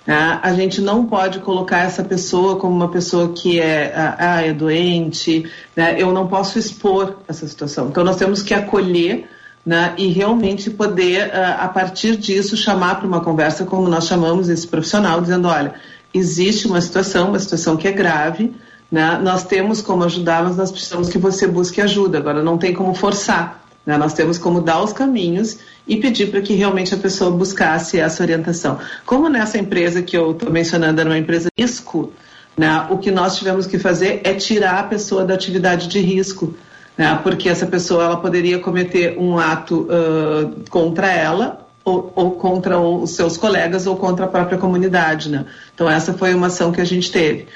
Né? 0.06 0.40
A 0.42 0.54
gente 0.54 0.82
não 0.82 1.06
pode 1.06 1.40
colocar 1.40 1.80
essa 1.80 2.04
pessoa 2.04 2.58
como 2.58 2.76
uma 2.76 2.90
pessoa 2.90 3.34
que 3.34 3.60
é, 3.60 3.92
ah, 3.96 4.46
é 4.46 4.54
doente. 4.54 5.50
Né? 5.76 5.96
Eu 5.98 6.14
não 6.14 6.28
posso 6.28 6.60
expor 6.60 7.18
essa 7.28 7.48
situação. 7.48 7.88
Então, 7.88 8.04
nós 8.04 8.18
temos 8.18 8.42
que 8.42 8.54
acolher. 8.54 9.30
Né, 9.66 9.96
e 9.98 10.08
realmente 10.08 10.70
poder, 10.70 11.30
ah, 11.36 11.66
a 11.66 11.68
partir 11.68 12.16
disso, 12.16 12.56
chamar 12.56 13.00
para 13.00 13.06
uma 13.06 13.20
conversa, 13.20 13.66
como 13.66 13.90
nós 13.90 14.08
chamamos 14.08 14.48
esse 14.48 14.66
profissional, 14.66 15.20
dizendo: 15.20 15.50
olha, 15.50 15.74
existe 16.14 16.68
uma 16.68 16.80
situação, 16.80 17.28
uma 17.28 17.40
situação 17.40 17.76
que 17.76 17.86
é 17.86 17.92
grave, 17.92 18.56
né? 18.92 19.20
Nós 19.22 19.44
temos 19.44 19.82
como 19.82 20.04
ajudar, 20.04 20.44
mas 20.44 20.56
nós 20.56 20.72
precisamos 20.72 21.10
que 21.10 21.18
você 21.18 21.48
busque 21.48 21.82
ajuda. 21.82 22.18
Agora, 22.18 22.42
não 22.42 22.58
tem 22.58 22.74
como 22.74 22.94
forçar. 22.94 23.64
Né? 23.86 23.98
Nós 23.98 24.14
temos 24.14 24.38
como 24.38 24.62
dar 24.62 24.82
os 24.82 24.94
caminhos 24.94 25.60
e 25.88 25.98
pedir 25.98 26.28
para 26.30 26.42
que 26.42 26.54
realmente 26.54 26.94
a 26.94 26.98
pessoa 26.98 27.32
buscasse 27.32 28.00
essa 28.00 28.24
orientação. 28.24 28.80
Como 29.06 29.30
nessa 29.30 29.58
empresa 29.58 30.02
que 30.02 30.18
eu 30.18 30.32
estou 30.32 30.52
mencionando 30.52 31.00
era 31.00 31.10
uma 31.10 31.18
empresa 31.18 31.50
de 31.56 31.64
risco, 31.64 32.12
né? 32.58 32.88
o 32.90 32.98
que 32.98 33.12
nós 33.12 33.38
tivemos 33.38 33.68
que 33.68 33.78
fazer 33.78 34.22
é 34.24 34.34
tirar 34.34 34.80
a 34.80 34.84
pessoa 34.84 35.24
da 35.24 35.34
atividade 35.34 35.88
de 35.88 36.00
risco. 36.00 36.54
Né? 36.98 37.18
Porque 37.24 37.48
essa 37.48 37.66
pessoa 37.66 38.06
ela 38.06 38.18
poderia 38.18 38.60
cometer 38.60 39.18
um 39.18 39.38
ato 39.38 39.88
uh, 39.90 40.70
contra 40.70 41.12
ela 41.12 41.66
ou, 41.86 42.12
ou, 42.16 42.32
contra 42.32 42.78
os 42.80 43.12
seus 43.12 43.38
colegas 43.38 43.88
ou 43.88 43.96
contra 43.96 44.26
a 44.26 44.28
própria 44.28 44.58
comunidade. 44.58 45.30
Né? 45.30 45.46
Então, 45.74 45.90
essa 45.90 46.14
foi 46.14 46.34
uma 46.34 46.48
ação 46.48 46.72
que 46.72 46.82
a 46.82 46.86
gente 46.86 47.10
teve. 47.10 47.48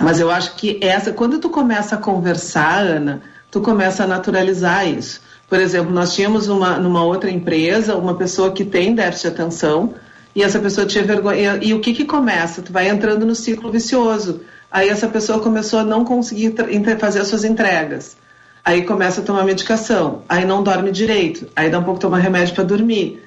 Mas 0.00 0.20
eu 0.20 0.30
acho 0.30 0.56
que 0.56 0.78
essa, 0.82 1.12
quando 1.12 1.38
tu 1.38 1.48
começa 1.48 1.94
a 1.94 1.98
conversar, 1.98 2.80
Ana, 2.80 3.22
tu 3.50 3.60
começa 3.60 4.04
a 4.04 4.06
naturalizar 4.06 4.88
isso. 4.88 5.20
Por 5.48 5.60
exemplo, 5.60 5.92
nós 5.92 6.14
tínhamos 6.14 6.48
uma, 6.48 6.78
numa 6.78 7.04
outra 7.04 7.30
empresa 7.30 7.96
uma 7.96 8.14
pessoa 8.14 8.52
que 8.52 8.64
tem 8.64 8.94
déficit 8.94 9.28
de 9.28 9.34
atenção 9.34 9.94
e 10.34 10.42
essa 10.42 10.58
pessoa 10.58 10.86
tinha 10.86 11.04
vergonha. 11.04 11.58
E, 11.62 11.68
e 11.68 11.74
o 11.74 11.80
que 11.80 11.94
que 11.94 12.04
começa? 12.04 12.62
Tu 12.62 12.72
vai 12.72 12.88
entrando 12.88 13.24
no 13.24 13.34
ciclo 13.34 13.70
vicioso. 13.70 14.40
Aí 14.70 14.88
essa 14.88 15.06
pessoa 15.06 15.38
começou 15.38 15.78
a 15.78 15.84
não 15.84 16.04
conseguir 16.04 16.54
fazer 16.98 17.20
as 17.20 17.28
suas 17.28 17.44
entregas. 17.44 18.16
Aí 18.64 18.82
começa 18.82 19.20
a 19.20 19.24
tomar 19.24 19.44
medicação. 19.44 20.22
Aí 20.28 20.44
não 20.44 20.62
dorme 20.62 20.90
direito. 20.90 21.46
Aí 21.54 21.70
dá 21.70 21.78
um 21.78 21.84
pouco 21.84 22.00
tomar 22.00 22.18
remédio 22.18 22.54
para 22.54 22.64
dormir. 22.64 23.22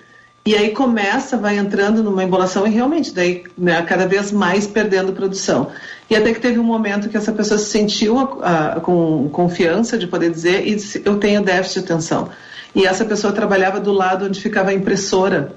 E 0.48 0.56
aí 0.56 0.70
começa, 0.70 1.36
vai 1.36 1.58
entrando 1.58 2.02
numa 2.02 2.24
embolação 2.24 2.66
e 2.66 2.70
realmente 2.70 3.14
daí 3.14 3.44
né, 3.58 3.82
cada 3.82 4.08
vez 4.08 4.32
mais 4.32 4.66
perdendo 4.66 5.12
produção. 5.12 5.72
E 6.10 6.16
até 6.16 6.34
que 6.34 6.40
teve 6.40 6.58
um 6.58 6.64
momento 6.64 7.10
que 7.10 7.18
essa 7.18 7.34
pessoa 7.34 7.58
se 7.58 7.66
sentiu 7.66 8.18
a, 8.18 8.76
a, 8.76 8.80
com 8.80 9.28
confiança 9.28 9.98
de 9.98 10.08
poder 10.08 10.32
dizer 10.32 10.66
e 10.66 10.76
disse, 10.76 11.02
eu 11.04 11.18
tenho 11.18 11.44
déficit 11.44 11.80
de 11.80 11.92
atenção. 11.92 12.30
E 12.74 12.86
essa 12.86 13.04
pessoa 13.04 13.34
trabalhava 13.34 13.78
do 13.78 13.92
lado 13.92 14.24
onde 14.26 14.40
ficava 14.40 14.70
a 14.70 14.74
impressora. 14.74 15.54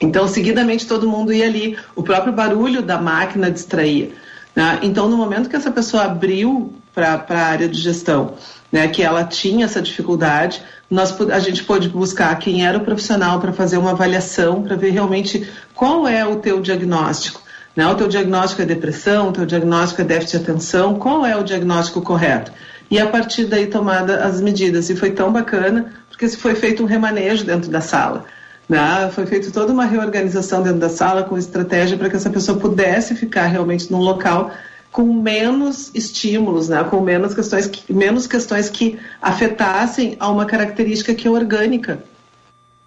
Então, 0.00 0.28
seguidamente, 0.28 0.86
todo 0.86 1.08
mundo 1.10 1.32
ia 1.32 1.44
ali. 1.44 1.76
O 1.96 2.02
próprio 2.04 2.32
barulho 2.32 2.82
da 2.82 3.00
máquina 3.00 3.50
distraía. 3.50 4.12
Né? 4.54 4.78
Então, 4.82 5.08
no 5.08 5.16
momento 5.16 5.50
que 5.50 5.56
essa 5.56 5.72
pessoa 5.72 6.04
abriu 6.04 6.72
para 6.94 7.26
a 7.28 7.38
área 7.38 7.68
de 7.68 7.80
gestão, 7.80 8.34
né, 8.70 8.88
que 8.88 9.02
ela 9.02 9.24
tinha 9.24 9.64
essa 9.64 9.80
dificuldade, 9.80 10.62
nós, 10.90 11.18
a 11.30 11.38
gente 11.38 11.64
pôde 11.64 11.88
buscar 11.88 12.34
quem 12.38 12.66
era 12.66 12.78
o 12.78 12.84
profissional 12.84 13.40
para 13.40 13.52
fazer 13.52 13.76
uma 13.76 13.90
avaliação, 13.90 14.62
para 14.62 14.76
ver 14.76 14.90
realmente 14.90 15.48
qual 15.74 16.06
é 16.06 16.24
o 16.24 16.36
teu 16.36 16.60
diagnóstico. 16.60 17.42
Né? 17.74 17.86
O 17.86 17.94
teu 17.94 18.08
diagnóstico 18.08 18.62
é 18.62 18.64
depressão, 18.64 19.28
o 19.28 19.32
teu 19.32 19.44
diagnóstico 19.44 20.00
é 20.00 20.04
déficit 20.04 20.38
de 20.38 20.44
atenção, 20.44 20.94
qual 20.94 21.26
é 21.26 21.36
o 21.36 21.42
diagnóstico 21.42 22.00
correto? 22.00 22.52
E 22.90 22.98
a 22.98 23.06
partir 23.06 23.44
daí 23.46 23.66
tomada 23.66 24.24
as 24.24 24.40
medidas. 24.40 24.88
E 24.88 24.96
foi 24.96 25.10
tão 25.10 25.32
bacana, 25.32 25.92
porque 26.08 26.28
foi 26.28 26.54
feito 26.54 26.82
um 26.82 26.86
remanejo 26.86 27.44
dentro 27.44 27.70
da 27.70 27.80
sala. 27.80 28.24
Né? 28.68 29.10
Foi 29.12 29.26
feita 29.26 29.50
toda 29.50 29.72
uma 29.72 29.84
reorganização 29.84 30.62
dentro 30.62 30.78
da 30.78 30.88
sala 30.88 31.24
com 31.24 31.36
estratégia 31.36 31.98
para 31.98 32.08
que 32.08 32.16
essa 32.16 32.30
pessoa 32.30 32.58
pudesse 32.58 33.14
ficar 33.14 33.46
realmente 33.46 33.90
num 33.90 33.98
local 33.98 34.50
com 34.92 35.12
menos 35.12 35.90
estímulos, 35.94 36.68
né? 36.68 36.82
com 36.84 37.00
menos 37.00 37.34
questões, 37.34 37.66
que, 37.66 37.92
menos 37.92 38.26
questões 38.26 38.70
que 38.70 38.98
afetassem 39.20 40.16
a 40.18 40.30
uma 40.30 40.46
característica 40.46 41.14
que 41.14 41.28
é 41.28 41.30
orgânica. 41.30 42.02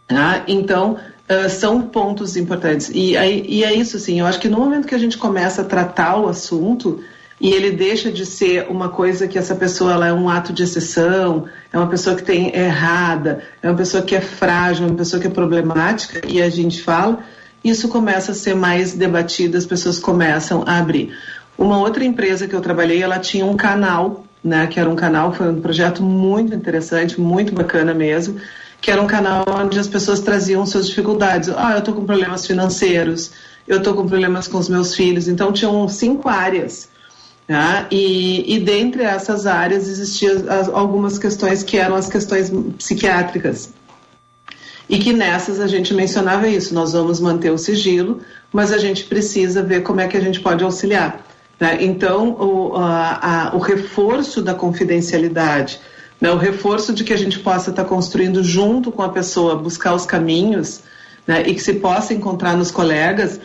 Né? 0.10 0.44
Então, 0.48 0.94
uh, 0.94 1.50
são 1.50 1.82
pontos 1.82 2.36
importantes. 2.36 2.90
E, 2.94 3.16
aí, 3.16 3.46
e 3.48 3.64
é 3.64 3.74
isso, 3.74 3.98
assim, 3.98 4.20
eu 4.20 4.26
acho 4.26 4.40
que 4.40 4.50
no 4.50 4.58
momento 4.58 4.88
que 4.88 4.96
a 4.96 5.00
gente 5.00 5.18
começa 5.18 5.62
a 5.62 5.66
tratar 5.66 6.18
o 6.18 6.28
assunto, 6.28 7.00
e 7.40 7.54
ele 7.54 7.72
deixa 7.72 8.12
de 8.12 8.26
ser 8.26 8.68
uma 8.70 8.90
coisa 8.90 9.28
que 9.28 9.38
essa 9.38 9.56
pessoa 9.56 9.94
ela 9.94 10.08
é 10.08 10.14
um 10.14 10.30
ato 10.30 10.52
de 10.52 10.64
exceção, 10.64 11.46
é 11.72 11.78
uma 11.78 11.88
pessoa 11.88 12.16
que 12.16 12.24
tem 12.24 12.54
errada, 12.54 13.42
é 13.62 13.70
uma 13.70 13.78
pessoa 13.78 14.04
que 14.04 14.16
é 14.16 14.20
frágil, 14.20 14.86
é 14.86 14.90
uma 14.90 14.98
pessoa 14.98 15.22
que 15.22 15.28
é 15.28 15.30
problemática, 15.30 16.22
e 16.28 16.42
a 16.42 16.50
gente 16.50 16.82
fala, 16.84 17.20
isso 17.64 17.88
começa 17.88 18.34
a 18.34 18.36
ser 18.36 18.56
mais 18.56 18.94
debatido, 18.94 19.58
as 19.58 19.66
pessoas 19.66 20.00
começam 20.00 20.64
a 20.66 20.78
abrir. 20.78 21.14
Uma 21.60 21.78
outra 21.78 22.06
empresa 22.06 22.48
que 22.48 22.56
eu 22.56 22.62
trabalhei, 22.62 23.04
ela 23.04 23.20
tinha 23.20 23.46
um 23.46 23.58
canal, 23.58 24.24
né, 24.42 24.66
que 24.68 24.80
era 24.80 24.90
um 24.90 24.96
canal, 24.96 25.34
foi 25.34 25.50
um 25.50 25.60
projeto 25.60 26.02
muito 26.02 26.56
interessante, 26.56 27.20
muito 27.20 27.54
bacana 27.54 27.94
mesmo, 27.94 28.40
que 28.80 28.90
era 28.90 29.02
um 29.02 29.06
canal 29.08 29.44
onde 29.46 29.78
as 29.78 29.86
pessoas 29.86 30.22
traziam 30.22 30.66
suas 30.66 30.88
dificuldades. 30.88 31.50
Ah, 31.50 31.74
eu 31.74 31.80
estou 31.80 31.94
com 31.94 32.06
problemas 32.06 32.48
financeiros, 32.48 33.32
eu 33.68 33.80
estou 33.80 33.94
com 33.94 34.08
problemas 34.08 34.48
com 34.48 34.58
os 34.58 34.70
meus 34.70 34.96
filhos. 34.96 35.28
Então, 35.28 35.52
tinham 35.52 35.86
cinco 35.90 36.30
áreas. 36.30 36.88
Né? 37.46 37.88
E, 37.92 38.56
e 38.56 38.60
dentre 38.62 39.04
essas 39.04 39.46
áreas 39.46 39.90
existiam 39.90 40.46
algumas 40.74 41.20
questões 41.20 41.62
que 41.62 41.78
eram 41.78 41.96
as 41.96 42.08
questões 42.08 42.50
psiquiátricas. 42.78 43.74
E 44.88 44.98
que 44.98 45.12
nessas 45.12 45.60
a 45.60 45.68
gente 45.68 45.94
mencionava 45.94 46.48
isso, 46.48 46.74
nós 46.74 46.94
vamos 46.94 47.20
manter 47.20 47.52
o 47.52 47.58
sigilo, 47.58 48.22
mas 48.50 48.72
a 48.72 48.78
gente 48.78 49.04
precisa 49.04 49.62
ver 49.62 49.84
como 49.84 50.00
é 50.00 50.08
que 50.08 50.16
a 50.16 50.22
gente 50.22 50.40
pode 50.40 50.64
auxiliar. 50.64 51.26
Né? 51.60 51.78
Então, 51.82 52.32
o, 52.32 52.76
a, 52.76 53.50
a, 53.50 53.56
o 53.56 53.60
reforço 53.60 54.42
da 54.42 54.54
confidencialidade, 54.54 55.80
né? 56.20 56.32
o 56.32 56.38
reforço 56.38 56.94
de 56.94 57.04
que 57.04 57.14
a 57.14 57.18
gente 57.18 57.40
possa 57.40 57.72
estar 57.72 57.86
construindo 57.86 58.44
junto 58.44 58.92
com 58.92 59.02
a 59.02 59.10
pessoa, 59.10 59.56
buscar 59.56 59.94
os 59.94 60.06
caminhos 60.06 60.82
né? 61.28 61.44
e 61.46 61.54
que 61.54 61.62
se 61.62 61.74
possa 61.76 62.14
encontrar 62.14 62.56
nos 62.56 62.72
colegas. 62.72 63.40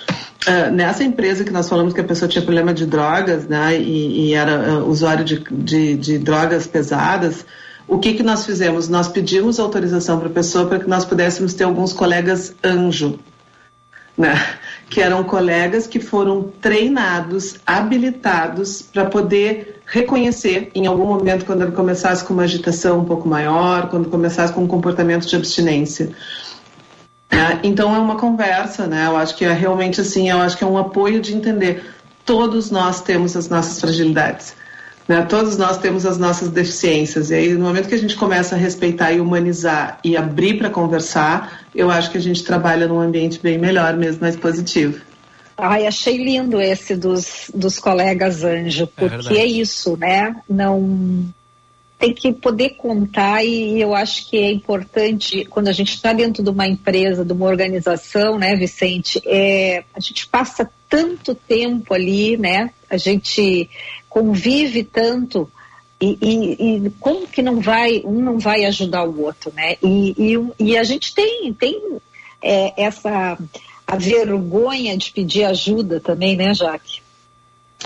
Uh, 0.46 0.70
nessa 0.72 1.02
empresa 1.02 1.42
que 1.42 1.50
nós 1.50 1.68
falamos 1.68 1.94
que 1.94 2.00
a 2.00 2.04
pessoa 2.04 2.28
tinha 2.28 2.42
problema 2.42 2.72
de 2.72 2.86
drogas 2.86 3.46
né? 3.46 3.76
e, 3.78 4.28
e 4.28 4.34
era 4.34 4.78
uh, 4.78 4.88
usuário 4.88 5.24
de, 5.24 5.42
de, 5.50 5.96
de 5.96 6.18
drogas 6.18 6.66
pesadas, 6.66 7.44
o 7.86 7.98
que, 7.98 8.14
que 8.14 8.22
nós 8.22 8.46
fizemos? 8.46 8.88
Nós 8.88 9.08
pedimos 9.08 9.58
autorização 9.58 10.18
para 10.18 10.28
a 10.28 10.32
pessoa 10.32 10.66
para 10.66 10.78
que 10.78 10.88
nós 10.88 11.04
pudéssemos 11.04 11.52
ter 11.52 11.64
alguns 11.64 11.92
colegas 11.92 12.54
anjo, 12.64 13.18
né? 14.16 14.34
Que 14.94 15.00
eram 15.00 15.24
colegas 15.24 15.88
que 15.88 15.98
foram 15.98 16.52
treinados, 16.60 17.56
habilitados 17.66 18.80
para 18.80 19.04
poder 19.04 19.82
reconhecer 19.84 20.70
em 20.72 20.86
algum 20.86 21.04
momento 21.04 21.44
quando 21.44 21.62
ele 21.62 21.72
começasse 21.72 22.22
com 22.22 22.32
uma 22.32 22.44
agitação 22.44 23.00
um 23.00 23.04
pouco 23.04 23.28
maior, 23.28 23.88
quando 23.88 24.08
começasse 24.08 24.52
com 24.52 24.62
um 24.62 24.68
comportamento 24.68 25.26
de 25.26 25.34
abstinência. 25.34 26.12
É, 27.28 27.58
então 27.64 27.92
é 27.92 27.98
uma 27.98 28.14
conversa, 28.14 28.86
né? 28.86 29.06
Eu 29.08 29.16
acho 29.16 29.34
que 29.36 29.44
é 29.44 29.52
realmente 29.52 30.00
assim, 30.00 30.30
eu 30.30 30.38
acho 30.38 30.56
que 30.56 30.62
é 30.62 30.66
um 30.66 30.78
apoio 30.78 31.20
de 31.20 31.34
entender. 31.34 31.84
Todos 32.24 32.70
nós 32.70 33.00
temos 33.00 33.36
as 33.36 33.48
nossas 33.48 33.80
fragilidades. 33.80 34.54
Né? 35.06 35.22
Todos 35.22 35.56
nós 35.56 35.78
temos 35.78 36.06
as 36.06 36.18
nossas 36.18 36.48
deficiências. 36.48 37.30
E 37.30 37.34
aí, 37.34 37.54
no 37.54 37.64
momento 37.64 37.88
que 37.88 37.94
a 37.94 37.98
gente 37.98 38.16
começa 38.16 38.54
a 38.54 38.58
respeitar 38.58 39.12
e 39.12 39.20
humanizar 39.20 39.98
e 40.02 40.16
abrir 40.16 40.58
para 40.58 40.70
conversar, 40.70 41.64
eu 41.74 41.90
acho 41.90 42.10
que 42.10 42.18
a 42.18 42.20
gente 42.20 42.42
trabalha 42.42 42.88
num 42.88 43.00
ambiente 43.00 43.38
bem 43.38 43.58
melhor 43.58 43.94
mesmo, 43.96 44.22
mais 44.22 44.36
positivo. 44.36 45.00
Ai, 45.56 45.86
achei 45.86 46.16
lindo 46.16 46.60
esse 46.60 46.96
dos, 46.96 47.50
dos 47.54 47.78
colegas 47.78 48.42
anjo, 48.42 48.84
é 48.84 49.08
porque 49.08 49.34
é, 49.34 49.42
é 49.42 49.46
isso, 49.46 49.96
né? 49.96 50.34
Não 50.48 51.32
tem 51.96 52.12
que 52.12 52.32
poder 52.32 52.70
contar 52.70 53.44
e 53.44 53.80
eu 53.80 53.94
acho 53.94 54.28
que 54.28 54.36
é 54.36 54.50
importante 54.50 55.44
quando 55.44 55.68
a 55.68 55.72
gente 55.72 55.94
está 55.94 56.12
dentro 56.12 56.42
de 56.42 56.50
uma 56.50 56.66
empresa, 56.66 57.24
de 57.24 57.32
uma 57.32 57.46
organização, 57.46 58.36
né, 58.36 58.56
Vicente? 58.56 59.22
É, 59.24 59.84
a 59.94 60.00
gente 60.00 60.26
passa 60.26 60.68
tanto 60.94 61.34
tempo 61.34 61.92
ali, 61.92 62.36
né? 62.36 62.70
A 62.88 62.96
gente 62.96 63.68
convive 64.08 64.84
tanto 64.84 65.50
e, 66.00 66.16
e, 66.22 66.86
e, 66.86 66.90
como 67.00 67.26
que 67.26 67.42
não 67.42 67.60
vai 67.60 68.00
um 68.04 68.20
não 68.22 68.38
vai 68.38 68.64
ajudar 68.64 69.02
o 69.02 69.22
outro, 69.22 69.52
né? 69.52 69.76
E, 69.82 70.38
e, 70.60 70.78
a 70.78 70.84
gente 70.84 71.12
tem 71.12 71.52
tem 71.52 71.98
é, 72.40 72.80
essa 72.80 73.36
a 73.84 73.96
vergonha 73.96 74.96
de 74.96 75.10
pedir 75.10 75.42
ajuda 75.42 75.98
também, 75.98 76.36
né, 76.36 76.54
Jaque? 76.54 77.02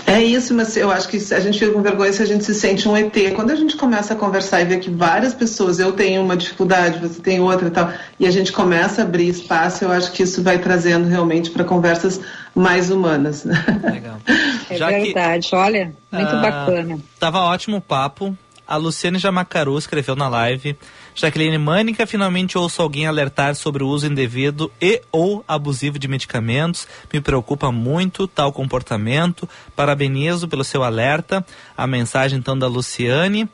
É 0.05 0.21
isso, 0.21 0.53
mas 0.53 0.75
eu 0.75 0.91
acho 0.91 1.07
que 1.07 1.17
a 1.33 1.39
gente 1.39 1.59
fica 1.59 1.71
com 1.71 1.81
vergonha 1.81 2.11
se 2.11 2.21
a 2.21 2.25
gente 2.25 2.43
se 2.43 2.53
sente 2.55 2.87
um 2.87 2.95
ET. 2.95 3.13
Quando 3.35 3.51
a 3.51 3.55
gente 3.55 3.75
começa 3.75 4.13
a 4.13 4.17
conversar 4.17 4.61
e 4.61 4.65
ver 4.65 4.79
que 4.79 4.89
várias 4.89 5.33
pessoas, 5.33 5.79
eu 5.79 5.91
tenho 5.91 6.21
uma 6.21 6.35
dificuldade, 6.35 6.99
você 6.99 7.21
tem 7.21 7.39
outra 7.39 7.67
e 7.67 7.71
tal, 7.71 7.91
e 8.19 8.25
a 8.25 8.31
gente 8.31 8.51
começa 8.51 9.01
a 9.01 9.05
abrir 9.05 9.27
espaço, 9.27 9.83
eu 9.83 9.91
acho 9.91 10.11
que 10.11 10.23
isso 10.23 10.41
vai 10.41 10.57
trazendo 10.57 11.07
realmente 11.07 11.51
para 11.51 11.63
conversas 11.63 12.19
mais 12.55 12.89
humanas. 12.89 13.45
Legal. 13.45 14.17
É 14.71 14.77
Já 14.77 14.87
verdade, 14.89 15.49
que, 15.49 15.55
olha, 15.55 15.95
muito 16.11 16.35
uh, 16.35 16.41
bacana. 16.41 16.99
Tava 17.19 17.39
ótimo 17.39 17.77
o 17.77 17.81
papo. 17.81 18.37
A 18.67 18.75
Luciane 18.75 19.17
Jamacaru 19.17 19.75
escreveu 19.79 20.15
na 20.15 20.29
live. 20.29 20.77
Jaqueline 21.19 21.57
Mânica 21.57 22.07
finalmente 22.07 22.57
ouço 22.57 22.81
alguém 22.81 23.05
alertar 23.05 23.53
sobre 23.53 23.83
o 23.83 23.87
uso 23.89 24.07
indevido 24.07 24.71
e 24.81 25.01
ou 25.11 25.43
abusivo 25.45 25.99
de 25.99 26.07
medicamentos. 26.07 26.87
Me 27.11 27.19
preocupa 27.19 27.73
muito 27.73 28.25
tal 28.25 28.53
comportamento. 28.53 29.47
Parabenizo 29.75 30.47
pelo 30.47 30.63
seu 30.63 30.81
alerta. 30.81 31.45
A 31.75 31.85
mensagem 31.85 32.39
então 32.39 32.57
da 32.57 32.67
Luciane. 32.67 33.49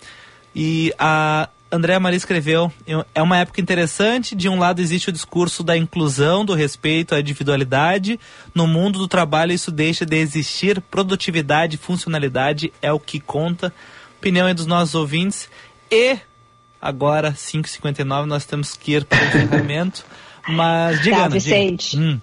E 0.55 0.93
a 0.99 1.49
Andréa 1.72 1.99
Maria 1.99 2.18
escreveu: 2.18 2.72
é 3.16 3.22
uma 3.24 3.39
época 3.39 3.59
interessante. 3.59 4.36
De 4.36 4.47
um 4.47 4.59
lado 4.59 4.80
existe 4.80 5.09
o 5.09 5.11
discurso 5.11 5.63
da 5.63 5.76
inclusão, 5.76 6.45
do 6.45 6.53
respeito 6.53 7.16
à 7.16 7.20
individualidade. 7.20 8.20
No 8.53 8.68
mundo 8.68 8.99
do 8.99 9.07
trabalho, 9.07 9.53
isso 9.53 9.72
deixa 9.72 10.05
de 10.05 10.18
existir. 10.18 10.80
Produtividade, 10.82 11.78
funcionalidade 11.78 12.72
é 12.80 12.93
o 12.93 12.99
que 12.99 13.20
conta 13.20 13.74
opinião 14.20 14.53
dos 14.53 14.68
nossos 14.68 14.93
ouvintes. 14.93 15.49
E 15.89 16.18
agora, 16.86 17.34
5h59, 17.34 18.26
nós 18.26 18.46
temos 18.46 18.78
que 18.78 18.94
ir 18.94 19.06
para 19.06 19.20
o 19.20 19.28
encerramento. 19.28 20.06
Mas 20.48 21.02
diga, 21.02 21.18
tá, 21.18 21.28
Vicente. 21.28 21.98
Hum. 21.98 22.20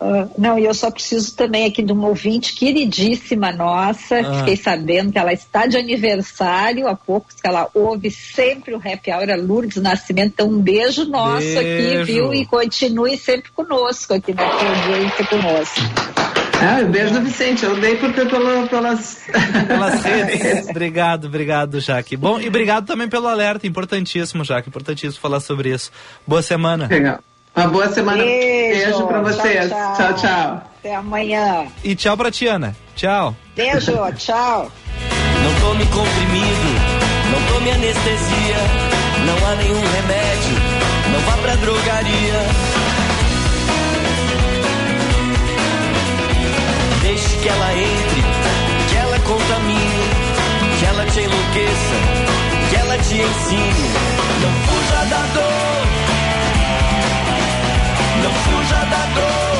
Uh, 0.00 0.30
não, 0.38 0.58
e 0.58 0.64
eu 0.64 0.74
só 0.74 0.90
preciso 0.90 1.34
também 1.34 1.64
aqui 1.64 1.82
de 1.82 1.92
uma 1.92 2.08
ouvinte 2.08 2.54
queridíssima 2.54 3.50
nossa, 3.50 4.20
ah. 4.20 4.38
fiquei 4.40 4.56
sabendo 4.56 5.10
que 5.10 5.18
ela 5.18 5.32
está 5.32 5.66
de 5.66 5.76
aniversário, 5.76 6.86
há 6.86 6.94
poucos 6.94 7.34
que 7.34 7.46
ela 7.46 7.68
ouve 7.72 8.10
sempre 8.10 8.74
o 8.74 8.76
Happy 8.76 9.10
Hour, 9.10 9.30
a 9.30 9.36
Lourdes 9.36 9.82
Nascimento, 9.82 10.34
então 10.34 10.48
um 10.48 10.60
beijo 10.60 11.04
nosso 11.06 11.40
beijo. 11.40 12.02
aqui, 12.02 12.12
viu? 12.12 12.34
E 12.34 12.44
continue 12.44 13.16
sempre 13.16 13.50
conosco 13.52 14.14
aqui 14.14 14.34
na 14.34 14.44
audiência 14.44 15.26
conosco. 15.26 16.23
Ah, 16.74 16.80
o 16.82 16.88
beijo 16.88 17.12
do 17.12 17.20
Vicente, 17.20 17.64
eu 17.64 17.78
dei 17.78 17.96
por, 17.96 18.12
pelo, 18.12 18.68
pelas... 18.68 19.24
pelas 19.68 20.02
redes. 20.02 20.68
obrigado, 20.68 21.26
obrigado, 21.26 21.80
Jaque. 21.80 22.16
Bom, 22.16 22.40
e 22.40 22.48
obrigado 22.48 22.86
também 22.86 23.08
pelo 23.08 23.28
alerta, 23.28 23.66
importantíssimo, 23.66 24.44
Jaque, 24.44 24.68
importantíssimo 24.68 25.20
falar 25.20 25.40
sobre 25.40 25.70
isso. 25.70 25.90
Boa 26.26 26.42
semana. 26.42 26.86
Legal. 26.86 27.20
Uma 27.54 27.68
boa 27.68 27.88
semana. 27.88 28.24
Beijo, 28.24 28.86
beijo 28.86 29.06
pra 29.06 29.20
vocês. 29.20 29.68
Tchau 29.68 29.94
tchau. 29.96 30.14
tchau, 30.14 30.70
Até 30.78 30.94
amanhã. 30.96 31.66
E 31.84 31.94
tchau 31.94 32.16
pra 32.16 32.30
Tiana. 32.30 32.74
Tchau. 32.96 33.36
Beijo, 33.54 33.92
tchau. 34.16 34.72
Não 35.42 35.60
tome 35.60 35.84
comprimido, 35.86 36.68
não 37.30 37.54
tome 37.54 37.70
anestesia, 37.70 38.56
não 39.26 39.46
há 39.46 39.54
nenhum 39.56 39.80
remédio, 39.80 40.56
não 41.12 41.20
vá 41.20 41.36
pra 41.42 41.54
drogaria. 41.56 43.03
que 47.44 47.50
ela 47.50 47.74
entre, 47.74 48.22
que 48.88 48.96
ela 48.96 49.18
contamine, 49.20 50.08
que 50.78 50.84
ela 50.86 51.04
te 51.04 51.20
enlouqueça, 51.20 51.96
que 52.70 52.76
ela 52.76 52.96
te 52.96 53.16
ensine. 53.16 53.90
Não 54.40 54.50
fuja 54.66 55.04
da 55.10 55.22
dor, 55.34 55.86
não 58.22 58.32
fuja 58.32 58.84
da 58.86 59.06
dor. 59.14 59.54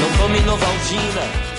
Não 0.00 0.18
tome 0.18 0.40
novaldina. 0.42 1.55